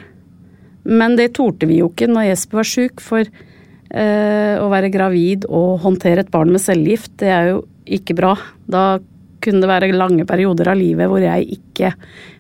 Men 0.85 1.17
det 1.17 1.31
torde 1.39 1.69
vi 1.69 1.81
jo 1.81 1.89
ikke 1.89 2.11
når 2.13 2.29
Jesper 2.29 2.61
var 2.61 2.69
sjuk, 2.69 3.01
for 3.01 3.29
å 3.95 4.67
være 4.73 4.89
gravid 4.91 5.45
og 5.47 5.85
håndtere 5.85 6.25
et 6.25 6.31
barn 6.33 6.51
med 6.51 6.63
cellegift, 6.63 7.13
det 7.23 7.29
er 7.31 7.51
jo 7.53 7.61
ikke 7.87 8.17
bra. 8.19 8.33
Da 8.67 8.99
kunne 9.45 9.63
det 9.65 9.71
være 9.71 9.93
lange 9.95 10.27
perioder 10.29 10.73
av 10.73 10.81
livet 10.81 11.11
hvor 11.11 11.23
jeg 11.23 11.59
ikke 11.59 11.93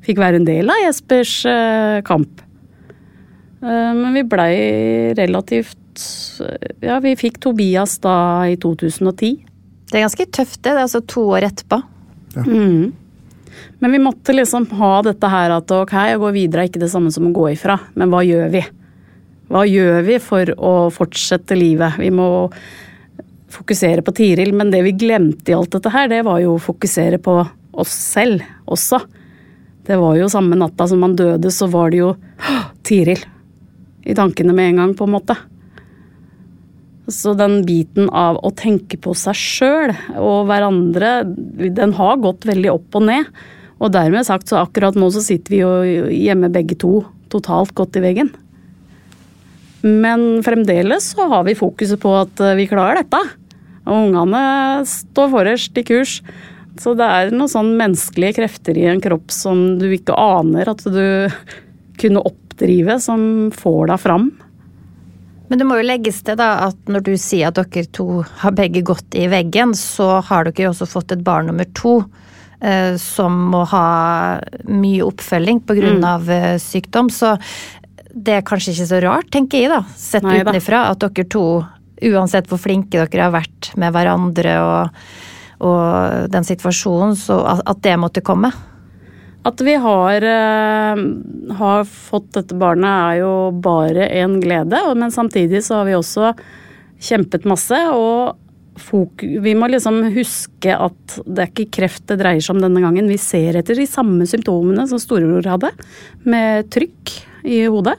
fikk 0.05 0.21
være 0.23 0.41
en 0.41 0.49
del 0.49 0.73
av 0.73 0.83
Jespers 0.87 1.37
eh, 1.51 2.01
kamp. 2.07 2.43
Eh, 3.63 3.91
men 3.97 4.11
vi 4.17 4.27
blei 4.29 4.55
relativt 5.19 5.81
Ja, 6.83 6.97
vi 6.99 7.13
fikk 7.15 7.37
Tobias 7.45 8.01
da 8.03 8.17
i 8.51 8.57
2010. 8.59 9.45
Det 9.91 10.01
er 10.01 10.03
ganske 10.09 10.27
tøft, 10.27 10.59
det. 10.59 10.73
Det 10.73 10.79
er 10.81 10.87
altså 10.89 11.05
to 11.07 11.23
år 11.37 11.47
etterpå. 11.47 11.79
Mm. 12.49 12.89
Men 13.79 13.95
vi 13.95 14.01
måtte 14.03 14.35
liksom 14.35 14.67
ha 14.81 14.91
dette 15.07 15.31
her 15.31 15.55
at 15.55 15.71
ok, 15.71 15.95
å 16.17 16.23
gå 16.25 16.33
videre 16.35 16.65
er 16.65 16.73
ikke 16.73 16.83
det 16.83 16.91
samme 16.91 17.13
som 17.15 17.29
å 17.29 17.35
gå 17.37 17.53
ifra, 17.53 17.77
men 17.95 18.11
hva 18.11 18.25
gjør 18.27 18.51
vi? 18.57 18.65
Hva 19.55 19.63
gjør 19.71 20.01
vi 20.03 20.17
for 20.19 20.51
å 20.59 20.71
fortsette 20.91 21.55
livet? 21.55 21.95
Vi 22.03 22.09
må 22.11 22.27
fokusere 23.55 24.03
på 24.03 24.11
Tiril, 24.19 24.51
men 24.51 24.73
det 24.73 24.81
vi 24.83 24.97
glemte 24.99 25.53
i 25.53 25.55
alt 25.55 25.71
dette 25.77 25.93
her, 25.95 26.09
det 26.11 26.25
var 26.27 26.41
jo 26.43 26.57
å 26.57 26.63
fokusere 26.63 27.21
på 27.23 27.37
oss 27.79 27.95
selv 27.95 28.43
også. 28.67 28.99
Det 29.87 30.01
var 30.01 30.19
jo 30.19 30.27
samme 30.33 30.59
natta 30.59 30.89
som 30.91 31.07
man 31.07 31.15
døde, 31.15 31.55
så 31.55 31.71
var 31.71 31.95
det 31.95 32.03
jo 32.03 32.11
Tiril 32.83 33.23
i 34.03 34.19
tankene 34.19 34.59
med 34.59 34.73
en 34.73 34.83
gang, 34.83 34.99
på 34.99 35.07
en 35.07 35.15
måte. 35.15 35.39
Så 37.07 37.39
den 37.39 37.61
biten 37.63 38.11
av 38.11 38.43
å 38.43 38.51
tenke 38.59 38.99
på 38.99 39.15
seg 39.15 39.39
sjøl 39.39 39.95
og 40.19 40.49
hverandre, 40.51 41.21
den 41.79 41.95
har 41.95 42.23
gått 42.27 42.51
veldig 42.51 42.75
opp 42.75 42.99
og 42.99 43.07
ned. 43.07 43.31
Og 43.79 43.95
dermed 43.95 44.27
sagt 44.27 44.51
så 44.51 44.65
akkurat 44.65 44.99
nå 44.99 45.15
så 45.15 45.23
sitter 45.23 45.55
vi 45.55 45.63
jo 45.63 45.75
hjemme 46.11 46.51
begge 46.51 46.75
to 46.75 47.05
totalt 47.31 47.71
godt 47.79 48.03
i 48.03 48.03
veggen. 48.03 48.35
Men 49.85 50.43
fremdeles 50.47 51.11
så 51.13 51.27
har 51.29 51.45
vi 51.45 51.57
fokuset 51.59 52.01
på 52.01 52.13
at 52.23 52.41
eh, 52.41 52.57
vi 52.59 52.69
klarer 52.71 53.03
dette. 53.03 53.21
Og 53.85 54.07
ungene 54.09 54.41
står 54.89 55.29
forrest 55.33 55.77
i 55.77 55.85
kurs. 55.85 56.19
Så 56.81 56.95
det 56.99 57.07
er 57.07 57.35
noen 57.35 57.51
sånn 57.53 57.75
menneskelige 57.79 58.41
krefter 58.41 58.79
i 58.81 58.87
en 58.91 59.03
kropp 59.05 59.31
som 59.31 59.77
du 59.79 59.87
ikke 59.95 60.17
aner 60.19 60.73
at 60.73 60.81
du 60.89 61.29
kunne 62.01 62.25
oppdrive, 62.25 62.97
som 63.03 63.53
får 63.55 63.93
deg 63.93 64.03
fram. 64.03 64.31
Men 65.51 65.61
det 65.61 65.67
må 65.69 65.77
jo 65.77 65.85
legges 65.87 66.23
til 66.25 66.39
da 66.41 66.55
at 66.65 66.89
når 66.91 67.05
du 67.05 67.13
sier 67.21 67.51
at 67.53 67.61
dere 67.61 67.85
to 67.95 68.23
har 68.41 68.55
begge 68.57 68.81
gått 68.89 69.15
i 69.21 69.29
veggen, 69.31 69.75
så 69.77 70.23
har 70.25 70.49
dere 70.49 70.65
jo 70.65 70.73
også 70.73 70.89
fått 70.89 71.13
et 71.13 71.23
barn 71.27 71.51
nummer 71.53 71.69
to. 71.77 71.99
eh, 72.65 72.97
Som 72.97 73.37
må 73.53 73.67
ha 73.69 74.41
mye 74.65 75.05
oppfølging 75.05 75.61
pga. 75.69 75.93
Mm. 75.93 76.05
av 76.09 76.31
eh, 76.33 76.57
sykdom. 76.59 77.13
Så 77.13 77.37
det 78.15 78.39
er 78.39 78.45
kanskje 78.47 78.75
ikke 78.75 78.91
så 78.91 79.01
rart, 79.03 79.31
tenker 79.35 79.65
jeg, 79.65 79.71
da, 79.73 79.81
sett 79.99 80.27
Nei 80.27 80.39
utenfra, 80.43 80.87
at 80.93 81.03
dere 81.03 81.27
to, 81.31 81.47
uansett 82.15 82.47
hvor 82.51 82.61
flinke 82.63 83.01
dere 83.01 83.27
har 83.27 83.35
vært 83.35 83.73
med 83.81 83.95
hverandre 83.95 84.55
og, 84.63 85.01
og 85.67 86.31
den 86.31 86.47
situasjonen, 86.47 87.17
så 87.19 87.41
at 87.59 87.83
det 87.83 87.97
måtte 87.99 88.23
komme. 88.25 88.53
At 89.45 89.61
vi 89.61 89.75
har, 89.77 90.25
eh, 90.25 91.03
har 91.59 91.85
fått 91.85 92.31
dette 92.39 92.57
barnet 92.57 92.89
er 92.89 93.19
jo 93.21 93.35
bare 93.53 94.09
en 94.23 94.39
glede, 94.41 94.81
men 94.97 95.13
samtidig 95.13 95.61
så 95.67 95.83
har 95.83 95.91
vi 95.91 95.99
også 95.99 96.33
kjempet 97.05 97.45
masse. 97.45 97.77
Og 97.93 98.39
vi 99.21 99.53
må 99.55 99.69
liksom 99.69 100.01
huske 100.15 100.73
at 100.73 101.19
det 101.27 101.45
er 101.45 101.53
ikke 101.53 101.77
kreft 101.77 102.07
det 102.09 102.23
dreier 102.23 102.41
seg 102.41 102.57
om 102.57 102.65
denne 102.65 102.81
gangen. 102.81 103.11
Vi 103.11 103.21
ser 103.21 103.61
etter 103.61 103.77
de 103.77 103.87
samme 103.91 104.25
symptomene 104.31 104.89
som 104.89 105.03
storebror 105.03 105.51
hadde, 105.53 105.75
med 106.25 106.73
trykk 106.73 107.19
i 107.45 107.63
hodet. 107.69 107.97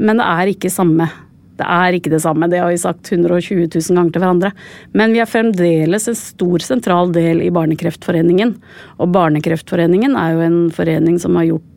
Men 0.00 0.18
det 0.20 0.26
er 0.26 0.52
ikke 0.54 0.72
samme. 0.72 1.10
Det 1.54 1.66
er 1.70 1.94
ikke 1.94 2.10
det 2.10 2.18
samme, 2.24 2.48
det 2.50 2.58
har 2.58 2.72
vi 2.72 2.80
sagt 2.82 3.12
120 3.12 3.68
000 3.68 3.94
ganger 3.94 4.10
til 4.14 4.22
hverandre. 4.24 4.50
Men 4.98 5.12
vi 5.14 5.20
er 5.22 5.30
fremdeles 5.30 6.08
en 6.10 6.16
stor 6.18 6.64
sentral 6.64 7.12
del 7.14 7.44
i 7.44 7.52
Barnekreftforeningen. 7.54 8.56
Og 8.98 9.12
Barnekreftforeningen 9.14 10.18
er 10.18 10.34
jo 10.34 10.42
en 10.48 10.58
forening 10.74 11.20
som 11.22 11.38
har 11.38 11.46
gjort 11.52 11.70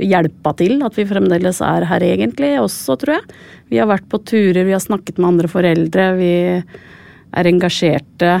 hjelpa 0.00 0.52
til 0.58 0.80
at 0.84 0.96
vi 0.96 1.06
fremdeles 1.08 1.60
er 1.64 1.86
her 1.88 2.04
egentlig 2.04 2.54
også, 2.62 2.96
tror 3.00 3.18
jeg. 3.18 3.38
Vi 3.72 3.80
har 3.80 3.88
vært 3.90 4.08
på 4.10 4.20
turer, 4.24 4.64
vi 4.64 4.74
har 4.74 4.82
snakket 4.82 5.20
med 5.20 5.34
andre 5.34 5.52
foreldre, 5.52 6.08
vi 6.18 6.32
er 7.34 7.50
engasjerte. 7.50 8.34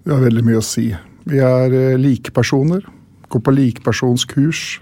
Vi 0.00 0.12
har 0.14 0.24
veldig 0.24 0.44
mye 0.46 0.60
å 0.60 0.64
si. 0.64 0.88
Vi 1.28 1.40
er 1.44 1.76
eh, 1.76 1.98
likepersoner. 2.00 2.86
Går 3.30 3.42
på 3.44 3.52
likepersonskurs. 3.54 4.80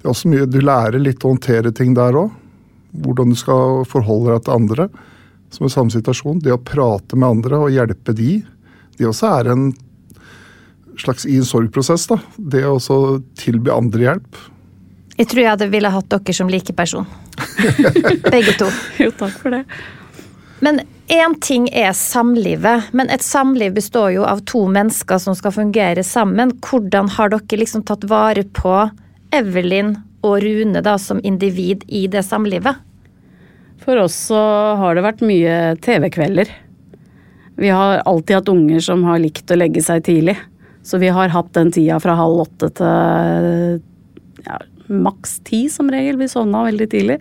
Det 0.00 0.08
er 0.08 0.14
også 0.14 0.30
mye, 0.32 0.48
Du 0.48 0.60
lærer 0.64 0.98
litt 0.98 1.24
å 1.24 1.34
håndtere 1.34 1.72
ting 1.76 1.92
der 1.94 2.16
òg. 2.16 2.32
Hvordan 3.04 3.30
du 3.30 3.38
skal 3.38 3.84
forholde 3.86 4.32
deg 4.32 4.46
til 4.46 4.56
andre 4.56 4.88
som 5.50 5.66
er 5.66 5.70
i 5.70 5.74
samme 5.74 5.92
situasjon. 5.92 6.40
Det 6.42 6.54
å 6.54 6.62
prate 6.62 7.18
med 7.18 7.28
andre 7.28 7.60
og 7.66 7.74
hjelpe 7.74 8.14
de, 8.16 8.40
det 8.98 9.06
også 9.06 9.30
er 9.40 9.50
en 9.52 9.70
slags 11.00 11.26
i 11.26 11.36
en 11.40 11.46
sorgprosess. 11.46 12.06
da. 12.10 12.20
Det 12.36 12.64
å 12.66 12.76
også 12.78 13.20
tilby 13.40 13.72
andre 13.74 14.06
hjelp. 14.06 14.40
Jeg 15.20 15.28
tror 15.28 15.42
jeg 15.42 15.52
hadde 15.52 15.72
ville 15.72 15.92
hatt 15.92 16.12
dere 16.12 16.36
som 16.36 16.48
likeperson. 16.48 17.08
Begge 18.34 18.56
to. 18.60 18.70
Jo, 19.00 19.10
takk 19.16 19.36
for 19.42 19.52
det. 19.52 19.64
Men 20.64 20.82
én 21.12 21.34
ting 21.40 21.66
er 21.72 21.92
samlivet, 21.96 22.90
men 22.96 23.10
et 23.12 23.24
samliv 23.24 23.74
består 23.76 24.14
jo 24.16 24.24
av 24.28 24.42
to 24.48 24.66
mennesker 24.68 25.20
som 25.20 25.36
skal 25.36 25.54
fungere 25.56 26.04
sammen. 26.04 26.52
Hvordan 26.64 27.08
har 27.16 27.32
dere 27.32 27.60
liksom 27.62 27.84
tatt 27.88 28.04
vare 28.08 28.44
på 28.44 28.74
Evelyn 29.34 29.94
og 30.26 30.40
Rune 30.44 30.82
da 30.84 30.96
som 31.00 31.20
individ 31.24 31.84
i 31.88 32.06
det 32.10 32.22
samlivet? 32.26 32.80
For 33.80 34.00
oss 34.02 34.16
så 34.28 34.40
har 34.80 34.96
det 34.96 35.04
vært 35.06 35.22
mye 35.24 35.76
TV-kvelder. 35.80 36.50
Vi 37.60 37.70
har 37.72 38.02
alltid 38.08 38.36
hatt 38.40 38.52
unger 38.52 38.82
som 38.84 39.04
har 39.08 39.20
likt 39.22 39.50
å 39.52 39.58
legge 39.58 39.82
seg 39.84 40.04
tidlig. 40.06 40.36
Så 40.82 41.00
vi 41.00 41.10
har 41.12 41.32
hatt 41.32 41.52
den 41.56 41.72
tida 41.72 41.98
fra 42.00 42.16
halv 42.16 42.44
åtte 42.46 42.70
til 42.80 43.80
ja, 44.46 44.60
maks 44.88 45.38
ti 45.48 45.66
som 45.72 45.90
regel. 45.92 46.20
Vi 46.20 46.28
sovna 46.28 46.64
veldig 46.68 46.88
tidlig. 46.92 47.18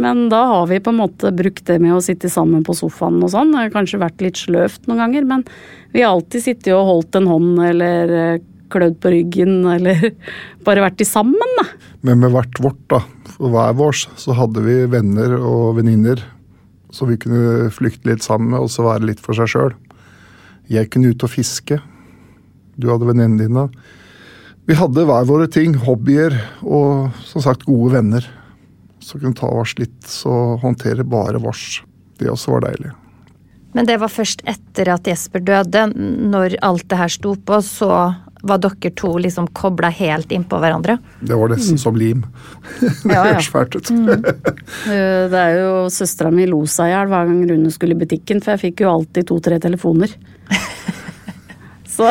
Men 0.00 0.28
da 0.32 0.44
har 0.48 0.68
vi 0.70 0.80
på 0.80 0.92
en 0.94 1.00
måte 1.02 1.32
brukt 1.36 1.66
det 1.68 1.76
med 1.82 1.92
å 1.92 2.00
sitte 2.04 2.30
sammen 2.32 2.64
på 2.64 2.76
sofaen 2.76 3.20
og 3.20 3.32
sånn. 3.34 3.52
Det 3.52 3.66
har 3.66 3.74
kanskje 3.74 4.00
vært 4.00 4.24
litt 4.24 4.40
sløvt 4.40 4.88
noen 4.88 5.02
ganger, 5.04 5.26
men 5.28 5.44
vi 5.92 6.04
har 6.04 6.14
alltid 6.14 6.44
sittet 6.46 6.72
og 6.72 6.86
holdt 6.88 7.18
en 7.20 7.28
hånd 7.28 7.60
eller 7.66 8.14
eh, 8.16 8.40
klødd 8.72 8.98
på 9.02 9.12
ryggen 9.14 9.64
eller 9.68 10.10
bare 10.66 10.84
vært 10.86 11.04
i 11.04 11.08
sammen, 11.08 11.56
da. 11.60 11.68
Men 12.06 12.22
med 12.22 12.34
hvert 12.34 12.60
vårt, 12.62 12.82
da, 12.92 13.02
for 13.36 13.52
hver 13.52 13.76
vårs, 13.78 14.06
så 14.20 14.36
hadde 14.38 14.64
vi 14.64 14.82
venner 14.90 15.36
og 15.38 15.78
venninner 15.78 16.22
som 16.94 17.10
vi 17.10 17.18
kunne 17.20 17.70
flykte 17.74 18.10
litt 18.10 18.24
sammen 18.24 18.52
med, 18.54 18.64
og 18.64 18.70
så 18.72 18.86
være 18.86 19.10
litt 19.12 19.22
for 19.22 19.38
seg 19.38 19.50
sjøl. 19.52 19.74
Jeg 20.70 20.90
kunne 20.90 21.12
ut 21.12 21.26
og 21.26 21.32
fiske. 21.32 21.80
Du 22.80 22.88
hadde 22.90 23.08
venninnene 23.08 23.46
dine. 23.46 23.66
Vi 24.68 24.76
hadde 24.78 25.06
hver 25.08 25.26
våre 25.26 25.48
ting, 25.50 25.74
hobbyer 25.86 26.36
og 26.62 27.14
som 27.26 27.42
sagt 27.44 27.66
gode 27.66 27.94
venner. 27.96 28.26
Så 29.02 29.18
kunne 29.18 29.38
ta 29.38 29.48
oss 29.48 29.74
litt, 29.80 29.98
så 30.06 30.56
håndtere 30.62 31.06
bare 31.06 31.40
vårs. 31.42 31.80
Det 32.20 32.30
også 32.30 32.56
var 32.56 32.68
deilig. 32.68 32.92
Men 33.74 33.86
det 33.86 34.00
var 34.02 34.10
først 34.10 34.42
etter 34.50 34.90
at 34.92 35.06
Jesper 35.06 35.42
døde, 35.46 35.86
når 35.94 36.58
alt 36.66 36.88
det 36.90 36.98
her 36.98 37.12
sto 37.12 37.36
på, 37.38 37.60
så 37.62 37.90
var 38.42 38.58
dere 38.62 38.90
to 38.96 39.10
liksom 39.20 39.48
kobla 39.56 39.90
helt 39.92 40.30
innpå 40.32 40.58
hverandre. 40.62 40.98
Det 41.20 41.36
var 41.36 41.52
nesten 41.52 41.78
som 41.80 41.96
lim. 42.00 42.22
det 42.80 43.12
Ja, 43.12 43.24
ja. 43.24 43.24
høres 43.34 43.50
fælt 43.52 43.76
ut. 43.76 43.90
mm. 43.90 44.08
Det 45.34 45.42
er 45.44 45.58
jo 45.60 45.72
Søstera 45.92 46.30
mi 46.32 46.46
lo 46.48 46.62
seg 46.70 46.88
i 46.90 46.94
hjel 46.94 47.10
hver 47.12 47.28
gang 47.28 47.42
Rune 47.50 47.70
skulle 47.74 47.96
i 47.98 48.00
butikken, 48.04 48.40
for 48.40 48.54
jeg 48.56 48.64
fikk 48.70 48.84
jo 48.86 48.94
alltid 48.94 49.28
to-tre 49.28 49.58
telefoner. 49.60 50.14
Så 51.90 52.06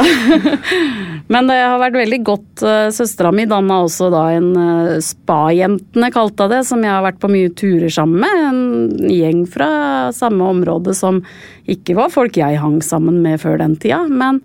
Men 1.31 1.47
det 1.47 1.55
har 1.61 1.79
vært 1.81 1.95
veldig 1.97 2.19
godt. 2.27 2.63
Eh, 2.67 2.89
Søstera 2.93 3.31
mi 3.33 3.45
danna 3.49 3.79
også 3.85 4.09
da 4.13 4.25
en 4.35 4.49
Spajentene, 4.53 5.01
Spa-jentene, 5.05 6.09
kalte 6.13 6.45
jeg 6.45 6.51
det, 6.53 6.59
som 6.67 6.83
jeg 6.83 6.91
har 6.93 7.05
vært 7.05 7.19
på 7.21 7.29
mye 7.31 7.51
turer 7.57 7.89
sammen 7.93 8.21
med. 8.21 8.43
En 8.49 9.09
gjeng 9.13 9.43
fra 9.49 9.69
samme 10.15 10.45
område 10.51 10.93
som 10.97 11.21
ikke 11.69 11.95
var 11.97 12.11
folk 12.13 12.37
jeg 12.37 12.59
hang 12.61 12.79
sammen 12.85 13.21
med 13.23 13.39
før 13.41 13.59
den 13.61 13.77
tida. 13.81 14.01
Men, 14.09 14.41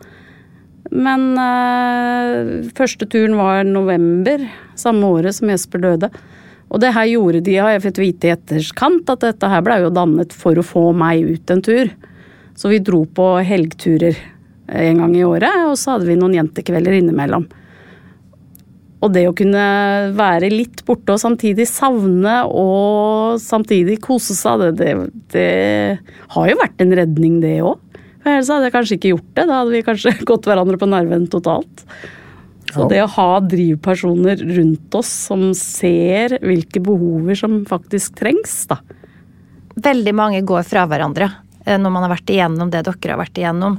men 0.94 1.32
eh, 1.42 2.70
første 2.76 3.08
turen 3.10 3.34
var 3.38 3.66
november, 3.66 4.46
samme 4.78 5.10
året 5.16 5.34
som 5.36 5.50
Jesper 5.50 5.82
døde. 5.82 6.10
Og 6.70 6.80
det 6.82 6.92
her 6.94 7.08
gjorde 7.10 7.42
de, 7.46 7.56
har 7.58 7.74
jeg 7.74 7.84
fått 7.84 8.00
vite 8.02 8.28
i 8.28 8.34
etterkant, 8.34 9.10
at 9.10 9.26
dette 9.26 9.50
her 9.50 9.64
blei 9.66 9.80
jo 9.82 9.92
dannet 9.94 10.34
for 10.34 10.58
å 10.58 10.66
få 10.66 10.88
meg 10.96 11.26
ut 11.34 11.52
en 11.54 11.62
tur. 11.62 11.90
Så 12.54 12.70
vi 12.70 12.80
dro 12.82 13.02
på 13.10 13.28
helgturer 13.46 14.16
en 14.70 15.02
gang 15.02 15.14
i 15.18 15.26
året, 15.26 15.66
og 15.68 15.76
så 15.78 15.94
hadde 15.94 16.08
vi 16.08 16.18
noen 16.18 16.38
jentekvelder 16.38 16.98
innimellom. 16.98 17.46
Og 19.04 19.12
det 19.12 19.26
å 19.28 19.34
kunne 19.36 19.64
være 20.16 20.48
litt 20.48 20.80
borte 20.88 21.12
og 21.12 21.20
samtidig 21.20 21.66
savne 21.68 22.38
og 22.48 23.36
samtidig 23.42 23.98
kose 24.04 24.36
seg, 24.38 24.62
det, 24.62 24.78
det, 24.80 24.94
det 25.34 26.28
har 26.32 26.48
jo 26.48 26.60
vært 26.62 26.80
en 26.80 26.94
redning, 26.96 27.42
det 27.42 27.58
òg. 27.66 27.76
Ellers 28.24 28.48
hadde 28.48 28.68
jeg 28.68 28.74
kanskje 28.74 28.98
ikke 28.98 29.12
gjort 29.12 29.30
det. 29.36 29.46
Da 29.46 29.60
hadde 29.60 29.74
vi 29.74 29.86
kanskje 29.86 30.14
gått 30.30 30.48
hverandre 30.48 30.80
på 30.80 30.88
nerven 30.88 31.26
totalt. 31.32 31.84
Så 32.74 32.88
det 32.90 33.04
å 33.04 33.10
ha 33.14 33.28
drivpersoner 33.44 34.40
rundt 34.56 34.96
oss 34.98 35.10
som 35.28 35.52
ser 35.54 36.38
hvilke 36.42 36.80
behover 36.82 37.38
som 37.38 37.60
faktisk 37.68 38.16
trengs, 38.18 38.64
da. 38.70 38.80
Veldig 39.84 40.14
mange 40.16 40.40
går 40.46 40.64
fra 40.66 40.84
hverandre 40.90 41.28
eh, 41.66 41.78
når 41.78 41.92
man 41.92 42.06
har 42.06 42.14
vært 42.16 42.32
igjennom 42.34 42.72
det 42.72 42.82
dere 42.86 43.14
har 43.14 43.20
vært 43.20 43.38
igjennom. 43.38 43.78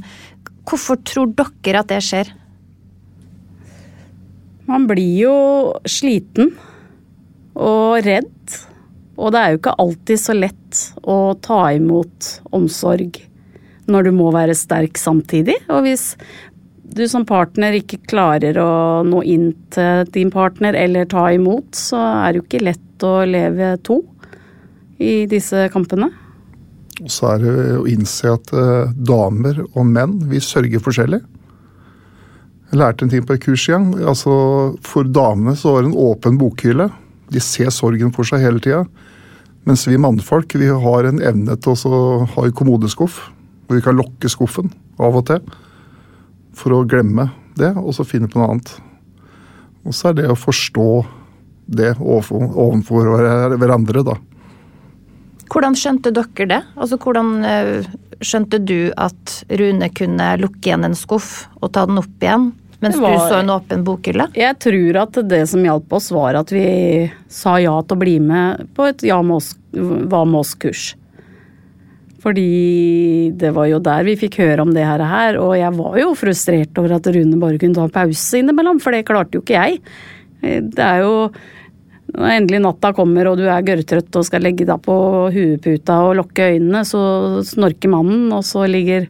Hvorfor 0.65 1.01
tror 1.07 1.33
dere 1.35 1.81
at 1.81 1.91
det 1.91 1.99
skjer? 2.05 2.31
Man 4.69 4.87
blir 4.89 5.11
jo 5.25 5.35
sliten 5.89 6.55
og 7.55 7.99
redd. 8.05 8.31
Og 9.15 9.31
det 9.31 9.41
er 9.41 9.53
jo 9.53 9.59
ikke 9.61 9.77
alltid 9.79 10.19
så 10.19 10.35
lett 10.35 10.81
å 11.07 11.17
ta 11.39 11.61
imot 11.75 12.31
omsorg 12.55 13.21
når 13.91 14.07
du 14.07 14.11
må 14.17 14.31
være 14.33 14.55
sterk 14.57 14.97
samtidig. 14.99 15.57
Og 15.69 15.85
hvis 15.85 16.13
du 16.95 17.03
som 17.11 17.25
partner 17.27 17.75
ikke 17.79 18.03
klarer 18.09 18.57
å 18.61 19.03
nå 19.07 19.21
inn 19.27 19.49
til 19.73 20.05
din 20.15 20.31
partner 20.33 20.77
eller 20.79 21.07
ta 21.11 21.27
imot, 21.33 21.73
så 21.75 21.99
er 22.25 22.33
det 22.33 22.41
jo 22.41 22.45
ikke 22.45 22.65
lett 22.67 23.05
å 23.05 23.15
leve 23.27 23.73
to 23.85 23.99
i 25.01 25.25
disse 25.29 25.67
kampene. 25.73 26.11
Og 27.03 27.11
så 27.11 27.33
er 27.33 27.41
det 27.43 27.55
å 27.75 27.87
innse 27.91 28.31
at 28.31 28.53
uh, 28.55 28.91
damer 28.95 29.65
og 29.65 29.83
menn, 29.89 30.19
vi 30.31 30.39
sørger 30.39 30.83
forskjellig. 30.83 31.19
Jeg 32.71 32.79
lærte 32.79 33.05
en 33.05 33.11
ting 33.11 33.25
på 33.27 33.35
et 33.35 33.43
kurs 33.43 33.65
igjen. 33.67 33.91
Altså, 34.07 34.31
for 34.85 35.07
damene 35.07 35.57
så 35.59 35.75
var 35.75 35.83
det 35.83 35.91
en 35.91 35.99
åpen 36.05 36.39
bokhylle. 36.39 36.87
De 37.33 37.41
ser 37.43 37.73
sorgen 37.73 38.13
for 38.15 38.27
seg 38.27 38.45
hele 38.45 38.63
tida. 38.63 38.85
Mens 39.67 39.85
vi 39.89 39.99
mannfolk 40.01 40.55
vi 40.59 40.69
har 40.69 41.07
en 41.09 41.21
evne 41.25 41.57
til 41.61 41.75
å 41.89 42.01
ha 42.31 42.45
en 42.45 42.55
kommodeskuff. 42.55 43.25
Hvor 43.65 43.79
vi 43.79 43.85
kan 43.85 43.97
lokke 43.97 44.29
skuffen 44.31 44.71
av 45.01 45.17
og 45.17 45.25
til. 45.29 45.41
For 46.55 46.75
å 46.75 46.85
glemme 46.87 47.29
det, 47.59 47.73
og 47.75 47.93
så 47.97 48.05
finne 48.07 48.29
på 48.31 48.39
noe 48.39 48.53
annet. 48.53 48.73
Og 49.85 49.95
så 49.95 50.11
er 50.11 50.19
det 50.19 50.29
å 50.31 50.37
forstå 50.37 50.89
det 51.65 51.95
overfor, 51.97 52.45
overfor 52.51 53.09
hverandre, 53.57 54.05
da. 54.05 54.17
Hvordan 55.51 55.77
skjønte 55.77 56.11
dere 56.13 56.47
det? 56.49 56.61
Altså, 56.73 56.97
Hvordan 57.01 57.31
uh, 57.45 57.87
skjønte 58.23 58.59
du 58.65 58.91
at 58.97 59.39
Rune 59.59 59.89
kunne 59.93 60.29
lukke 60.41 60.71
igjen 60.71 60.87
en 60.87 60.97
skuff 60.97 61.45
og 61.61 61.71
ta 61.75 61.85
den 61.89 62.01
opp 62.01 62.23
igjen? 62.23 62.51
Mens 62.83 62.97
var, 62.99 63.13
du 63.13 63.23
så 63.23 63.39
en 63.39 63.53
åpen 63.53 63.85
bokhylle? 63.85 64.27
Jeg 64.37 64.57
tror 64.61 64.99
at 65.05 65.17
det 65.29 65.45
som 65.49 65.63
hjalp 65.63 65.93
oss, 65.95 66.11
var 66.13 66.37
at 66.41 66.51
vi 66.53 66.65
sa 67.31 67.55
ja 67.61 67.77
til 67.81 67.97
å 67.97 68.01
bli 68.01 68.17
med 68.21 68.67
på 68.75 68.89
et 68.89 69.05
Ja 69.07 69.21
med 69.25 69.39
oss-kurs. 69.39 70.91
Fordi 72.25 73.31
det 73.37 73.51
var 73.53 73.67
jo 73.69 73.81
der 73.85 74.05
vi 74.07 74.15
fikk 74.17 74.39
høre 74.41 74.63
om 74.63 74.71
det 74.73 74.85
her, 74.85 75.37
og 75.37 75.53
jeg 75.59 75.73
var 75.77 75.97
jo 76.01 76.13
frustrert 76.17 76.79
over 76.81 76.95
at 76.97 77.09
Rune 77.13 77.37
bare 77.37 77.59
kunne 77.61 77.77
ta 77.77 77.85
pause 78.01 78.39
innimellom, 78.41 78.81
for 78.81 78.95
det 78.95 79.05
klarte 79.05 79.37
jo 79.37 79.43
ikke 79.43 79.59
jeg. 79.59 79.77
Det 80.41 80.81
er 80.81 81.03
jo 81.05 81.29
når 82.15 82.31
endelig 82.31 82.61
natta 82.63 82.91
kommer 82.95 83.27
og 83.27 83.39
du 83.39 83.47
er 83.49 83.65
gørrtrøtt 83.65 84.17
og 84.19 84.27
skal 84.27 84.45
legge 84.45 84.67
deg 84.67 84.81
på 84.85 84.95
hueputa 85.33 85.99
og 86.05 86.15
lukke 86.21 86.51
øynene, 86.55 86.83
så 86.87 87.01
snorker 87.45 87.91
mannen, 87.91 88.29
og 88.33 88.45
så 88.47 88.65
ligger, 88.69 89.07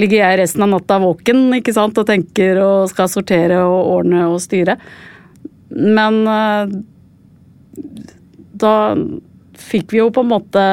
ligger, 0.00 0.22
jeg 0.24 0.40
resten 0.40 0.64
av 0.64 0.72
natta 0.72 0.98
våken 1.02 1.46
ikke 1.58 1.74
sant, 1.76 1.98
og 2.00 2.08
tenker 2.08 2.60
og 2.62 2.90
skal 2.92 3.10
sortere 3.12 3.60
og 3.64 3.92
ordne 3.98 4.24
og 4.32 4.40
styre. 4.42 4.78
Men 5.72 6.22
eh, 6.28 6.74
da 8.64 8.74
fikk 9.62 9.94
vi 9.94 10.02
jo 10.02 10.10
på 10.12 10.24
en 10.24 10.32
måte 10.32 10.66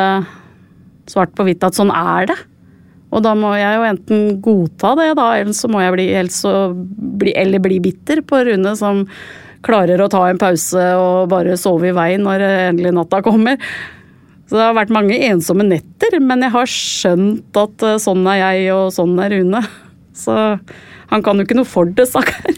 svart 1.09 1.35
på 1.35 1.45
hvitt 1.47 1.65
at 1.65 1.77
sånn 1.77 1.93
er 1.93 2.29
det. 2.31 2.39
Og 3.09 3.23
da 3.25 3.33
må 3.37 3.55
jeg 3.57 3.77
jo 3.77 3.85
enten 3.87 4.25
godta 4.45 4.93
det, 4.99 5.11
da, 5.17 5.29
eller 5.39 5.55
så 5.57 5.69
må 5.71 5.81
jeg 5.81 5.95
bli, 5.95 6.07
bli, 7.21 7.31
eller 7.41 7.63
bli 7.63 7.79
bitter 7.81 8.21
på 8.21 8.43
Rune 8.45 8.75
som 8.77 9.07
klarer 9.65 9.99
å 9.99 10.09
ta 10.11 10.27
en 10.29 10.39
pause 10.39 10.83
og 10.95 11.31
bare 11.31 11.57
sove 11.59 11.89
i 11.89 11.95
vei 11.95 12.11
når 12.21 12.45
endelig 12.69 12.93
natta 12.95 13.23
kommer. 13.25 13.57
Så 14.49 14.57
det 14.57 14.65
har 14.65 14.77
vært 14.77 14.93
mange 14.93 15.17
ensomme 15.27 15.65
netter, 15.65 16.15
men 16.25 16.45
jeg 16.45 16.53
har 16.55 16.71
skjønt 16.73 17.59
at 17.59 17.83
eh, 17.85 17.99
sånn 18.01 18.23
er 18.31 18.37
jeg, 18.39 18.71
og 18.73 18.93
sånn 18.95 19.19
er 19.21 19.29
Rune. 19.35 19.61
Så 20.17 20.33
han 21.09 21.23
kan 21.25 21.37
jo 21.37 21.45
ikke 21.45 21.57
noe 21.57 21.69
for 21.69 21.85
det, 21.93 22.07
stakkar. 22.09 22.49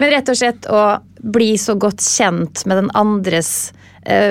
men 0.00 0.12
rett 0.14 0.32
og 0.32 0.40
slett 0.40 0.62
å 0.72 0.80
bli 1.20 1.50
så 1.60 1.76
godt 1.80 2.00
kjent 2.04 2.64
med 2.64 2.80
den 2.80 2.90
andres 2.96 3.72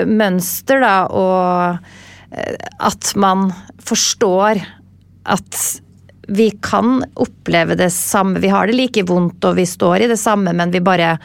mønster, 0.06 0.82
da, 0.82 0.94
og 1.06 2.34
eh, 2.34 2.56
at 2.80 3.12
man 3.20 3.50
forstår 3.84 4.62
at 5.30 5.62
vi 6.30 6.50
kan 6.62 7.00
oppleve 7.18 7.74
det 7.78 7.90
samme. 7.90 8.40
Vi 8.42 8.50
har 8.52 8.70
det 8.70 8.76
like 8.78 9.02
vondt 9.06 9.44
og 9.44 9.56
vi 9.58 9.66
står 9.66 10.04
i 10.04 10.10
det 10.10 10.18
samme, 10.20 10.52
men 10.54 10.70
vi 10.70 10.82
bare, 10.84 11.16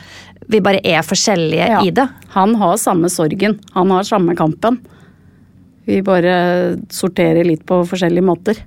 vi 0.49 0.61
bare 0.65 0.81
er 0.81 1.05
forskjellige 1.05 1.67
ja. 1.75 1.81
i 1.85 1.93
det. 1.93 2.07
Han 2.33 2.55
har 2.57 2.79
samme 2.81 3.11
sorgen. 3.13 3.59
Han 3.77 3.93
har 3.93 4.07
samme 4.07 4.35
kampen. 4.37 4.79
Vi 5.85 6.01
bare 6.01 6.77
sorterer 6.89 7.45
litt 7.45 7.65
på 7.69 7.83
forskjellige 7.85 8.25
måter. 8.25 8.61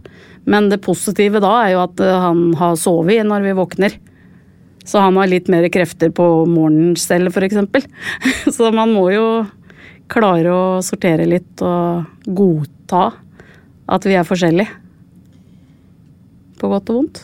Men 0.49 0.71
det 0.71 0.81
positive 0.85 1.43
da 1.43 1.51
er 1.65 1.75
jo 1.75 1.83
at 1.83 2.01
eh, 2.01 2.21
han 2.23 2.53
har 2.59 2.79
sovet 2.79 3.27
når 3.27 3.49
vi 3.49 3.59
våkner. 3.59 3.99
Så 4.89 5.03
han 5.03 5.19
har 5.21 5.29
litt 5.29 5.51
mer 5.53 5.67
krefter 5.69 6.13
på 6.15 6.25
morgenen 6.49 6.95
selv, 6.97 7.35
f.eks. 7.35 7.59
Så 8.57 8.71
man 8.73 8.95
må 8.95 9.11
jo 9.13 9.27
klare 10.09 10.53
å 10.53 10.63
sortere 10.85 11.27
litt 11.29 11.63
og 11.65 12.29
godta 12.29 13.09
at 13.89 14.07
vi 14.09 14.17
er 14.19 14.29
forskjellige. 14.29 14.71
På 16.59 16.71
godt 16.73 16.93
og 16.93 17.01
vondt. 17.01 17.21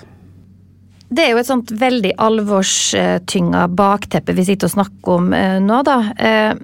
Det 1.14 1.24
er 1.24 1.34
jo 1.34 1.40
et 1.42 1.48
sånt 1.48 1.70
veldig 1.78 2.14
alvorstynga 2.22 3.66
bakteppe 3.76 4.34
vi 4.34 4.46
sitter 4.48 4.70
og 4.70 4.74
snakker 4.74 5.18
om 5.18 5.34
eh, 5.36 5.58
nå, 5.62 5.80
da. 5.86 5.98
Eh, 6.16 6.54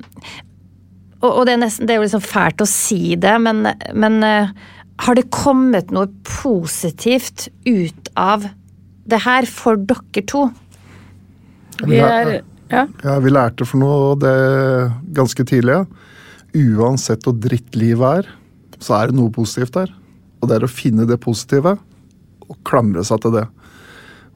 og 1.20 1.42
det 1.44 1.54
er, 1.54 1.60
nesten, 1.60 1.86
det 1.86 1.94
er 1.94 2.00
jo 2.00 2.06
liksom 2.06 2.24
fælt 2.24 2.64
å 2.64 2.68
si 2.68 3.14
det, 3.20 3.34
men, 3.44 3.68
men 3.92 4.22
eh, 4.24 4.52
har 5.04 5.18
det 5.18 5.28
kommet 5.32 5.92
noe 5.94 6.08
positivt 6.26 7.50
ut 7.68 8.10
av 8.18 8.48
det 9.10 9.20
her 9.26 9.48
for 9.48 9.78
dere 9.80 10.24
to? 10.28 10.46
Vi 11.84 12.00
er 12.00 12.40
ja. 12.70 12.84
ja. 12.86 13.16
Vi 13.20 13.32
lærte 13.32 13.66
for 13.66 13.80
noe 13.82 14.14
det 14.20 14.38
ganske 15.16 15.46
tidlig. 15.48 15.82
Ja 15.82 16.09
uansett 16.56 17.24
hvor 17.26 17.36
dritt 17.38 17.76
livet 17.78 18.22
er, 18.22 18.30
så 18.80 18.96
er 18.98 19.10
det 19.10 19.18
noe 19.18 19.32
positivt 19.34 19.76
der. 19.76 19.92
Og 20.40 20.48
det 20.48 20.58
er 20.58 20.66
å 20.66 20.72
finne 20.72 21.06
det 21.08 21.20
positive 21.22 21.76
og 22.50 22.60
klamre 22.66 23.04
seg 23.06 23.22
til 23.22 23.34
det. 23.36 23.46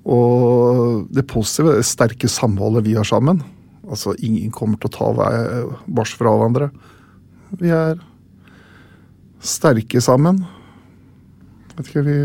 Og 0.05 1.07
det 1.15 1.25
positive, 1.31 1.79
det 1.79 1.89
sterke 1.89 2.29
samholdet 2.29 2.85
vi 2.87 2.97
har 2.99 3.09
sammen. 3.09 3.41
Altså, 3.89 4.15
ingen 4.25 4.53
kommer 4.53 4.81
til 4.81 4.91
å 4.91 4.97
ta 4.97 5.09
vars 5.97 6.13
fra 6.17 6.33
hverandre. 6.33 6.71
Vi 7.61 7.73
er 7.73 7.99
sterke 9.45 10.01
sammen. 10.05 10.43
Vet 11.75 11.89
ikke, 11.89 12.05
vi 12.07 12.19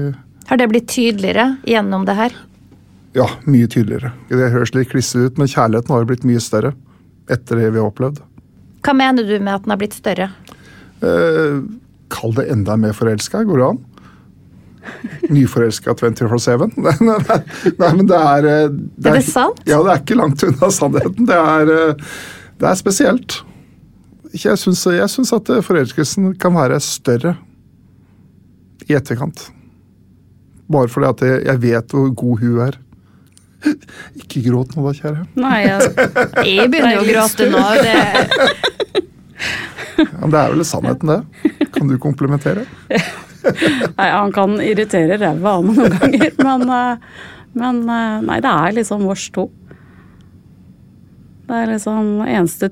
Har 0.49 0.57
det 0.57 0.69
blitt 0.71 0.87
tydeligere 0.89 1.57
gjennom 1.67 2.05
det 2.07 2.15
her? 2.17 2.35
Ja, 3.17 3.27
mye 3.49 3.67
tydeligere. 3.67 4.13
Det 4.29 4.51
høres 4.53 4.73
litt 4.75 4.91
klissete 4.91 5.29
ut, 5.29 5.39
men 5.41 5.49
kjærligheten 5.49 5.93
har 5.93 6.07
blitt 6.09 6.25
mye 6.27 6.41
større 6.41 6.73
etter 7.29 7.59
det 7.59 7.71
vi 7.73 7.81
har 7.81 7.89
opplevd. 7.89 8.21
Hva 8.85 8.95
mener 8.95 9.27
du 9.27 9.35
med 9.39 9.53
at 9.53 9.65
den 9.65 9.73
har 9.73 9.79
blitt 9.81 9.97
større? 9.97 10.29
Eh, 11.03 11.59
kall 12.13 12.33
det 12.37 12.47
enda 12.53 12.77
mer 12.79 12.95
forelska, 12.95 13.43
går 13.47 13.61
det 13.61 13.67
an? 13.67 13.81
Nyforelska 15.35 15.93
24-7? 15.99 16.65
Nei, 16.79 16.95
nei, 17.03 17.19
nei, 17.79 17.91
men 17.99 18.07
det 18.09 18.19
er, 18.19 18.49
eh, 18.53 18.65
det 18.71 19.11
er 19.11 19.17
Er 19.17 19.19
det 19.19 19.27
sant? 19.27 19.61
Ja, 19.67 19.81
det 19.83 19.93
er 19.93 20.03
ikke 20.03 20.19
langt 20.19 20.43
unna 20.47 20.71
sannheten. 20.73 21.29
Det 21.29 21.37
er, 21.37 21.73
eh, 21.75 22.09
det 22.59 22.71
er 22.71 22.79
spesielt. 22.79 23.39
Jeg 24.35 24.59
syns, 24.61 24.83
jeg 24.93 25.09
syns 25.09 25.31
at 25.33 25.47
forelskelsen 25.65 26.35
kan 26.39 26.53
være 26.53 26.77
større 26.85 27.33
i 28.85 28.93
etterkant. 28.97 29.47
Bare 30.69 30.89
fordi 30.91 31.09
at 31.09 31.47
jeg 31.47 31.61
vet 31.63 31.95
hvor 31.95 32.11
god 32.13 32.43
hun 32.43 32.59
er. 32.67 32.77
Ikke 34.21 34.43
gråt 34.45 34.75
nå 34.75 34.85
da, 34.87 34.93
kjære. 34.95 35.25
Nei, 35.39 35.57
jeg, 35.65 35.93
jeg 36.47 36.71
begynner 36.71 36.95
jo 36.97 37.03
å 37.03 37.07
gråte 37.09 37.49
nå. 37.51 37.63
Det... 37.83 37.95
Ja, 39.99 40.05
men 40.21 40.31
det 40.31 40.39
er 40.39 40.53
vel 40.53 40.65
sannheten, 40.67 41.11
det. 41.11 41.67
Kan 41.75 41.91
du 41.91 41.97
komplementere? 42.01 42.65
Nei, 43.43 44.07
han 44.07 44.31
kan 44.35 44.57
irritere 44.63 45.17
ræva 45.19 45.57
av 45.57 45.67
meg 45.67 45.79
noen 45.79 45.95
ganger, 45.99 46.33
men, 46.43 46.65
eh, 46.75 47.21
men, 47.59 47.81
eh, 47.83 48.17
Nei, 48.27 48.39
det 48.43 48.51
er 48.51 48.75
liksom 48.79 49.05
vårs 49.07 49.27
to. 49.35 49.47
Det 51.49 51.61
er 51.63 51.71
liksom 51.73 52.19
eneste 52.27 52.69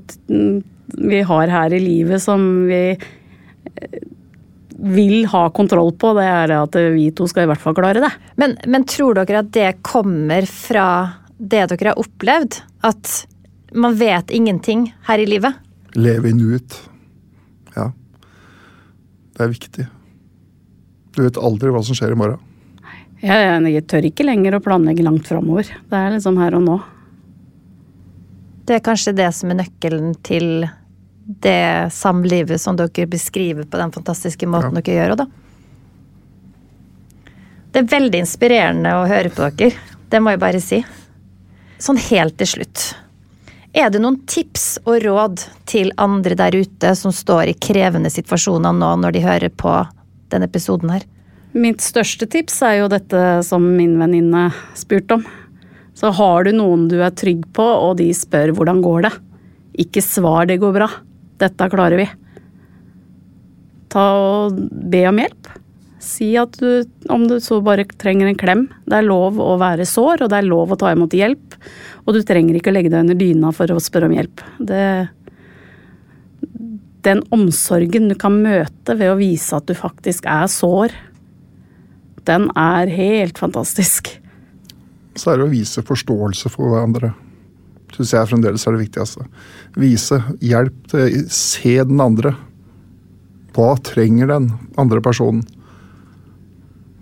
vi 0.87 1.21
har 1.27 1.51
her 1.51 1.73
i 1.73 1.79
livet 1.83 2.23
som 2.23 2.43
vi 2.69 2.81
eh, 2.93 3.97
vil 4.91 5.25
ha 5.31 5.47
kontroll 5.55 5.93
på, 5.99 6.13
det 6.17 6.25
er 6.27 6.53
at 6.57 6.75
vi 6.93 7.09
to 7.15 7.27
skal 7.29 7.45
i 7.45 7.51
hvert 7.51 7.61
fall 7.61 7.75
klare 7.77 8.03
det. 8.03 8.11
Men, 8.39 8.55
men 8.67 8.85
tror 8.89 9.17
dere 9.19 9.43
at 9.43 9.51
det 9.55 9.69
kommer 9.85 10.47
fra 10.49 10.87
det 11.37 11.67
dere 11.73 11.93
har 11.93 12.01
opplevd? 12.01 12.59
At 12.87 13.13
man 13.77 13.97
vet 13.99 14.31
ingenting 14.33 14.87
her 15.07 15.21
i 15.21 15.27
livet? 15.29 15.57
Leve 15.97 16.31
i 16.31 16.35
nuet. 16.35 16.77
Ja. 17.75 17.91
Det 19.37 19.45
er 19.45 19.53
viktig. 19.53 19.87
Du 21.17 21.23
vet 21.25 21.39
aldri 21.41 21.73
hva 21.73 21.81
som 21.85 21.97
skjer 21.97 22.13
i 22.13 22.19
morgen. 22.19 22.43
Jeg, 23.17 23.61
jeg 23.73 23.85
tør 23.89 24.05
ikke 24.05 24.27
lenger 24.27 24.57
å 24.57 24.61
planlegge 24.61 25.05
langt 25.05 25.25
framover. 25.29 25.69
Det 25.89 25.97
er 25.97 26.13
liksom 26.13 26.37
her 26.37 26.57
og 26.57 26.65
nå. 26.65 26.75
Det 28.67 28.77
er 28.77 28.83
kanskje 28.85 29.15
det 29.17 29.31
som 29.33 29.49
er 29.49 29.61
nøkkelen 29.63 30.11
til 30.27 30.67
det 31.27 31.91
samlivet 31.91 32.61
som 32.61 32.77
dere 32.79 33.07
beskriver 33.07 33.67
på 33.67 33.77
den 33.77 33.91
fantastiske 33.91 34.47
måten 34.47 34.79
ja. 34.79 34.81
dere 34.81 34.95
gjør. 34.95 35.15
Da. 35.19 35.25
Det 37.71 37.83
er 37.83 37.91
veldig 37.91 38.21
inspirerende 38.23 38.93
å 38.95 39.07
høre 39.09 39.33
på 39.33 39.49
dere. 39.59 39.75
Det 40.07 40.21
må 40.23 40.31
jeg 40.31 40.41
bare 40.41 40.63
si. 40.63 40.79
Sånn 41.83 41.99
helt 42.07 42.37
til 42.39 42.49
slutt. 42.53 42.85
Er 43.77 43.91
det 43.91 43.99
noen 44.01 44.21
tips 44.25 44.79
og 44.87 45.01
råd 45.03 45.43
til 45.69 45.91
andre 46.01 46.37
der 46.39 46.55
ute 46.55 46.93
som 46.97 47.11
står 47.13 47.51
i 47.51 47.57
krevende 47.59 48.09
situasjoner 48.09 48.73
nå, 48.73 48.93
når 49.03 49.17
de 49.17 49.25
hører 49.25 49.53
på 49.53 49.73
denne 50.31 50.47
episoden 50.47 50.95
her? 50.95 51.03
Mitt 51.57 51.83
største 51.83 52.25
tips 52.29 52.61
er 52.65 52.79
jo 52.79 52.87
dette 52.91 53.19
som 53.45 53.67
min 53.75 53.97
venninne 53.99 54.47
spurte 54.77 55.19
om. 55.19 55.27
Så 55.97 56.13
har 56.13 56.47
du 56.47 56.53
noen 56.55 56.87
du 56.89 56.99
er 57.01 57.13
trygg 57.13 57.43
på, 57.57 57.65
og 57.65 57.97
de 57.99 58.09
spør 58.15 58.55
hvordan 58.55 58.81
går 58.85 59.07
det, 59.07 59.13
ikke 59.85 60.03
svar 60.05 60.47
det 60.49 60.59
går 60.63 60.75
bra. 60.79 60.89
Dette 61.41 61.69
klarer 61.71 62.01
vi. 62.01 62.07
Ta 63.93 64.05
og 64.17 64.57
be 64.91 65.03
om 65.09 65.21
hjelp. 65.21 65.49
Si 66.07 66.31
at 66.39 66.55
du, 66.61 66.85
om 67.13 67.25
du 67.27 67.37
så 67.43 67.59
bare 67.65 67.85
trenger 67.99 68.29
en 68.29 68.39
klem. 68.39 68.65
Det 68.85 68.99
er 68.99 69.07
lov 69.07 69.39
å 69.41 69.55
være 69.59 69.87
sår, 69.87 70.23
og 70.23 70.31
det 70.31 70.39
er 70.39 70.49
lov 70.49 70.73
å 70.73 70.79
ta 70.79 70.93
imot 70.93 71.15
hjelp. 71.15 71.57
Og 72.05 72.15
du 72.15 72.21
trenger 72.25 72.57
ikke 72.57 72.71
å 72.71 72.77
legge 72.77 72.93
deg 72.93 73.05
under 73.05 73.19
dyna 73.19 73.51
for 73.55 73.73
å 73.73 73.81
spørre 73.83 74.09
om 74.09 74.15
hjelp. 74.15 74.43
Det, 74.69 74.85
den 77.07 77.23
omsorgen 77.35 78.09
du 78.11 78.15
kan 78.19 78.39
møte 78.43 78.97
ved 78.97 79.13
å 79.13 79.19
vise 79.19 79.57
at 79.57 79.67
du 79.69 79.75
faktisk 79.77 80.27
er 80.29 80.47
sår, 80.51 80.95
den 82.27 82.49
er 82.59 82.91
helt 82.91 83.39
fantastisk. 83.39 84.09
Så 85.17 85.31
er 85.31 85.39
det 85.39 85.47
å 85.47 85.53
vise 85.53 85.81
forståelse 85.85 86.51
for 86.53 86.73
hverandre 86.73 87.13
syns 87.97 88.13
jeg 88.13 88.29
fremdeles 88.29 88.67
er 88.67 88.75
det 88.75 88.83
viktigste. 88.85 89.25
Vise 89.79 90.21
hjelp 90.45 90.91
til 90.91 91.23
Se 91.33 91.73
den 91.89 92.01
andre. 92.03 92.35
Hva 93.57 93.73
trenger 93.81 94.29
den 94.29 94.51
andre 94.77 95.01
personen? 95.01 95.41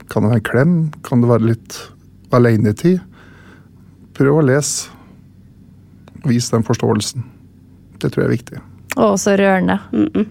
Kan 0.07 0.23
det 0.23 0.31
være 0.31 0.39
en 0.39 0.47
klem? 0.47 0.75
Kan 1.03 1.23
det 1.23 1.31
være 1.33 1.49
litt 1.51 1.77
alenetid? 2.35 3.01
Prøv 4.15 4.39
å 4.39 4.45
lese. 4.47 4.93
Vis 6.25 6.47
den 6.53 6.63
forståelsen. 6.65 7.25
Det 7.99 8.13
tror 8.13 8.23
jeg 8.23 8.29
er 8.29 8.35
viktig. 8.37 8.63
Å, 8.95 9.11
så 9.19 9.35
rørende. 9.35 9.79
Mm 9.91 10.07
-mm. 10.13 10.25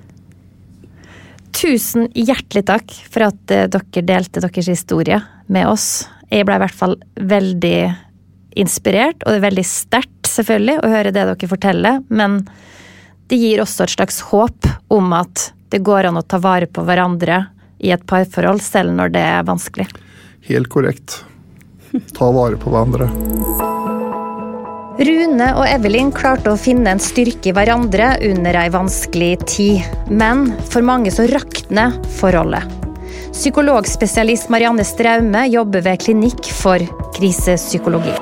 Tusen 1.54 2.08
hjertelig 2.14 2.64
takk 2.66 2.90
for 3.10 3.28
at 3.28 3.50
eh, 3.50 3.68
dere 3.70 4.02
delte 4.02 4.40
deres 4.40 4.68
historie 4.68 5.20
med 5.46 5.68
oss. 5.68 6.08
Jeg 6.30 6.46
ble 6.46 6.56
i 6.56 6.62
hvert 6.64 6.74
fall 6.74 6.96
veldig 7.14 7.94
inspirert, 8.56 9.22
og 9.22 9.32
det 9.32 9.38
er 9.38 9.48
veldig 9.50 9.66
sterkt 9.66 10.13
selvfølgelig 10.34 10.80
å 10.82 10.92
høre 10.92 11.12
det 11.14 11.26
dere 11.30 11.50
forteller, 11.50 12.00
men 12.08 12.42
det 13.30 13.38
gir 13.40 13.62
også 13.62 13.86
et 13.86 13.94
slags 13.96 14.20
håp 14.30 14.68
om 14.92 15.12
at 15.16 15.50
det 15.72 15.82
går 15.86 16.10
an 16.10 16.20
å 16.20 16.26
ta 16.26 16.38
vare 16.42 16.68
på 16.70 16.84
hverandre 16.86 17.46
i 17.84 17.92
et 17.94 18.04
parforhold, 18.06 18.62
selv 18.62 18.94
når 18.94 19.14
det 19.16 19.22
er 19.26 19.46
vanskelig. 19.48 19.88
Helt 20.48 20.70
korrekt. 20.72 21.22
Ta 22.16 22.30
vare 22.34 22.58
på 22.60 22.72
hverandre. 22.72 23.08
Rune 24.94 25.46
og 25.58 25.64
Evelyn 25.66 26.12
klarte 26.14 26.52
å 26.52 26.58
finne 26.60 26.92
en 26.94 27.02
styrke 27.02 27.50
i 27.50 27.54
hverandre 27.56 28.12
under 28.28 28.58
ei 28.60 28.70
vanskelig 28.70 29.32
tid. 29.50 29.88
Men 30.06 30.46
for 30.70 30.86
mange 30.86 31.10
så 31.14 31.26
rakner 31.32 31.96
forholdet. 32.20 32.68
Psykologspesialist 33.34 34.52
Marianne 34.54 34.86
Straume 34.86 35.48
jobber 35.50 35.82
ved 35.82 36.04
Klinikk 36.04 36.46
for 36.54 36.86
krisepsykologi. 37.16 38.14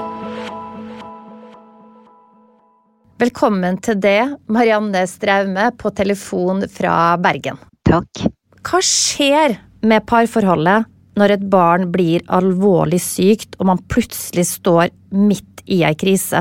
Velkommen 3.22 3.76
til 3.78 4.00
det, 4.02 4.35
Marianne 4.50 5.04
Straume 5.06 5.68
på 5.78 5.92
telefon 5.94 6.64
fra 6.66 7.12
Bergen. 7.22 7.61
Takk. 7.87 8.24
Hva 8.66 8.80
skjer 8.82 9.54
med 9.87 10.02
parforholdet 10.11 10.88
når 11.20 11.35
et 11.37 11.44
barn 11.52 11.87
blir 11.94 12.24
alvorlig 12.26 12.98
sykt 13.04 13.54
og 13.61 13.68
man 13.68 13.82
plutselig 13.92 14.48
står 14.48 14.90
midt 15.14 15.62
i 15.70 15.85
ei 15.87 15.94
krise? 15.94 16.40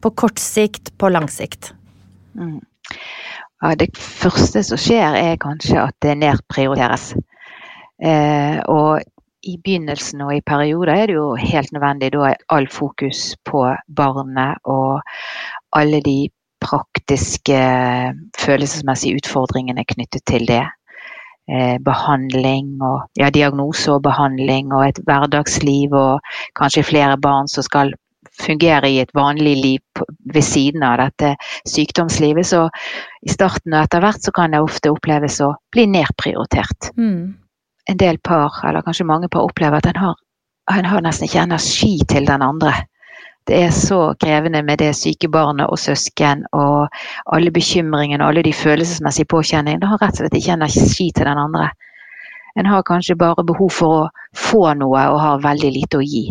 På 0.00 0.14
kort 0.16 0.40
sikt, 0.40 0.94
på 0.96 1.12
lang 1.12 1.28
sikt? 1.28 1.74
Mm. 2.32 2.62
Ja, 3.60 3.74
det 3.76 3.90
første 3.92 4.64
som 4.64 4.80
skjer, 4.80 5.18
er 5.20 5.42
kanskje 5.44 5.82
at 5.82 5.98
det 6.00 6.16
nedprioriteres. 6.22 7.10
Eh, 8.00 8.62
og 8.64 9.04
i 9.44 9.58
begynnelsen 9.60 10.22
og 10.24 10.32
i 10.38 10.42
perioder 10.46 10.92
er 10.94 11.10
det 11.10 11.16
jo 11.18 11.26
helt 11.36 11.72
nødvendig. 11.74 12.12
Da 12.14 12.32
all 12.54 12.68
fokus 12.72 13.34
på 13.44 13.66
barnet 13.96 14.60
og 14.64 15.02
alle 15.76 16.00
de 16.04 16.28
praktiske 16.64 17.58
følelsesmessige 18.40 19.20
utfordringene 19.20 19.84
knyttet 19.88 20.24
til 20.28 20.46
det. 20.48 20.64
Eh, 21.44 21.76
behandling 21.84 22.78
og 22.80 23.02
ja, 23.20 23.28
diagnose 23.28 23.92
og 23.92 24.02
behandling 24.06 24.72
og 24.72 24.86
et 24.86 25.00
hverdagsliv 25.04 25.92
og 25.92 26.36
kanskje 26.56 26.86
flere 26.88 27.18
barn 27.20 27.50
som 27.52 27.66
skal 27.66 27.92
fungere 28.40 28.88
i 28.88 29.02
et 29.02 29.12
vanlig 29.14 29.52
liv 29.58 30.04
ved 30.32 30.42
siden 30.42 30.82
av 30.82 30.96
dette 31.02 31.34
sykdomslivet. 31.68 32.48
Så 32.48 32.64
i 33.26 33.32
starten 33.32 33.76
og 33.76 33.82
etter 33.82 34.00
hvert 34.00 34.24
så 34.24 34.32
kan 34.34 34.56
det 34.56 34.62
ofte 34.64 34.92
oppleves 34.94 35.36
å 35.44 35.52
bli 35.74 35.84
nedprioritert. 35.90 36.90
Mm. 36.96 37.34
En 37.92 38.00
del 38.00 38.18
par, 38.24 38.56
eller 38.64 38.86
kanskje 38.86 39.06
mange 39.06 39.28
par, 39.28 39.44
opplever 39.44 39.82
at 39.82 39.90
en 39.92 40.00
har, 40.00 40.16
en 40.72 40.88
har 40.88 41.04
nesten 41.04 41.28
ikke 41.28 41.44
energi 41.44 41.98
til 42.08 42.24
den 42.30 42.42
andre 42.42 42.72
det 43.46 43.56
er 43.62 43.70
så 43.70 44.14
krevende 44.20 44.62
med 44.62 44.78
det 44.80 44.94
syke 44.96 45.28
barnet 45.28 45.68
og 45.68 45.78
søsken 45.78 46.46
og 46.52 46.88
alle 47.32 47.50
bekymringene 47.52 48.24
og 48.24 48.32
alle 48.32 48.44
de 48.46 48.52
følelsesmessige 48.56 49.28
påkjenningene. 49.28 49.82
Det 49.82 49.90
har 49.90 50.00
rett 50.00 50.16
og 50.16 50.22
slett 50.22 50.38
ikke 50.38 50.56
energi 50.56 51.10
til 51.10 51.28
den 51.28 51.40
andre. 51.42 51.68
En 52.56 52.66
har 52.66 52.86
kanskje 52.86 53.18
bare 53.20 53.44
behov 53.44 53.70
for 53.70 53.96
å 53.98 54.08
få 54.36 54.62
noe 54.80 55.02
og 55.12 55.20
har 55.20 55.42
veldig 55.44 55.72
lite 55.74 56.00
å 56.00 56.06
gi. 56.06 56.24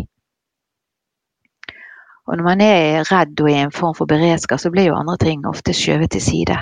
Og 2.28 2.38
når 2.40 2.46
man 2.48 2.62
er 2.64 3.04
redd 3.12 3.42
og 3.44 3.50
i 3.52 3.60
en 3.60 3.76
form 3.76 3.94
for 3.98 4.10
beredskap, 4.10 4.62
så 4.64 4.72
blir 4.72 4.88
jo 4.88 4.96
andre 4.98 5.18
ting 5.20 5.44
ofte 5.46 5.76
skjøvet 5.76 6.16
til 6.16 6.24
side. 6.24 6.58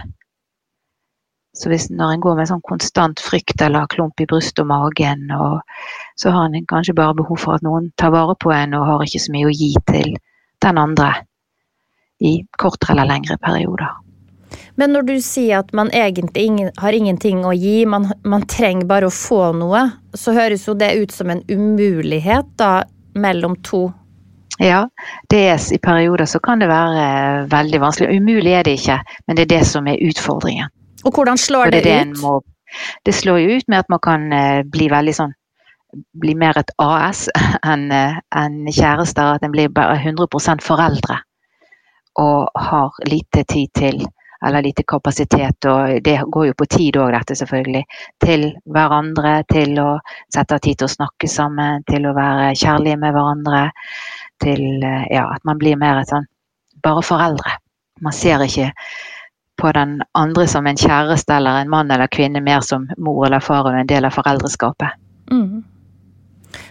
Så 1.55 1.69
hvis 1.69 1.89
når 1.91 2.15
en 2.15 2.23
går 2.23 2.35
med 2.39 2.49
sånn 2.49 2.63
konstant 2.65 3.21
frykt 3.21 3.61
eller 3.61 3.87
klump 3.91 4.19
i 4.23 4.27
brystet 4.27 4.63
og 4.63 4.71
magen, 4.71 5.29
og, 5.35 5.61
så 6.17 6.33
har 6.33 6.49
en 6.49 6.67
kanskje 6.67 6.97
bare 6.97 7.15
behov 7.15 7.39
for 7.43 7.59
at 7.59 7.63
noen 7.63 7.91
tar 7.99 8.11
vare 8.15 8.35
på 8.39 8.51
en 8.55 8.75
og 8.75 8.87
har 8.87 9.05
ikke 9.05 9.21
så 9.21 9.35
mye 9.35 9.51
å 9.51 9.55
gi 9.55 9.71
til 9.91 10.15
den 10.61 10.77
andre 10.77 11.13
i 12.21 12.37
kortere 12.57 12.95
eller 12.95 13.09
lengre 13.09 13.37
perioder. 13.41 13.97
Men 14.75 14.93
når 14.95 15.07
du 15.07 15.15
sier 15.23 15.61
at 15.61 15.71
man 15.75 15.91
egentlig 15.95 16.43
ingen, 16.47 16.69
har 16.77 16.95
ingenting 16.95 17.43
å 17.47 17.53
gi, 17.55 17.85
man, 17.89 18.09
man, 18.23 18.45
trenger 18.49 18.87
bare 18.89 19.07
å 19.07 19.13
få 19.13 19.51
noe, 19.57 19.87
så 20.13 20.35
høres 20.35 20.67
jo 20.67 20.75
det 20.77 20.93
ut 20.99 21.15
som 21.15 21.31
en 21.31 21.43
umulighet 21.49 22.53
da 22.59 22.83
mellom 23.13 23.57
to. 23.65 23.89
Ja, 24.61 24.83
det 25.31 25.41
er, 25.49 25.59
i 25.73 25.79
perioder 25.81 26.29
så 26.29 26.39
kan 26.43 26.61
det 26.61 26.69
være 26.69 27.47
veldig 27.51 27.81
vanskelig. 27.81 28.21
Umulig 28.21 28.55
er 28.59 28.67
det 28.67 28.77
ikke, 28.79 28.99
men 29.25 29.37
det 29.37 29.47
er 29.47 29.53
det 29.55 29.61
som 29.67 29.87
er 29.89 30.01
utfordringen. 30.05 30.71
Og 31.01 31.15
hvordan 31.15 31.39
slår 31.39 31.71
det, 31.73 31.83
det, 31.83 31.93
det 31.95 32.11
ut? 32.11 32.21
Må, 32.21 32.35
det 33.07 33.15
slår 33.17 33.41
jo 33.41 33.57
ut 33.57 33.71
med 33.71 33.81
at 33.81 33.89
man 33.89 34.01
kan 34.03 34.27
eh, 34.35 34.61
bli 34.69 34.91
veldig 34.91 35.15
sånn 35.17 35.33
blir 35.93 36.37
mer 36.39 36.57
et 36.57 36.71
AS 36.81 37.27
enn 37.73 37.91
en 37.91 38.57
kjærester. 38.71 39.35
At 39.35 39.45
en 39.45 39.53
blir 39.53 39.73
bare 39.73 39.99
100% 39.99 40.65
foreldre 40.65 41.19
og 42.19 42.49
har 42.59 42.97
lite 43.07 43.45
tid 43.47 43.71
til 43.77 44.03
eller 44.45 44.61
lite 44.65 44.83
kapasitet, 44.87 45.65
og 45.69 46.03
det 46.03 46.15
går 46.33 46.45
jo 46.47 46.53
på 46.57 46.65
tid 46.65 46.97
òg, 46.97 47.11
dette 47.13 47.35
selvfølgelig, 47.37 47.83
til 48.25 48.47
hverandre, 48.73 49.35
til 49.51 49.77
å 49.77 49.89
sette 50.33 50.57
av 50.57 50.63
tid 50.65 50.79
til 50.79 50.87
å 50.87 50.95
snakke 50.95 51.29
sammen, 51.29 51.83
til 51.85 52.07
å 52.09 52.15
være 52.17 52.55
kjærlige 52.57 52.97
med 53.03 53.13
hverandre, 53.13 53.67
til 54.41 54.81
ja, 54.81 55.27
at 55.27 55.45
man 55.45 55.61
blir 55.61 55.77
mer 55.77 56.01
et 56.01 56.09
sånn 56.09 56.25
bare 56.81 57.03
foreldre. 57.05 57.53
Man 58.01 58.17
ser 58.17 58.41
ikke 58.41 58.71
på 59.61 59.71
den 59.77 59.99
andre 60.17 60.47
som 60.49 60.65
en 60.65 60.79
kjæreste 60.79 61.37
eller 61.37 61.61
en 61.61 61.69
mann 61.69 61.93
eller 61.93 62.09
kvinne, 62.09 62.41
mer 62.41 62.65
som 62.65 62.89
mor 62.97 63.27
eller 63.27 63.43
far 63.45 63.69
og 63.69 63.77
en 63.77 63.89
del 63.89 64.09
av 64.09 64.17
foreldreskapet. 64.17 64.97
Mm. 65.31 65.61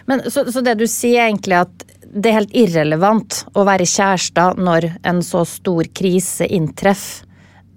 Men, 0.05 0.23
så, 0.31 0.45
så, 0.51 0.61
det 0.65 0.77
du 0.79 0.87
sier 0.89 1.27
egentlig 1.27 1.61
at 1.61 1.87
det 2.11 2.29
er 2.29 2.39
helt 2.41 2.55
irrelevant 2.57 3.41
å 3.55 3.65
være 3.67 3.87
kjærester 3.87 4.59
når 4.59 4.89
en 5.07 5.21
så 5.25 5.45
stor 5.47 5.87
krise 5.95 6.47
inntreffer. 6.47 7.27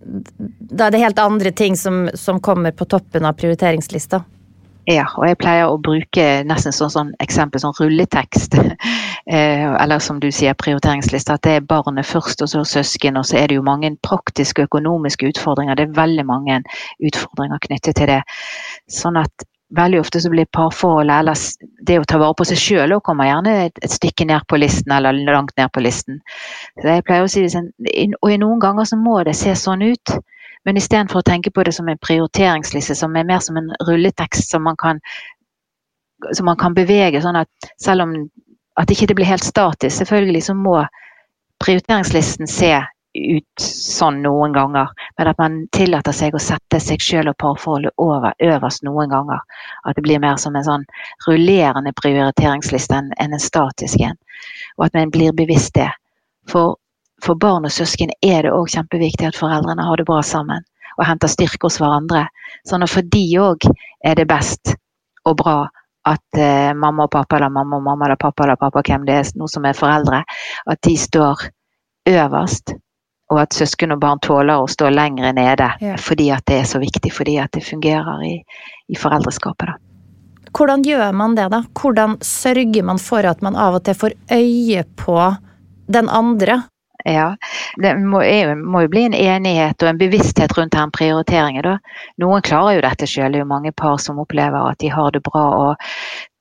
Da 0.04 0.88
er 0.88 0.92
det 0.92 1.00
helt 1.00 1.20
andre 1.22 1.48
ting 1.56 1.78
som, 1.80 2.10
som 2.18 2.42
kommer 2.44 2.74
på 2.76 2.84
toppen 2.90 3.24
av 3.24 3.38
prioriteringslista. 3.40 4.20
Ja, 4.84 5.06
og 5.16 5.24
jeg 5.24 5.38
pleier 5.40 5.70
å 5.72 5.78
bruke 5.80 6.24
nesten 6.44 6.74
sånn, 6.76 6.90
sånn 6.92 7.12
eksempel, 7.24 7.62
sånn 7.62 7.76
rulletekst. 7.80 8.60
Eh, 9.24 9.62
eller 9.80 10.02
som 10.04 10.18
du 10.20 10.26
sier, 10.28 10.52
prioriteringsliste. 10.60 11.32
At 11.32 11.46
det 11.46 11.52
er 11.56 11.62
barnet 11.64 12.04
først, 12.04 12.42
og 12.44 12.50
så 12.52 12.60
søsken. 12.68 13.16
Og 13.16 13.24
så 13.24 13.38
er 13.40 13.48
det 13.48 13.56
jo 13.56 13.62
mange 13.64 13.88
praktiske 14.04 14.66
økonomiske 14.66 15.30
utfordringer. 15.30 15.78
Det 15.78 15.86
er 15.86 15.94
veldig 15.96 16.26
mange 16.28 16.58
utfordringer 17.00 17.62
knyttet 17.64 17.96
til 17.96 18.10
det. 18.12 18.18
Sånn 18.92 19.16
at 19.16 19.46
veldig 19.76 20.00
ofte 20.00 20.20
så 20.20 20.30
blir 20.32 20.48
parforholdet 20.54 21.14
eller 21.16 21.38
det 21.86 21.98
å 22.00 22.06
ta 22.08 22.18
vare 22.20 22.36
på 22.38 22.46
seg 22.48 22.60
sjøl 22.60 22.94
og 22.96 23.02
kommer 23.06 23.28
gjerne 23.28 23.54
et, 23.66 23.80
et, 23.82 23.92
stykke 23.92 24.26
ned 24.30 24.46
på 24.48 24.58
listen, 24.60 24.92
eller 24.92 25.16
langt 25.26 25.54
ned 25.58 25.72
på 25.74 25.82
listen. 25.84 26.20
Så 26.80 26.88
jeg 26.88 27.04
pleier 27.08 27.26
å 27.26 27.30
si 27.30 27.44
det 27.44 27.52
sånn, 27.54 27.70
Og 28.22 28.36
noen 28.40 28.62
ganger 28.62 28.88
så 28.88 28.98
må 29.00 29.20
det 29.26 29.36
se 29.38 29.54
sånn 29.58 29.82
ut. 29.82 30.16
Men 30.64 30.80
istedenfor 30.80 31.20
å 31.20 31.26
tenke 31.26 31.52
på 31.52 31.64
det 31.66 31.74
som 31.76 31.88
en 31.88 32.00
prioriteringsliste, 32.00 32.96
som 32.96 33.16
er 33.16 33.26
mer 33.28 33.42
som 33.44 33.58
en 33.60 33.68
rulletekst 33.84 34.54
som 34.54 34.64
man 34.64 34.78
kan, 34.80 35.02
som 36.32 36.48
man 36.48 36.56
kan 36.56 36.74
bevege, 36.76 37.20
sånn 37.20 37.36
at 37.36 37.72
selv 37.80 38.06
om 38.06 38.14
at 38.80 38.90
ikke 38.90 39.10
det 39.10 39.16
blir 39.18 39.28
helt 39.28 39.44
statisk, 39.44 39.96
selvfølgelig 40.00 40.42
så 40.48 40.54
må 40.56 40.78
prioriteringslisten 41.62 42.48
se 42.50 42.72
ut 43.14 43.62
sånn 43.62 44.20
noen 44.24 44.54
ganger, 44.54 44.90
men 45.18 45.28
at 45.30 45.38
man 45.38 45.58
tillater 45.72 46.14
seg 46.16 46.34
å 46.34 46.42
sette 46.42 46.80
seg 46.82 47.02
selv 47.02 47.34
og 47.34 47.38
parforholdet 47.42 47.94
over, 48.02 48.34
øverst 48.42 48.82
noen 48.86 49.12
ganger. 49.12 49.42
At 49.86 49.96
det 49.96 50.04
blir 50.06 50.22
mer 50.22 50.38
som 50.42 50.56
en 50.56 50.66
sånn 50.66 50.86
rullerende 51.28 51.94
prioriteringsliste 52.00 52.98
enn 52.98 53.12
en 53.20 53.42
statisk 53.42 54.02
en. 54.02 54.18
Og 54.78 54.88
at 54.88 54.98
man 54.98 55.14
blir 55.14 55.36
bevisst 55.36 55.76
det. 55.78 55.90
For 56.50 56.76
for 57.24 57.38
barn 57.40 57.64
og 57.64 57.72
søsken 57.72 58.10
er 58.22 58.44
det 58.44 58.52
òg 58.52 58.68
kjempeviktig 58.74 59.28
at 59.30 59.38
foreldrene 59.38 59.84
har 59.86 59.96
det 59.96 60.04
bra 60.08 60.20
sammen 60.26 60.64
og 60.98 61.06
henter 61.08 61.30
styrke 61.30 61.66
hos 61.66 61.78
hverandre. 61.80 62.26
Sånn 62.68 62.84
at 62.84 62.92
for 62.92 63.06
de 63.14 63.22
òg 63.40 63.64
er 64.04 64.18
det 64.18 64.26
best 64.30 64.74
og 65.24 65.38
bra 65.40 65.56
at 66.04 66.38
eh, 66.38 66.74
mamma 66.76 67.06
og 67.06 67.12
pappa 67.14 67.38
eller 67.38 67.52
mamma 67.54 67.78
og 67.78 67.86
mamma 67.86 68.06
eller 68.06 68.20
pappa 68.20 68.44
eller 68.44 68.60
pappa, 68.60 68.82
hvem 68.84 69.06
det 69.08 69.16
er, 69.16 69.30
noe 69.40 69.48
som 69.48 69.64
er 69.64 69.78
foreldre, 69.78 70.20
at 70.68 70.80
de 70.84 70.96
står 71.00 71.46
øverst. 72.12 72.74
Og 73.32 73.40
at 73.40 73.56
søsken 73.56 73.94
og 73.94 74.02
barn 74.02 74.20
tåler 74.20 74.60
å 74.60 74.68
stå 74.68 74.90
lenger 74.92 75.32
nede 75.32 75.70
ja. 75.80 75.96
fordi 76.00 76.28
at 76.34 76.44
det 76.50 76.60
er 76.60 76.68
så 76.68 76.80
viktig. 76.82 77.12
Fordi 77.14 77.38
at 77.40 77.54
det 77.56 77.64
fungerer 77.64 78.22
i, 78.26 78.34
i 78.92 79.00
foreldreskapet. 79.00 79.72
da. 79.72 79.78
Hvordan 80.54 80.84
gjør 80.86 81.10
man 81.16 81.34
det, 81.34 81.48
da? 81.50 81.64
Hvordan 81.74 82.18
sørger 82.22 82.84
man 82.86 83.00
for 83.02 83.26
at 83.26 83.40
man 83.42 83.56
av 83.58 83.80
og 83.80 83.86
til 83.86 83.96
får 83.98 84.14
øye 84.30 84.84
på 85.00 85.18
den 85.90 86.08
andre, 86.08 86.60
ja, 87.04 87.36
det 87.76 87.90
må, 88.00 88.22
må, 88.56 88.80
jo 88.80 88.88
bli 88.88 89.02
en 89.04 89.14
enighet 89.14 89.82
og 89.82 89.88
en 89.90 89.98
bevissthet 90.00 90.54
rundt 90.56 90.72
den 90.72 90.92
prioriteringen. 90.94 91.66
Da. 91.66 91.74
Noen 92.22 92.44
klarer 92.44 92.78
jo 92.78 92.84
dette 92.86 93.08
selv. 93.10 93.34
Det 93.34 93.42
er 93.42 93.44
jo 93.44 93.48
mange 93.50 93.72
par 93.76 93.98
som 94.00 94.22
opplever 94.22 94.70
at 94.70 94.78
de 94.80 94.88
har 94.88 95.10
det 95.12 95.20
bra 95.26 95.42
og 95.66 95.84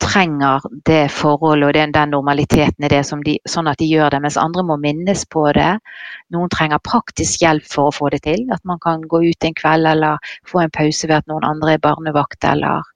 trenger 0.04 0.64
det 0.88 1.02
forholdet 1.12 1.68
og 1.68 1.74
den, 1.76 1.92
den 1.96 2.14
normaliteten 2.16 2.88
i 2.88 2.92
det, 2.94 3.02
de, 3.28 3.34
sånn 3.44 3.68
at 3.68 3.82
de 3.84 3.90
gjør 3.92 4.16
det. 4.16 4.22
Mens 4.24 4.40
andre 4.40 4.64
må 4.70 4.78
minnes 4.80 5.26
på 5.36 5.44
det. 5.58 5.74
Noen 6.32 6.54
trenger 6.56 6.80
praktisk 6.80 7.44
hjelp 7.44 7.68
for 7.68 7.92
å 7.92 7.96
få 8.00 8.14
det 8.16 8.22
til. 8.30 8.48
At 8.56 8.64
man 8.64 8.80
kan 8.84 9.04
gå 9.04 9.20
ut 9.28 9.50
en 9.50 9.60
kveld 9.60 9.92
eller 9.92 10.32
få 10.48 10.64
en 10.64 10.74
pause 10.80 11.12
ved 11.12 11.18
at 11.18 11.28
noen 11.32 11.44
andre 11.50 11.76
er 11.76 11.84
barnevakt 11.84 12.48
eller 12.48 12.88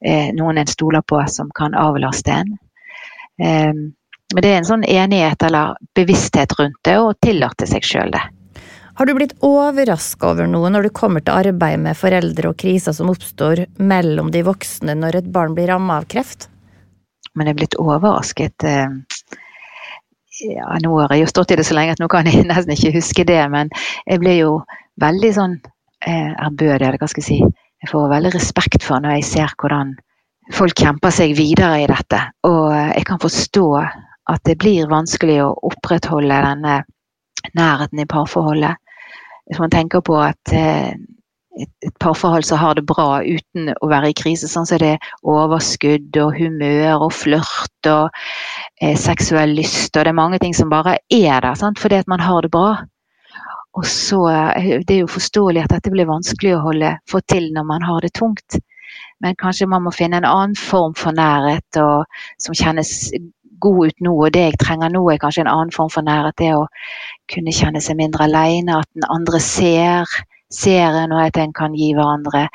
eh, 0.00 0.32
noen 0.32 0.64
en 0.64 0.72
stoler 0.72 1.04
på 1.04 1.20
som 1.28 1.52
kan 1.52 1.76
avlaste 1.76 2.40
en. 2.40 2.56
Eh, 3.36 3.86
men 4.34 4.42
det 4.42 4.50
er 4.50 4.58
en 4.60 4.68
sånn 4.68 4.84
enighet 4.84 5.42
eller 5.46 5.76
bevissthet 5.94 6.56
rundt 6.58 6.80
det, 6.84 6.96
og 6.98 7.14
tillate 7.22 7.68
seg 7.70 7.86
sjøl 7.86 8.10
det. 8.14 8.22
Har 8.96 9.06
du 9.06 9.12
blitt 9.14 9.34
overraska 9.44 10.30
over 10.32 10.48
noe 10.48 10.70
når 10.72 10.86
du 10.86 10.94
kommer 10.96 11.20
til 11.20 11.36
arbeid 11.36 11.82
med 11.84 11.98
foreldre 12.00 12.48
og 12.50 12.56
kriser 12.58 12.96
som 12.96 13.10
oppstår 13.12 13.66
mellom 13.76 14.30
de 14.32 14.40
voksne 14.46 14.94
når 14.96 15.20
et 15.20 15.28
barn 15.34 15.52
blir 15.56 15.68
ramma 15.68 16.00
av 16.00 16.08
kreft? 16.08 16.48
Men 17.36 17.46
jeg 17.46 17.54
er 17.54 17.58
blitt 17.58 17.76
overrasket 17.76 18.64
eh, 18.64 18.96
ja, 20.46 20.70
Nå 20.80 20.94
har 21.02 21.12
jeg 21.12 21.26
jo 21.26 21.28
stått 21.34 21.52
i 21.52 21.60
det 21.60 21.66
så 21.68 21.76
lenge 21.76 21.92
at 21.92 22.00
nå 22.00 22.08
kan 22.08 22.28
jeg 22.28 22.46
nesten 22.48 22.72
ikke 22.72 22.96
huske 22.96 23.26
det, 23.28 23.42
men 23.52 23.68
jeg 24.08 24.22
blir 24.24 24.40
jo 24.40 24.56
veldig 25.04 25.32
sånn 25.36 25.58
eh, 25.60 26.32
ærbødig, 26.32 26.88
eller 26.88 26.98
hva 27.02 27.10
skal 27.12 27.22
jeg 27.22 27.28
si. 27.28 27.38
Jeg 27.84 27.92
får 27.92 28.10
veldig 28.14 28.32
respekt 28.32 28.82
for 28.82 29.04
når 29.04 29.18
jeg 29.18 29.28
ser 29.28 29.54
hvordan 29.60 29.92
folk 30.56 30.72
kjemper 30.78 31.12
seg 31.12 31.36
videre 31.36 31.82
i 31.82 31.88
dette. 31.90 32.22
Og 32.48 32.72
jeg 32.72 33.04
kan 33.08 33.20
forstå 33.20 33.68
at 34.30 34.42
det 34.44 34.58
blir 34.62 34.90
vanskelig 34.90 35.40
å 35.44 35.54
opprettholde 35.68 36.40
denne 36.48 36.80
nærheten 37.54 38.02
i 38.02 38.08
parforholdet. 38.10 38.74
Hvis 39.46 39.60
man 39.62 39.70
tenker 39.70 40.02
på 40.02 40.16
at 40.18 40.52
eh, 40.54 40.96
et 41.56 41.94
parforhold 42.02 42.44
som 42.44 42.58
har 42.60 42.76
det 42.76 42.84
bra 42.88 43.22
uten 43.22 43.70
å 43.80 43.88
være 43.88 44.10
i 44.10 44.16
krise, 44.18 44.48
sånn 44.50 44.66
som 44.68 44.80
det 44.82 44.96
er 44.96 45.12
overskudd 45.24 46.18
og 46.20 46.34
humør 46.36 47.06
og 47.06 47.14
flørt 47.16 47.90
og 47.90 48.10
eh, 48.82 48.96
seksuell 48.98 49.54
lyst, 49.56 49.94
og 49.94 50.04
det 50.04 50.12
er 50.12 50.18
mange 50.18 50.40
ting 50.42 50.56
som 50.56 50.72
bare 50.72 50.98
er 51.12 51.40
der 51.40 51.56
sant? 51.56 51.80
fordi 51.80 52.02
at 52.02 52.10
man 52.10 52.20
har 52.20 52.42
det 52.42 52.52
bra. 52.52 52.70
Og 53.76 53.86
så 53.88 54.20
eh, 54.32 54.80
Det 54.82 54.96
er 54.96 55.02
jo 55.04 55.14
forståelig 55.14 55.64
at 55.64 55.76
dette 55.76 55.92
blir 55.94 56.10
vanskelig 56.10 56.56
å 56.56 56.64
holde, 56.66 56.96
få 57.08 57.22
til 57.30 57.52
når 57.54 57.70
man 57.70 57.86
har 57.86 58.02
det 58.04 58.14
tungt. 58.18 58.58
Men 59.24 59.36
kanskje 59.40 59.68
man 59.70 59.84
må 59.86 59.94
finne 59.94 60.20
en 60.20 60.28
annen 60.28 60.56
form 60.58 60.94
for 60.96 61.16
nærhet 61.16 61.80
og, 61.80 62.04
som 62.42 62.56
kjennes 62.56 62.92
god 63.60 63.90
ut 63.90 64.00
nå, 64.04 64.14
og 64.26 64.32
det 64.34 64.44
jeg 64.44 64.58
trenger 64.62 64.92
nå, 64.92 65.02
er 65.10 65.20
kanskje 65.22 65.44
en 65.44 65.52
annen 65.52 65.74
form 65.74 65.90
for 65.92 66.06
nærhet. 66.06 66.36
Det 66.40 66.52
å 66.56 66.66
kunne 67.32 67.54
kjenne 67.54 67.82
seg 67.84 67.98
mindre 68.00 68.26
alene, 68.28 68.80
at 68.80 68.90
den 68.94 69.06
andre 69.12 69.40
ser, 69.42 70.10
ser 70.52 70.98
en, 71.02 71.14
og 71.14 71.24
at 71.24 71.40
en 71.42 71.54
kan 71.56 71.76
gi 71.76 71.92
hverandre 71.96 72.46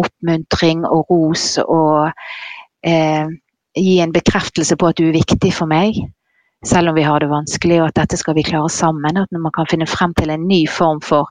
oppmuntring 0.00 0.86
og 0.88 1.10
ros. 1.10 1.52
Og 1.64 2.10
eh, 2.86 3.28
gi 3.76 4.00
en 4.02 4.14
bekreftelse 4.14 4.78
på 4.78 4.90
at 4.90 4.98
du 4.98 5.08
er 5.08 5.18
viktig 5.18 5.52
for 5.54 5.70
meg, 5.70 5.98
selv 6.66 6.90
om 6.90 6.98
vi 6.98 7.06
har 7.06 7.22
det 7.22 7.30
vanskelig, 7.30 7.80
og 7.80 7.88
at 7.88 8.02
dette 8.02 8.18
skal 8.20 8.36
vi 8.36 8.44
klare 8.46 8.70
sammen. 8.72 9.20
At 9.20 9.32
man 9.32 9.54
kan 9.54 9.68
finne 9.70 9.88
frem 9.88 10.14
til 10.18 10.32
en 10.32 10.48
ny 10.48 10.64
form 10.68 11.00
for 11.04 11.30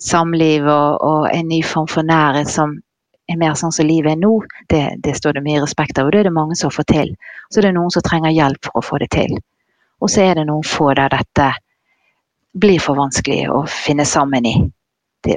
samliv 0.00 0.68
og, 0.68 1.00
og 1.00 1.26
en 1.34 1.50
ny 1.50 1.64
form 1.66 1.88
for 1.90 2.06
nærhet 2.06 2.50
som 2.50 2.78
er 3.30 3.40
mer 3.40 3.56
sånn 3.58 3.72
som 3.74 3.88
livet 3.88 4.14
er 4.14 4.20
nå, 4.20 4.32
det, 4.72 4.82
det, 5.04 5.16
står 5.18 5.38
det 5.38 5.44
mye 5.46 5.62
respekt 5.62 5.98
av. 5.98 6.08
Og 6.08 6.14
det 6.14 6.22
er 6.22 6.30
det 6.30 6.36
mange 6.36 6.58
som 6.58 6.72
får 6.74 6.88
til. 6.90 7.14
Så 7.48 7.62
det 7.62 7.70
er 7.70 7.76
noen 7.78 7.92
som 7.94 8.04
trenger 8.06 8.34
hjelp 8.34 8.68
for 8.68 8.80
å 8.80 8.86
få 8.86 9.00
det 9.02 9.10
til. 9.14 9.38
Og 10.00 10.10
så 10.10 10.24
er 10.24 10.40
det 10.40 10.46
noen 10.48 10.66
få 10.66 10.92
der 10.96 11.12
dette 11.12 11.52
blir 12.60 12.80
for 12.82 12.98
vanskelig 12.98 13.44
å 13.52 13.64
finne 13.70 14.06
sammen 14.08 14.48
i. 14.48 14.56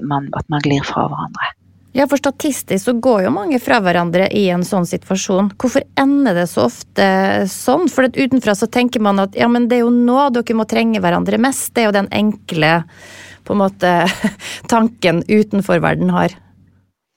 Man, 0.01 0.29
at 0.31 0.47
man 0.47 0.63
glir 0.63 0.85
fra 0.87 1.09
hverandre. 1.11 1.51
Ja, 1.93 2.07
for 2.09 2.17
statistisk 2.17 2.87
så 2.87 2.93
går 2.97 3.27
jo 3.27 3.31
mange 3.35 3.59
fra 3.61 3.77
hverandre 3.83 4.25
i 4.33 4.47
en 4.49 4.63
sånn 4.65 4.87
situasjon. 4.89 5.51
Hvorfor 5.61 5.83
ender 5.99 6.33
det 6.39 6.47
så 6.49 6.63
ofte 6.65 7.05
sånn? 7.51 7.85
For 7.91 8.07
utenfra 8.07 8.55
så 8.57 8.65
tenker 8.65 9.03
man 9.03 9.21
at 9.21 9.37
ja, 9.37 9.45
men 9.51 9.67
det 9.69 9.77
er 9.77 9.83
jo 9.83 9.91
nå 9.93 10.31
dere 10.33 10.57
må 10.57 10.65
trenge 10.69 11.03
hverandre 11.03 11.37
mest. 11.43 11.69
Det 11.75 11.83
er 11.83 11.91
jo 11.91 11.97
den 11.99 12.09
enkle 12.09 12.79
på 13.45 13.53
en 13.53 13.61
måte 13.61 13.91
tanken 14.73 15.21
utenfor 15.27 15.83
verden 15.83 16.09
har. 16.15 16.33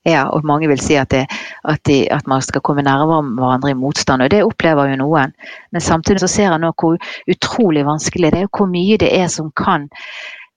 Ja, 0.06 0.28
og 0.30 0.44
mange 0.46 0.68
vil 0.70 0.78
si 0.78 0.94
at, 0.94 1.10
det, 1.10 1.24
at, 1.66 1.80
de, 1.88 2.04
at, 2.14 2.28
man 2.30 2.42
skal 2.44 2.62
komme 2.62 2.84
nærmere 2.86 3.24
hverandre 3.34 3.72
i 3.72 3.78
motstand, 3.78 4.22
og 4.22 4.30
det 4.30 4.44
opplever 4.46 4.92
jo 4.92 5.00
noen. 5.00 5.32
Men 5.74 5.82
samtidig 5.82 6.22
så 6.22 6.30
ser 6.30 6.50
jeg 6.52 6.62
nå 6.62 6.70
hvor 6.78 6.98
utrolig 7.32 7.82
vanskelig 7.88 8.30
det 8.32 8.44
er, 8.44 8.46
og 8.46 8.60
hvor 8.60 8.70
mye 8.70 8.98
det 9.02 9.10
er 9.18 9.26
som 9.32 9.50
kan 9.56 9.88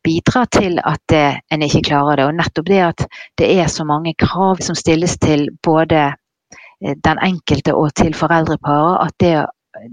bidra 0.05 0.45
til 0.53 0.79
at 0.85 1.01
det, 1.09 1.39
en 1.51 1.65
ikke 1.65 1.81
klarer 1.89 2.19
det. 2.19 2.27
Og 2.29 2.37
nettopp 2.37 2.69
det 2.69 2.81
at 2.85 3.05
det 3.41 3.49
er 3.57 3.67
så 3.67 3.85
mange 3.87 4.13
krav 4.19 4.61
som 4.63 4.77
stilles 4.77 5.17
til 5.17 5.49
både 5.65 6.05
eh, 6.05 6.95
den 7.09 7.23
enkelte 7.25 7.75
og 7.75 7.93
til 7.95 8.13
foreldreparet, 8.13 9.07
at 9.07 9.17
det, 9.19 9.33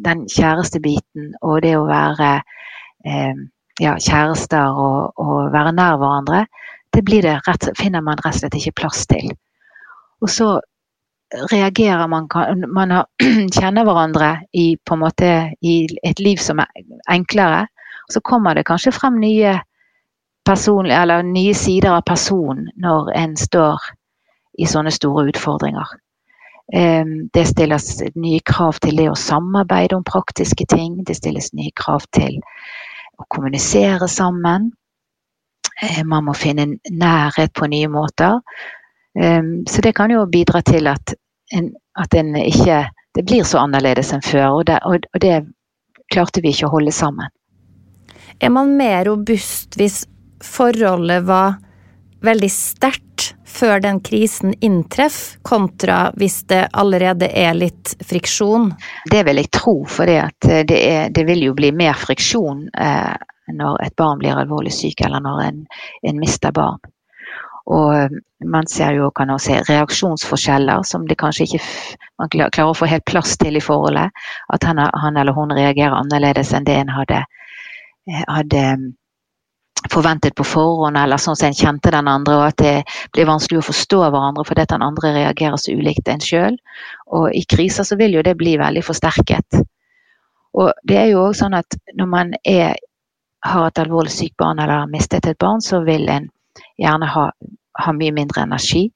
den 0.04 0.26
kjærestebiten 0.30 1.32
og 1.42 1.62
det 1.64 1.76
å 1.78 1.88
være 1.88 2.30
eh, 3.06 3.44
ja, 3.80 3.96
kjærester 3.96 4.78
og, 4.84 5.16
og, 5.16 5.50
være 5.52 5.74
nær 5.76 5.98
hverandre, 6.00 6.44
det, 6.94 7.04
det 7.24 7.40
rett, 7.48 7.68
finner 7.76 8.04
man 8.04 8.20
rett 8.24 8.36
og 8.36 8.40
slett 8.40 8.60
ikke 8.60 8.78
plass 8.82 9.04
til. 9.10 9.32
Og 10.22 10.30
så 10.30 10.60
reagerer 11.52 12.06
man 12.06 12.28
Man 12.72 12.92
kjenner 13.58 13.84
hverandre 13.84 14.42
i, 14.52 14.76
måte, 14.96 15.52
i 15.60 15.86
et 16.04 16.20
liv 16.20 16.36
som 16.36 16.58
er 16.58 16.70
enklere. 17.10 17.66
Og 18.06 18.14
så 18.14 18.20
kommer 18.20 18.54
det 18.54 18.66
kanskje 18.66 18.92
frem 18.92 19.18
nye, 19.20 19.58
eller 20.46 21.22
nye 21.22 21.54
sider 21.54 21.90
av 21.90 22.02
personen 22.06 22.70
når 22.76 23.10
en 23.18 23.36
står 23.36 23.82
i 24.58 24.66
sånne 24.66 24.90
store 24.94 25.26
utfordringer. 25.28 25.86
Det 27.34 27.44
stilles 27.46 28.02
nye 28.14 28.40
krav 28.46 28.78
til 28.82 28.96
det 28.96 29.10
å 29.10 29.18
samarbeide 29.18 29.96
om 29.96 30.06
praktiske 30.06 30.66
ting. 30.70 31.02
Det 31.04 31.16
stilles 31.18 31.52
nye 31.52 31.74
krav 31.76 32.06
til 32.14 32.40
å 33.18 33.26
kommunisere 33.28 34.08
sammen. 34.08 34.72
Man 36.04 36.24
må 36.24 36.34
finne 36.34 36.78
nærhet 36.90 37.52
på 37.54 37.68
nye 37.70 37.90
måter. 37.90 38.40
Um, 39.16 39.64
så 39.66 39.82
det 39.82 39.94
kan 39.96 40.12
jo 40.12 40.26
bidra 40.28 40.60
til 40.66 40.88
at 40.90 41.14
en, 41.54 41.70
at 41.98 42.14
en 42.14 42.36
ikke 42.36 42.86
Det 43.16 43.22
blir 43.24 43.46
så 43.48 43.62
annerledes 43.64 44.10
enn 44.12 44.20
før. 44.20 44.58
Og 44.58 44.66
det, 44.68 44.76
og, 44.84 45.06
og 45.14 45.20
det 45.24 45.38
klarte 46.12 46.42
vi 46.44 46.50
ikke 46.52 46.66
å 46.68 46.74
holde 46.74 46.92
sammen. 46.92 47.30
Er 48.44 48.52
man 48.52 48.74
mer 48.76 49.06
robust 49.08 49.78
hvis 49.80 50.02
forholdet 50.44 51.24
var 51.24 51.54
veldig 52.20 52.50
sterkt 52.52 53.30
før 53.46 53.80
den 53.80 54.00
krisen 54.04 54.52
inntreffer, 54.60 55.38
kontra 55.42 56.10
hvis 56.16 56.42
det 56.50 56.66
allerede 56.76 57.30
er 57.32 57.54
litt 57.56 57.94
friksjon? 58.04 58.68
Det 59.10 59.22
vil 59.24 59.40
jeg 59.40 59.50
tro, 59.54 59.78
for 59.88 60.04
det, 60.04 60.66
det, 61.14 61.24
vil 61.24 61.46
jo 61.48 61.54
bli 61.56 61.72
mer 61.72 61.96
friksjon 61.96 62.66
eh, 62.68 63.14
når 63.56 63.80
et 63.86 63.96
barn 63.96 64.20
blir 64.20 64.36
alvorlig 64.36 64.74
syk, 64.74 65.00
eller 65.06 65.24
når 65.24 65.42
en, 65.46 65.64
en 66.10 66.20
mister 66.20 66.52
barn. 66.52 66.82
Og 67.66 67.94
eh, 67.94 68.18
man 68.44 68.68
ser 68.70 68.94
jo 68.98 69.10
kan 69.10 69.30
også 69.34 69.46
se 69.46 69.72
reaksjonsforskjeller 69.72 70.84
som 70.86 71.06
det 71.08 71.18
kanskje 71.18 71.46
ikke 71.48 71.62
man 72.20 72.30
klarer 72.30 72.70
å 72.70 72.76
få 72.76 72.88
helt 72.90 73.06
plass 73.08 73.34
til 73.40 73.58
i 73.58 73.64
forholdet. 73.64 74.14
At 74.52 74.66
han, 74.68 74.78
han 74.78 75.16
eller 75.16 75.36
hun 75.36 75.54
reagerer 75.56 75.96
annerledes 75.96 76.52
enn 76.54 76.68
det 76.68 76.78
en 76.82 76.94
hadde, 76.94 77.24
eh, 78.10 78.22
hadde 78.28 78.62
mm, 78.78 78.86
forventet 79.92 80.34
på 80.38 80.46
forhånd, 80.46 80.98
eller 80.98 81.20
sånn 81.20 81.36
som 81.38 81.50
en 81.50 81.58
kjente 81.58 81.92
den 81.94 82.08
andre, 82.10 82.36
og 82.38 82.46
at 82.48 82.62
det 82.62 82.74
blir 83.14 83.28
vanskelig 83.28 83.60
å 83.60 83.68
forstå 83.68 84.00
hverandre 84.04 84.44
fordi 84.48 84.66
den 84.70 84.82
andre 84.82 85.12
reagerer 85.14 85.60
så 85.60 85.74
ulikt 85.76 86.08
en 86.10 86.22
sjøl. 86.22 86.58
Og 87.14 87.28
i 87.34 87.44
kriser 87.48 87.86
så 87.86 87.98
vil 87.98 88.16
jo 88.18 88.24
det 88.26 88.36
bli 88.38 88.56
veldig 88.60 88.82
forsterket. 88.86 89.62
Og 90.56 90.72
det 90.88 90.96
er 90.96 91.10
jo 91.12 91.26
òg 91.26 91.36
sånn 91.36 91.54
at 91.58 91.76
når 91.98 92.08
man 92.08 92.32
er, 92.48 92.78
har 93.44 93.68
et 93.68 93.82
alvorlig 93.82 94.14
sykt 94.14 94.38
barn 94.40 94.58
eller 94.58 94.86
har 94.86 94.90
mistet 94.90 95.28
et 95.28 95.38
barn, 95.38 95.60
så 95.60 95.82
vil 95.84 96.08
en 96.08 96.30
gjerne 96.80 97.08
ha, 97.10 97.30
ha 97.84 97.96
mye 97.96 98.14
mindre 98.14 98.44
energi. 98.46 98.86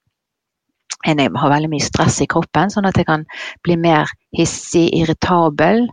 Jeg 1.06 1.30
har 1.32 1.52
veldig 1.52 1.70
mye 1.72 1.84
stress 1.84 2.18
i 2.20 2.28
kroppen, 2.28 2.68
sånn 2.72 2.88
at 2.88 2.98
jeg 2.98 3.06
kan 3.08 3.22
bli 3.64 3.76
mer 3.80 4.10
hissig, 4.36 4.90
irritabel. 4.98 5.86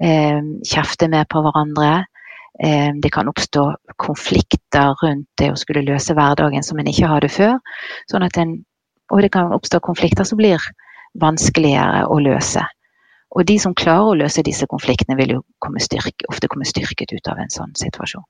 Eh, 0.00 0.38
kjefte 0.64 1.10
mer 1.12 1.26
på 1.28 1.42
hverandre. 1.44 2.06
Eh, 2.64 2.94
det 3.02 3.10
kan 3.12 3.28
oppstå 3.28 3.66
konflikter 4.00 4.94
rundt 5.02 5.28
det 5.36 5.50
å 5.52 5.58
skulle 5.60 5.84
løse 5.84 6.16
hverdagen 6.16 6.64
som 6.64 6.80
en 6.80 6.88
ikke 6.88 7.10
hadde 7.10 7.28
før. 7.28 7.58
Sånn 8.08 8.24
en, 8.24 8.54
og 9.12 9.20
det 9.22 9.32
kan 9.34 9.52
oppstå 9.52 9.82
konflikter 9.84 10.24
som 10.24 10.40
blir 10.40 10.62
vanskeligere 11.20 12.06
å 12.08 12.16
løse. 12.20 12.64
Og 13.36 13.44
de 13.44 13.58
som 13.60 13.74
klarer 13.76 14.08
å 14.08 14.16
løse 14.22 14.44
disse 14.46 14.64
konfliktene, 14.70 15.18
vil 15.18 15.36
jo 15.36 15.42
komme 15.60 15.82
styrke, 15.84 16.24
ofte 16.32 16.48
komme 16.48 16.64
styrket 16.64 17.12
ut 17.12 17.28
av 17.28 17.42
en 17.42 17.52
sånn 17.52 17.74
situasjon. 17.76 18.24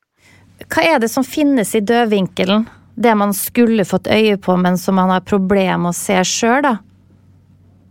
Hva 0.66 0.82
er 0.82 0.98
det 0.98 1.10
som 1.12 1.22
finnes 1.26 1.74
i 1.76 1.84
dødvinkelen? 1.84 2.66
Det 2.96 3.12
man 3.14 3.34
skulle 3.36 3.84
fått 3.84 4.08
øye 4.08 4.36
på, 4.40 4.56
men 4.56 4.78
som 4.78 4.96
man 4.96 5.10
har 5.12 5.24
problemer 5.28 5.78
med 5.78 5.92
å 5.92 5.96
se 5.96 6.16
sjøl, 6.24 6.62
da? 6.64 6.76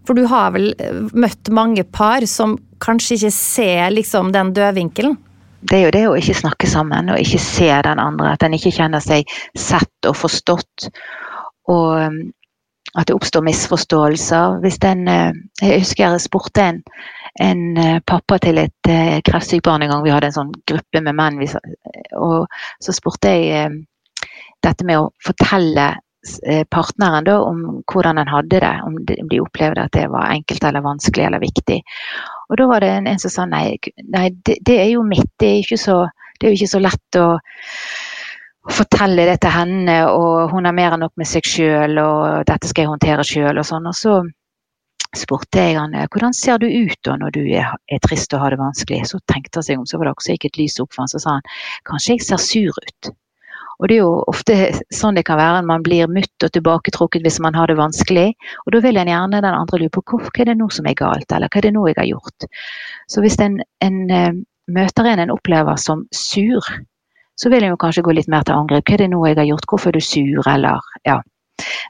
For 0.05 0.17
du 0.17 0.25
har 0.29 0.53
vel 0.53 0.71
eh, 0.79 1.01
møtt 1.13 1.49
mange 1.53 1.83
par 1.83 2.25
som 2.29 2.57
kanskje 2.83 3.17
ikke 3.17 3.33
ser 3.33 3.93
liksom 3.93 4.31
den 4.35 4.53
dødvinkelen? 4.55 5.17
Det 5.65 5.79
er 5.79 5.85
jo 5.87 5.93
det 5.95 6.03
å 6.09 6.17
ikke 6.19 6.37
snakke 6.37 6.69
sammen 6.69 7.09
og 7.09 7.21
ikke 7.21 7.41
se 7.41 7.69
den 7.87 8.01
andre. 8.01 8.35
At 8.35 8.45
en 8.45 8.53
ikke 8.57 8.73
kjenner 8.75 9.01
seg 9.01 9.29
sett 9.57 10.09
og 10.09 10.17
forstått. 10.19 10.89
Og 11.73 11.87
um, 12.05 12.19
at 12.95 13.09
det 13.09 13.15
oppstår 13.15 13.43
misforståelser. 13.43 14.59
Hvis 14.63 14.77
den 14.83 15.07
eh, 15.09 15.33
Jeg 15.61 15.81
husker 15.85 16.05
jeg 16.05 16.25
spurte 16.27 16.69
en 16.69 16.81
en 17.35 17.77
eh, 17.77 17.97
pappa 18.07 18.37
til 18.39 18.61
et 18.61 18.89
kreftsykt 19.27 19.65
barn 19.65 19.83
en 19.83 19.89
gang. 19.91 20.05
Vi 20.05 20.13
hadde 20.13 20.29
en 20.29 20.37
sånn 20.37 20.53
gruppe 20.69 21.01
med 21.03 21.17
menn. 21.17 21.41
Og 22.15 22.45
så 22.79 22.95
spurte 22.95 23.33
jeg 23.33 23.73
dette 24.65 24.87
med 24.87 25.01
å 25.01 25.11
fortelle 25.23 25.93
partneren 26.73 27.23
da, 27.23 27.35
om 27.41 27.83
hvordan 27.91 28.17
en 28.17 28.31
hadde 28.31 28.59
det. 28.59 28.73
Om 28.85 28.97
de 29.05 29.41
opplevde 29.41 29.85
at 29.85 29.93
det 29.93 30.07
var 30.09 30.31
enkelt 30.33 30.63
eller 30.63 30.85
vanskelig 30.85 31.27
eller 31.27 31.43
viktig. 31.43 31.81
Og 32.49 32.57
da 32.57 32.67
var 32.69 32.81
det 32.81 32.91
en, 32.91 33.07
en 33.07 33.21
som 33.21 33.33
sa 33.33 33.45
nei, 33.49 33.77
nei 34.09 34.29
det, 34.33 34.59
det, 34.65 34.79
er 34.81 34.91
jo 34.95 35.05
mitt. 35.05 35.31
Det 35.39 35.51
er, 35.59 35.77
så, 35.77 36.01
det 36.39 36.47
er 36.47 36.53
jo 36.53 36.59
ikke 36.59 36.73
så 36.75 36.81
lett 36.83 37.19
å 37.21 37.27
fortelle 38.73 39.27
det 39.29 39.37
til 39.43 39.53
henne, 39.53 39.99
og 40.09 40.49
hun 40.53 40.65
har 40.65 40.73
mer 40.73 40.95
enn 40.95 41.05
nok 41.05 41.13
med 41.21 41.29
seg 41.29 41.45
sjøl, 41.45 41.99
og 42.01 42.47
dette 42.49 42.71
skal 42.71 42.85
jeg 42.85 42.93
håndtere 42.95 43.25
sjøl, 43.27 43.61
og 43.61 43.67
sånn. 43.67 43.85
Og 43.91 43.97
så 43.97 44.15
spurte 45.15 45.61
jeg 45.61 45.77
han 45.77 45.93
hvordan 46.11 46.33
ser 46.35 46.57
du 46.59 46.65
ut 46.67 46.97
da 47.05 47.13
når 47.21 47.35
du 47.37 47.43
er, 47.45 47.69
er, 47.87 48.01
trist 48.03 48.33
og 48.35 48.41
har 48.41 48.55
det 48.55 48.61
vanskelig. 48.61 49.03
Så 49.11 49.21
tenkte 49.29 49.61
han 49.61 49.67
seg 49.67 49.79
om, 49.79 49.85
så 49.89 50.01
var 50.01 50.09
det 50.09 50.15
også 50.15 50.33
gikk 50.35 50.49
et 50.49 50.59
lys 50.63 50.79
opp 50.83 50.91
for 50.95 51.05
han, 51.05 51.11
så 51.13 51.21
sa 51.21 51.37
han 51.37 51.47
kanskje 51.87 52.17
jeg 52.17 52.25
ser 52.25 52.41
sur 52.41 52.81
ut. 52.81 53.13
Og 53.79 53.89
det 53.89 53.97
er 53.97 54.01
jo 54.03 54.23
ofte 54.31 54.55
sånn 54.93 55.17
det 55.17 55.25
kan 55.27 55.39
være, 55.39 55.65
man 55.67 55.83
blir 55.83 56.09
mutt 56.11 56.45
og 56.45 56.51
tilbaketrukket 56.55 57.25
hvis 57.25 57.41
man 57.43 57.57
har 57.57 57.67
det 57.67 57.77
vanskelig. 57.79 58.29
Og 58.65 58.75
da 58.75 58.81
vil 58.85 58.99
en 59.01 59.11
gjerne 59.11 59.43
den 59.43 59.57
andre 59.57 59.81
lure 59.81 59.93
på 59.97 60.03
hva 60.13 60.31
er 60.31 60.51
det 60.51 60.57
nå 60.59 60.69
som 60.71 60.87
er 60.87 60.97
galt, 60.99 61.31
eller 61.31 61.51
hva 61.51 61.61
er 61.61 61.67
det 61.67 61.73
nå 61.75 61.85
jeg 61.89 61.99
har 61.99 62.11
gjort. 62.13 62.49
Så 63.11 63.23
hvis 63.25 63.39
en, 63.43 63.59
en 63.83 64.01
uh, 64.11 64.33
møter 64.71 65.11
en 65.11 65.23
en 65.25 65.33
opplever 65.35 65.79
som 65.81 66.05
sur, 66.11 66.71
så 67.35 67.51
vil 67.51 67.63
en 67.63 67.73
jo 67.73 67.79
kanskje 67.79 68.03
gå 68.05 68.15
litt 68.15 68.31
mer 68.31 68.45
til 68.47 68.55
angrep. 68.55 68.85
Hva 68.87 68.95
er 68.95 69.03
det 69.03 69.11
nå 69.11 69.23
jeg 69.27 69.39
har 69.41 69.49
gjort, 69.49 69.67
hvorfor 69.69 69.91
er 69.91 69.99
du 69.99 70.05
sur, 70.05 70.47
eller 70.47 70.79
ja. 71.07 71.19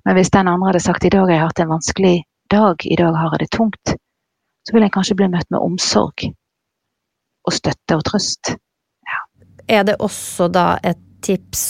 Men 0.06 0.18
hvis 0.18 0.34
den 0.34 0.48
andre 0.48 0.72
hadde 0.72 0.84
sagt 0.84 1.06
i 1.06 1.14
dag 1.14 1.26
har 1.26 1.36
jeg 1.36 1.46
hatt 1.46 1.62
en 1.62 1.74
vanskelig 1.74 2.16
dag, 2.52 2.86
i 2.86 2.98
dag 2.98 3.16
har 3.18 3.34
jeg 3.34 3.46
det 3.46 3.58
tungt, 3.58 3.96
så 4.66 4.74
vil 4.74 4.86
en 4.86 4.94
kanskje 4.94 5.18
bli 5.18 5.30
møtt 5.30 5.50
med 5.54 5.62
omsorg 5.62 6.28
og 7.46 7.54
støtte 7.54 7.98
og 7.98 8.06
trøst. 8.06 8.56
Ja. 9.06 9.22
Er 9.80 9.84
det 9.86 10.00
også 10.02 10.48
da 10.50 10.76
et 10.84 11.02
tips 11.26 11.66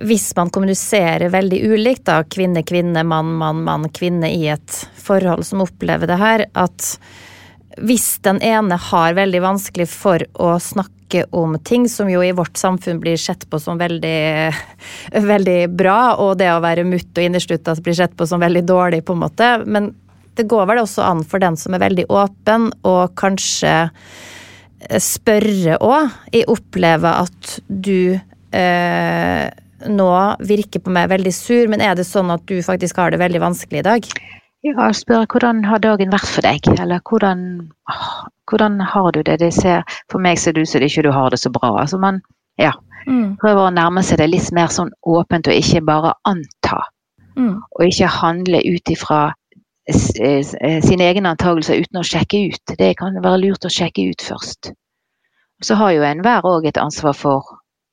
hvis 0.00 0.30
man 0.36 0.50
kommuniserer 0.50 1.28
veldig 1.28 1.58
ulikt, 1.68 2.06
da 2.08 2.22
kvinne, 2.24 2.62
kvinne, 2.64 3.04
mann, 3.04 3.34
mann, 3.36 3.60
mann, 3.66 3.88
kvinne 3.92 4.30
i 4.32 4.46
et 4.48 4.78
forhold 4.96 5.44
som 5.46 5.64
opplever 5.64 6.08
det 6.08 6.18
her, 6.20 6.46
at 6.56 6.94
hvis 7.80 8.18
den 8.24 8.40
ene 8.44 8.76
har 8.76 9.16
veldig 9.16 9.42
vanskelig 9.44 9.88
for 9.92 10.24
å 10.40 10.54
snakke 10.60 11.26
om 11.36 11.58
ting 11.64 11.84
som 11.92 12.08
jo 12.08 12.22
i 12.24 12.32
vårt 12.36 12.56
samfunn 12.56 13.00
blir 13.00 13.20
sett 13.20 13.44
på 13.50 13.60
som 13.60 13.80
veldig, 13.80 14.52
veldig 15.32 15.60
bra, 15.76 16.14
og 16.20 16.38
det 16.40 16.50
å 16.52 16.62
være 16.64 16.88
mutt 16.88 17.12
og 17.12 17.26
inneslutta 17.26 17.76
blir 17.80 17.96
sett 17.96 18.16
på 18.16 18.28
som 18.28 18.40
veldig 18.40 18.64
dårlig, 18.68 19.04
på 19.04 19.16
en 19.16 19.24
måte. 19.24 19.54
Men 19.64 19.92
det 20.40 20.48
går 20.48 20.70
vel 20.70 20.80
også 20.84 21.04
an 21.04 21.20
for 21.28 21.42
den 21.42 21.58
som 21.60 21.76
er 21.76 21.84
veldig 21.84 22.08
åpen, 22.12 22.70
og 22.88 23.12
kanskje 23.20 23.74
spørre 25.02 25.78
òg. 25.82 26.12
Jeg 26.34 26.48
opplever 26.50 27.24
at 27.24 27.56
du 27.68 28.18
eh, 28.52 29.46
nå 29.88 30.12
virker 30.46 30.82
på 30.82 30.92
meg 30.94 31.10
veldig 31.12 31.32
sur, 31.34 31.66
men 31.70 31.82
er 31.82 31.96
det 31.98 32.06
sånn 32.08 32.30
at 32.34 32.44
du 32.48 32.60
faktisk 32.64 33.00
har 33.00 33.12
det 33.12 33.20
veldig 33.22 33.42
vanskelig 33.42 33.82
i 33.82 33.88
dag? 33.88 34.08
Ja, 34.62 34.92
spør 34.94 35.26
hvordan 35.26 35.64
har 35.66 35.82
dagen 35.82 36.12
vært 36.12 36.28
for 36.30 36.46
deg, 36.46 36.68
eller 36.78 37.02
hvordan, 37.08 37.40
hvordan 38.50 38.78
har 38.92 39.10
du 39.14 39.22
det? 39.26 39.40
det 39.42 39.50
ser, 39.56 39.82
for 40.12 40.22
meg 40.22 40.38
ser 40.38 40.54
det 40.54 40.62
ut 40.62 40.70
som 40.70 40.86
ikke 40.86 41.02
du 41.02 41.10
har 41.10 41.34
det 41.34 41.40
så 41.42 41.50
bra. 41.50 41.72
Altså 41.82 41.98
man 41.98 42.20
ja, 42.60 42.70
mm. 43.08 43.38
prøver 43.42 43.66
å 43.66 43.74
nærme 43.74 44.04
seg 44.06 44.20
det 44.22 44.30
litt 44.30 44.52
mer 44.54 44.70
sånn 44.70 44.92
åpent 45.02 45.50
og 45.50 45.58
ikke 45.58 45.82
bare 45.88 46.14
anta. 46.28 46.78
Mm. 47.34 47.56
Og 47.58 47.84
ikke 47.88 48.10
handle 48.20 48.60
ut 48.62 48.92
ifra 48.92 49.22
sine 49.90 51.08
egne 51.08 51.32
antagelser 51.34 51.82
uten 51.82 52.00
å 52.00 52.06
sjekke 52.06 52.44
ut. 52.52 52.74
Det 52.78 52.92
kan 52.98 53.18
være 53.22 53.40
lurt 53.42 53.66
å 53.66 53.72
sjekke 53.72 54.04
ut 54.12 54.22
først. 54.22 54.72
Så 55.62 55.74
har 55.78 55.92
jo 55.94 56.06
enhver 56.06 56.46
òg 56.46 56.66
et 56.66 56.78
ansvar 56.78 57.16
for 57.18 57.42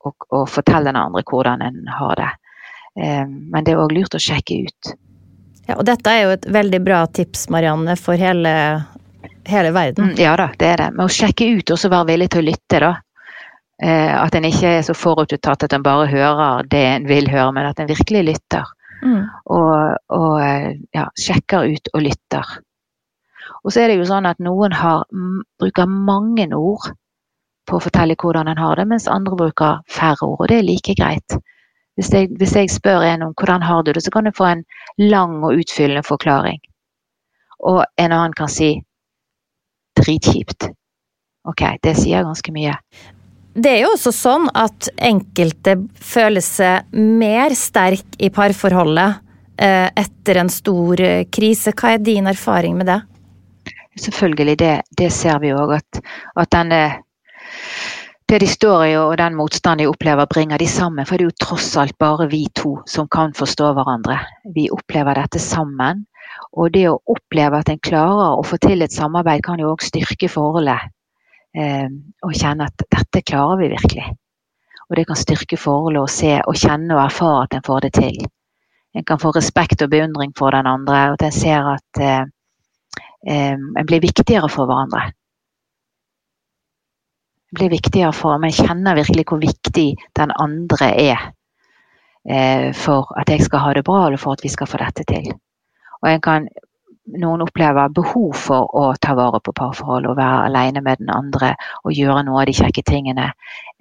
å, 0.06 0.14
å, 0.14 0.46
fortelle 0.50 0.90
den 0.90 1.00
andre 1.00 1.24
hvordan 1.26 1.62
en 1.66 1.84
har 1.90 2.16
det. 2.18 2.30
Eh, 3.02 3.26
men 3.26 3.66
det 3.66 3.76
er 3.76 3.82
òg 3.82 3.94
lurt 3.94 4.18
å 4.18 4.22
sjekke 4.22 4.64
ut. 4.66 4.94
Ja, 5.68 5.78
og 5.78 5.86
dette 5.86 6.14
er 6.14 6.24
jo 6.24 6.32
et 6.34 6.48
veldig 6.50 6.80
bra 6.82 7.04
tips, 7.14 7.46
Marianne, 7.54 7.94
for 8.00 8.18
hele, 8.18 8.54
hele 9.46 9.74
verden. 9.76 10.14
Mm, 10.14 10.18
ja 10.18 10.34
da, 10.40 10.50
det 10.58 10.72
er 10.72 10.82
det. 10.82 10.90
Men 10.96 11.06
å 11.06 11.14
sjekke 11.14 11.46
ut 11.60 11.76
og 11.76 11.78
så 11.82 11.92
være 11.94 12.10
villig 12.14 12.32
til 12.34 12.42
å 12.42 12.48
lytte, 12.50 12.82
da. 12.86 12.96
Eh, 13.84 14.16
at 14.18 14.36
en 14.36 14.48
ikke 14.50 14.74
er 14.80 14.82
så 14.84 14.96
forutinntatt 14.98 15.68
at 15.68 15.76
en 15.78 15.86
bare 15.86 16.10
hører 16.10 16.66
det 16.72 16.82
en 16.88 17.06
vil 17.08 17.30
høre, 17.32 17.54
men 17.56 17.70
at 17.70 17.80
en 17.80 17.92
virkelig 17.92 18.26
lytter. 18.34 18.74
Mm. 19.06 19.22
Og, 19.56 19.76
og 20.18 20.34
eh, 20.44 20.49
ja, 21.00 21.08
sjekker 21.18 21.70
ut 21.74 21.92
og 21.94 22.04
lytter. 22.06 22.58
Og 23.64 23.74
så 23.74 23.84
er 23.84 23.92
det 23.92 24.00
jo 24.00 24.08
sånn 24.08 24.28
at 24.30 24.40
noen 24.44 24.76
har, 24.76 25.06
bruker 25.60 25.90
mange 25.90 26.48
ord 26.56 26.92
på 27.70 27.78
å 27.78 27.84
fortelle 27.84 28.18
hvordan 28.20 28.50
en 28.50 28.62
har 28.62 28.80
det, 28.80 28.88
mens 28.90 29.08
andre 29.12 29.38
bruker 29.38 29.82
færre 29.92 30.26
ord. 30.26 30.44
Og 30.44 30.50
det 30.52 30.60
er 30.60 30.68
like 30.68 30.96
greit. 30.98 31.38
Hvis 32.00 32.12
jeg, 32.16 32.32
hvis 32.40 32.56
jeg, 32.56 32.72
spør 32.72 33.04
en 33.04 33.28
om 33.28 33.36
hvordan 33.36 33.66
har 33.66 33.84
du 33.84 33.92
det, 33.94 34.04
så 34.06 34.14
kan 34.14 34.26
du 34.26 34.36
få 34.36 34.48
en 34.48 34.66
lang 35.02 35.42
og 35.44 35.60
utfyllende 35.60 36.06
forklaring. 36.08 36.62
Og 37.68 37.84
en 38.00 38.14
annen 38.16 38.36
kan 38.38 38.52
si 38.52 38.78
dritkjipt. 40.00 40.70
Ok, 41.50 41.66
det 41.84 41.98
sier 42.00 42.24
ganske 42.24 42.54
mye. 42.56 42.78
Det 43.60 43.72
er 43.74 43.82
jo 43.84 43.94
også 43.96 44.14
sånn 44.16 44.46
at 44.56 44.88
enkelte 45.04 45.76
føler 46.00 46.44
seg 46.46 46.88
mer 46.96 47.56
sterk 47.58 48.16
i 48.22 48.30
parforholdet 48.32 49.20
etter 49.60 50.40
en 50.42 50.50
stor 50.50 51.02
eh, 51.02 51.26
krise. 51.32 51.74
Hva 51.76 51.96
er 51.96 52.04
din 52.04 52.30
erfaring 52.32 52.78
med 52.80 52.90
det? 52.92 53.02
Selvfølgelig, 54.00 54.58
det, 54.60 54.74
det 54.98 55.12
ser 55.12 55.40
vi 55.44 55.52
òg. 55.52 55.76
At, 55.80 56.02
at 56.40 56.52
denne 56.56 56.82
det 58.30 58.44
de 58.44 58.48
står 58.48 58.84
i 58.86 58.92
og 58.94 59.16
den 59.18 59.34
motstanden 59.34 59.82
de 59.82 59.90
opplever, 59.90 60.28
bringer 60.30 60.62
de 60.62 60.68
sammen. 60.70 61.06
For 61.06 61.18
det 61.18 61.26
er 61.26 61.32
jo 61.32 61.42
tross 61.42 61.72
alt 61.82 61.98
bare 61.98 62.28
vi 62.30 62.44
to 62.54 62.76
som 62.86 63.08
kan 63.10 63.34
forstå 63.34 63.72
hverandre. 63.74 64.20
Vi 64.54 64.68
opplever 64.70 65.18
dette 65.18 65.42
sammen. 65.42 66.06
Og 66.54 66.70
det 66.74 66.86
å 66.92 67.00
oppleve 67.10 67.58
at 67.58 67.72
en 67.74 67.82
klarer 67.82 68.38
å 68.38 68.46
få 68.46 68.60
til 68.62 68.86
et 68.86 68.94
samarbeid, 68.94 69.42
kan 69.46 69.60
jo 69.62 69.74
òg 69.74 69.82
styrke 69.86 70.30
forholdet. 70.30 70.94
eh, 71.58 71.90
og 72.22 72.34
kjenne 72.38 72.68
at 72.70 72.84
dette 72.94 73.24
klarer 73.26 73.58
vi 73.58 73.72
virkelig. 73.74 74.06
Og 74.90 74.98
det 74.98 75.08
kan 75.10 75.18
styrke 75.18 75.58
forholdet 75.58 76.04
å 76.04 76.12
se 76.14 76.36
og 76.46 76.56
kjenne 76.56 76.94
og 76.94 77.02
erfare 77.08 77.48
at 77.48 77.56
en 77.58 77.66
får 77.66 77.88
det 77.88 77.94
til. 77.98 78.20
En 78.96 79.06
kan 79.06 79.20
få 79.22 79.32
respekt 79.36 79.82
og 79.86 79.92
beundring 79.92 80.34
for 80.38 80.52
den 80.52 80.68
andre, 80.68 81.10
og 81.12 81.18
at 81.20 81.26
en 81.28 81.36
ser 81.36 81.68
at 81.76 82.02
eh, 82.02 82.24
eh, 83.28 83.58
en 83.58 83.88
blir 83.88 84.02
viktigere 84.02 84.50
for 84.50 84.70
hverandre. 84.70 85.12
En 87.50 87.60
blir 87.60 87.70
viktigere 87.70 88.14
for 88.14 88.38
Men 88.38 88.52
jeg 88.52 88.66
kjenner 88.68 88.98
virkelig 88.98 89.26
hvor 89.30 89.42
viktig 89.42 89.90
den 90.18 90.32
andre 90.40 90.90
er 90.90 91.30
eh, 92.30 92.74
for 92.74 93.14
at 93.20 93.30
jeg 93.30 93.46
skal 93.46 93.60
ha 93.60 93.74
det 93.74 93.86
bra, 93.86 94.06
eller 94.08 94.18
for 94.18 94.34
at 94.34 94.44
vi 94.44 94.50
skal 94.50 94.68
få 94.68 94.82
dette 94.82 95.04
til. 95.04 95.32
Og 96.02 96.12
en 96.12 96.22
kan 96.22 96.50
noen 97.18 97.42
opplever 97.42 97.90
behov 97.90 98.34
for 98.38 98.70
å 98.78 98.94
ta 99.02 99.16
vare 99.18 99.42
på 99.42 99.54
parforhold 99.58 100.10
og 100.10 100.18
være 100.18 100.46
alene 100.50 100.82
med 100.86 101.02
den 101.02 101.10
andre 101.14 101.56
og 101.84 101.94
gjøre 101.98 102.24
noe 102.28 102.42
av 102.44 102.50
de 102.50 102.58
kjekke 102.58 102.86
tingene 102.86 103.32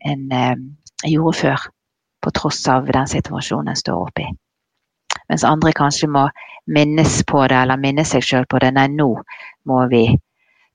en 0.09 0.33
eh, 0.33 0.57
gjorde 1.05 1.37
før, 1.43 1.67
på 2.25 2.35
tross 2.35 2.65
av 2.73 2.89
den 2.89 3.11
situasjonen 3.11 3.73
en 3.73 3.79
står 3.79 4.07
oppe 4.09 4.25
i. 4.25 4.31
Mens 5.29 5.45
andre 5.45 5.75
kanskje 5.77 6.09
må 6.11 6.27
minnes 6.69 7.21
på 7.29 7.45
det, 7.49 7.57
eller 7.57 7.81
minne 7.81 8.05
seg 8.09 8.25
sjøl 8.25 8.49
på 8.49 8.61
det. 8.63 8.73
Nei, 8.77 8.89
nå 8.93 9.11
må 9.69 9.83
vi 9.93 10.05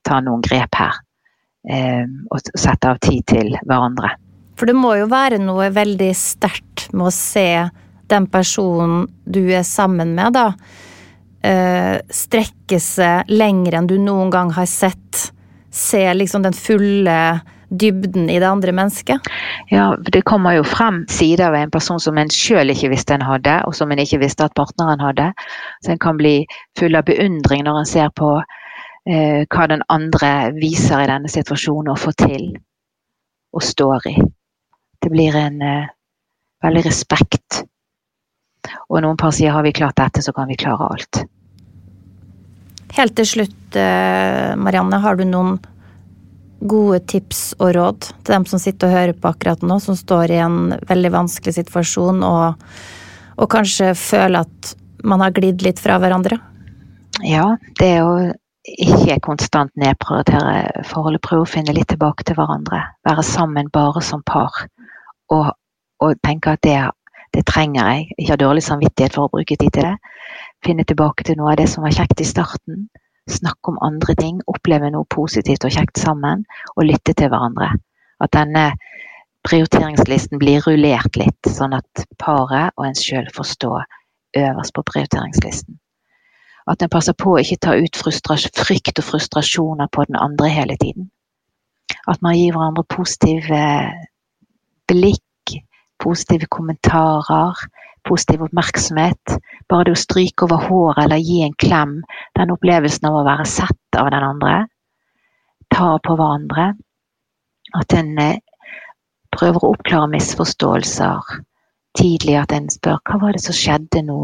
ta 0.06 0.20
noen 0.22 0.42
grep 0.44 0.78
her. 0.78 1.00
Eh, 1.68 2.04
og 2.30 2.54
sette 2.58 2.90
av 2.90 3.00
tid 3.02 3.24
til 3.30 3.54
hverandre. 3.64 4.14
For 4.54 4.70
det 4.70 4.76
må 4.78 4.94
jo 5.00 5.10
være 5.10 5.40
noe 5.42 5.70
veldig 5.74 6.10
sterkt 6.14 6.90
med 6.92 7.08
å 7.08 7.14
se 7.14 7.48
den 8.12 8.26
personen 8.30 9.08
du 9.24 9.42
er 9.48 9.64
sammen 9.66 10.12
med, 10.14 10.36
da 10.36 10.52
eh, 11.44 11.98
strekke 12.10 12.80
seg 12.80 13.30
lenger 13.32 13.78
enn 13.78 13.88
du 13.90 13.96
noen 14.00 14.32
gang 14.32 14.52
har 14.56 14.68
sett. 14.70 15.30
Se 15.74 16.02
liksom 16.14 16.44
den 16.44 16.56
fulle 16.56 17.18
dybden 17.80 18.28
i 18.30 18.38
det 18.40 18.48
andre 18.48 18.72
mennesket. 18.76 19.30
Ja, 19.70 19.94
det 19.96 20.24
kommer 20.28 20.56
jo 20.56 20.64
frem 20.66 21.04
sider 21.10 21.52
ved 21.54 21.66
en 21.66 21.74
person 21.74 22.00
som 22.00 22.18
en 22.18 22.32
sjøl 22.32 22.72
ikke 22.72 22.92
visste 22.92 23.16
en 23.16 23.26
hadde, 23.26 23.60
og 23.68 23.74
som 23.76 23.92
en 23.92 24.02
ikke 24.02 24.20
visste 24.22 24.46
at 24.46 24.56
partneren 24.58 25.02
hadde. 25.02 25.30
Så 25.84 25.94
en 25.94 26.02
kan 26.02 26.20
bli 26.20 26.36
full 26.78 26.96
av 26.98 27.06
beundring 27.08 27.64
når 27.66 27.82
en 27.82 27.90
ser 27.90 28.12
på 28.16 28.36
eh, 28.38 29.44
hva 29.48 29.68
den 29.70 29.84
andre 29.92 30.32
viser 30.56 31.04
i 31.04 31.10
denne 31.10 31.30
situasjonen 31.32 31.92
og 31.94 32.00
får 32.04 32.18
til 32.26 32.48
og 33.54 33.62
står 33.62 34.08
i. 34.10 34.16
Det 35.02 35.12
blir 35.12 35.36
en 35.38 35.62
eh, 35.62 35.92
veldig 36.64 36.84
respekt. 36.86 37.62
Og 38.88 39.02
noen 39.04 39.18
par 39.20 39.34
sier 39.36 39.54
har 39.54 39.64
vi 39.66 39.74
klart 39.76 39.98
dette, 40.00 40.22
så 40.24 40.32
kan 40.32 40.48
vi 40.48 40.58
klare 40.58 40.88
alt. 40.94 41.24
Helt 42.94 43.16
til 43.18 43.26
slutt, 43.26 43.76
eh, 43.76 44.54
Marianne, 44.56 45.00
har 45.02 45.16
du 45.18 45.24
noen 45.26 45.58
gode 46.68 47.00
tips 47.10 47.42
og 47.58 47.74
råd 47.76 48.08
til 48.08 48.32
dem 48.32 48.46
som 48.48 48.60
sitter 48.62 48.88
og 48.88 48.96
hører 48.96 49.18
på 49.18 49.30
akkurat 49.30 49.64
nå, 49.64 49.78
som 49.82 49.96
står 49.98 50.32
i 50.32 50.40
en 50.44 50.58
veldig 50.88 51.12
vanskelig 51.14 51.56
situasjon 51.58 52.24
og, 52.26 52.64
og 53.36 53.50
kanskje 53.52 53.92
føler 53.98 54.44
at 54.46 54.74
man 55.04 55.20
har 55.20 55.34
glidd 55.36 55.64
litt 55.66 55.82
fra 55.82 55.98
hverandre? 56.00 56.38
Ja, 57.24 57.54
det 57.80 57.90
er 57.98 58.08
å 58.08 58.16
ikke 58.64 59.20
konstant 59.26 59.74
nedprioritere 59.76 60.84
forholdet. 60.88 61.22
Prøve 61.26 61.44
å 61.44 61.50
finne 61.50 61.74
litt 61.76 61.90
tilbake 61.92 62.24
til 62.24 62.38
hverandre. 62.38 62.80
Være 63.04 63.24
sammen 63.28 63.68
bare 63.72 64.00
som 64.02 64.24
par. 64.24 64.64
Og, 65.34 65.50
og 66.00 66.16
tenke 66.24 66.56
at 66.56 66.64
det, 66.64 66.78
det 67.36 67.44
trenger 67.50 67.84
jeg. 67.84 68.06
Ikke 68.16 68.32
ha 68.32 68.40
dårlig 68.40 68.64
samvittighet 68.64 69.18
for 69.18 69.28
å 69.28 69.34
bruke 69.36 69.58
tid 69.60 69.76
til 69.76 69.90
det 69.90 69.98
finne 70.64 70.84
tilbake 70.88 71.26
til 71.26 71.38
noe 71.38 71.52
av 71.52 71.60
det 71.60 71.68
som 71.70 71.84
var 71.84 71.94
kjekt 71.94 72.22
i 72.22 72.28
starten. 72.28 72.86
Snakke 73.30 73.72
om 73.72 73.78
andre 73.80 74.14
ting, 74.18 74.40
oppleve 74.46 74.90
noe 74.92 75.08
positivt 75.08 75.64
og 75.64 75.72
kjekt 75.72 76.00
sammen, 76.00 76.44
og 76.76 76.88
lytte 76.90 77.14
til 77.16 77.30
hverandre. 77.32 77.70
At 78.20 78.34
denne 78.36 78.72
prioriteringslisten 79.44 80.40
blir 80.40 80.64
rullert 80.64 81.16
litt, 81.20 81.48
sånn 81.48 81.76
at 81.76 82.04
paret 82.20 82.72
og 82.76 82.86
en 82.88 82.98
sjøl 82.98 83.28
får 83.32 83.48
stå 83.54 83.72
øverst 84.40 84.74
på 84.76 84.84
prioriteringslisten. 84.92 85.78
At 86.68 86.82
en 86.82 86.92
passer 86.92 87.16
på 87.16 87.34
å 87.34 87.40
ikke 87.42 87.60
ta 87.60 87.74
ut 87.76 87.96
frykt 87.96 88.98
og 88.98 89.04
frustrasjoner 89.04 89.90
på 89.92 90.04
den 90.08 90.16
andre 90.16 90.48
hele 90.48 90.76
tiden. 90.80 91.10
At 92.08 92.22
man 92.24 92.36
gir 92.36 92.56
hverandre 92.56 92.84
positive 92.88 93.60
blikk, 94.88 95.58
positive 96.00 96.48
kommentarer, 96.48 97.60
positiv 98.08 98.44
oppmerksomhet. 98.46 99.36
Bare 99.70 99.88
det 99.88 99.96
å 99.96 100.00
stryke 100.00 100.46
over 100.46 100.64
håret 100.68 101.04
eller 101.04 101.22
gi 101.22 101.42
en 101.44 101.56
klem. 101.60 101.98
Den 102.38 102.52
opplevelsen 102.54 103.08
av 103.10 103.20
å 103.20 103.26
være 103.26 103.46
sett 103.48 103.98
av 104.00 104.10
den 104.14 104.26
andre. 104.26 104.56
Ta 105.74 105.94
på 106.04 106.16
hverandre. 106.18 106.72
At 107.74 107.94
en 107.96 108.12
eh, 108.22 108.42
prøver 109.34 109.64
å 109.64 109.72
oppklare 109.74 110.10
misforståelser 110.12 111.38
tidlig. 111.98 112.36
At 112.40 112.52
en 112.54 112.68
spør 112.72 113.00
hva 113.08 113.20
var 113.22 113.36
det 113.36 113.44
som 113.44 113.56
skjedde 113.56 114.04
nå? 114.06 114.20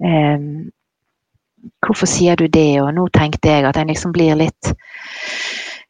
Um, 0.00 0.70
hvorfor 1.84 2.08
sier 2.08 2.38
du 2.40 2.46
det? 2.48 2.80
Og 2.82 2.92
nå 2.96 3.08
tenkte 3.14 3.52
jeg 3.52 3.66
at 3.68 3.80
en 3.80 3.90
liksom 3.92 4.14
blir 4.16 4.38
litt 4.38 4.72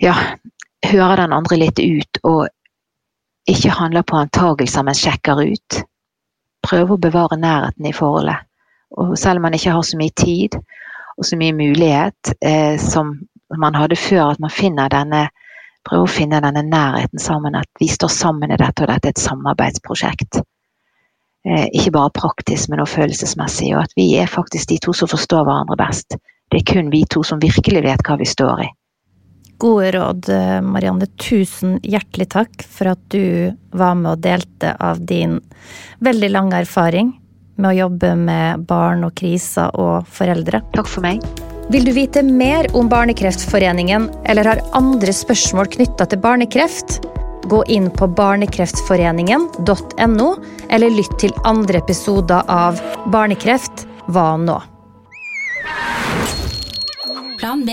Ja, 0.01 0.15
hører 0.87 1.21
den 1.21 1.35
andre 1.37 1.59
litt 1.61 1.79
ut 1.79 2.23
og 2.25 2.49
ikke 3.51 3.73
handler 3.75 4.05
på 4.07 4.17
antagelser, 4.17 4.85
men 4.87 4.97
sjekker 4.97 5.43
ut 5.43 5.81
prøve 6.67 6.97
å 6.97 7.03
bevare 7.03 7.39
nærheten 7.41 7.89
i 7.89 7.95
forholdet. 7.97 8.47
Og 8.99 9.17
selv 9.19 9.39
om 9.39 9.49
man 9.49 9.55
ikke 9.55 9.75
har 9.75 9.87
så 9.87 9.99
mye 9.99 10.15
tid 10.19 10.57
og 11.17 11.27
så 11.27 11.37
mye 11.39 11.55
mulighet 11.55 12.33
eh, 12.43 12.81
som 12.81 13.19
man 13.59 13.77
hadde 13.77 13.99
før, 13.99 14.33
at 14.33 14.43
man 14.43 14.53
finner 14.53 14.91
denne 14.93 15.29
prøver 15.89 16.07
å 16.07 16.13
finne 16.13 16.41
denne 16.45 16.63
nærheten 16.67 17.23
sammen. 17.23 17.57
At 17.59 17.69
vi 17.81 17.89
står 17.91 18.13
sammen 18.13 18.53
i 18.53 18.59
dette, 18.61 18.85
og 18.85 18.91
dette 18.91 19.11
er 19.11 19.17
et 19.17 19.23
samarbeidsprosjekt. 19.23 20.41
Eh, 21.47 21.67
ikke 21.73 21.95
bare 21.97 22.13
praktisk, 22.17 22.69
men 22.69 22.83
også 22.83 23.01
følelsesmessig. 23.01 23.73
Og 23.77 23.85
at 23.87 23.97
vi 23.97 24.11
er 24.21 24.31
faktisk 24.31 24.71
de 24.71 24.81
to 24.85 24.95
som 24.97 25.11
forstår 25.11 25.47
hverandre 25.47 25.79
best. 25.81 26.19
Det 26.51 26.61
er 26.61 26.69
kun 26.73 26.93
vi 26.93 27.05
to 27.09 27.23
som 27.27 27.41
virkelig 27.43 27.85
vet 27.87 28.05
hva 28.07 28.19
vi 28.21 28.29
står 28.29 28.67
i. 28.67 28.69
Gode 29.61 29.93
råd, 29.93 30.29
eh, 30.29 30.61
Marianne. 30.65 31.07
Tusen 31.21 31.77
hjertelig 31.85 32.31
takk 32.33 32.63
for 32.65 32.89
at 32.95 33.01
du 33.13 33.53
var 33.77 33.93
med 33.95 34.13
og 34.15 34.21
delte 34.25 34.73
av 34.81 35.05
din 35.05 35.37
veldig 36.01 36.31
lange 36.33 36.57
erfaring 36.63 37.13
med 37.61 37.71
å 37.75 37.79
jobbe 37.83 38.15
med 38.17 38.65
barn 38.65 39.05
og 39.05 39.15
kriser 39.21 39.69
og 39.77 40.09
foreldre. 40.09 40.65
Takk 40.73 40.89
for 40.89 41.05
meg. 41.05 41.21
Vil 41.71 41.85
du 41.85 41.93
vite 41.93 42.23
mer 42.25 42.67
om 42.75 42.89
Barnekreftforeningen 42.89 44.11
eller 44.25 44.45
har 44.49 44.61
andre 44.73 45.13
spørsmål 45.15 45.67
knytta 45.77 46.07
til 46.09 46.19
barnekreft? 46.25 47.05
Gå 47.53 47.61
inn 47.69 47.91
på 47.93 48.09
barnekreftforeningen.no, 48.17 50.29
eller 50.71 50.91
lytt 50.91 51.19
til 51.21 51.33
andre 51.45 51.79
episoder 51.85 52.43
av 52.49 52.81
Barnekreft 53.13 53.87
hva 54.09 54.37
nå? 54.41 54.63
Plan 57.39 57.67
B. 57.67 57.71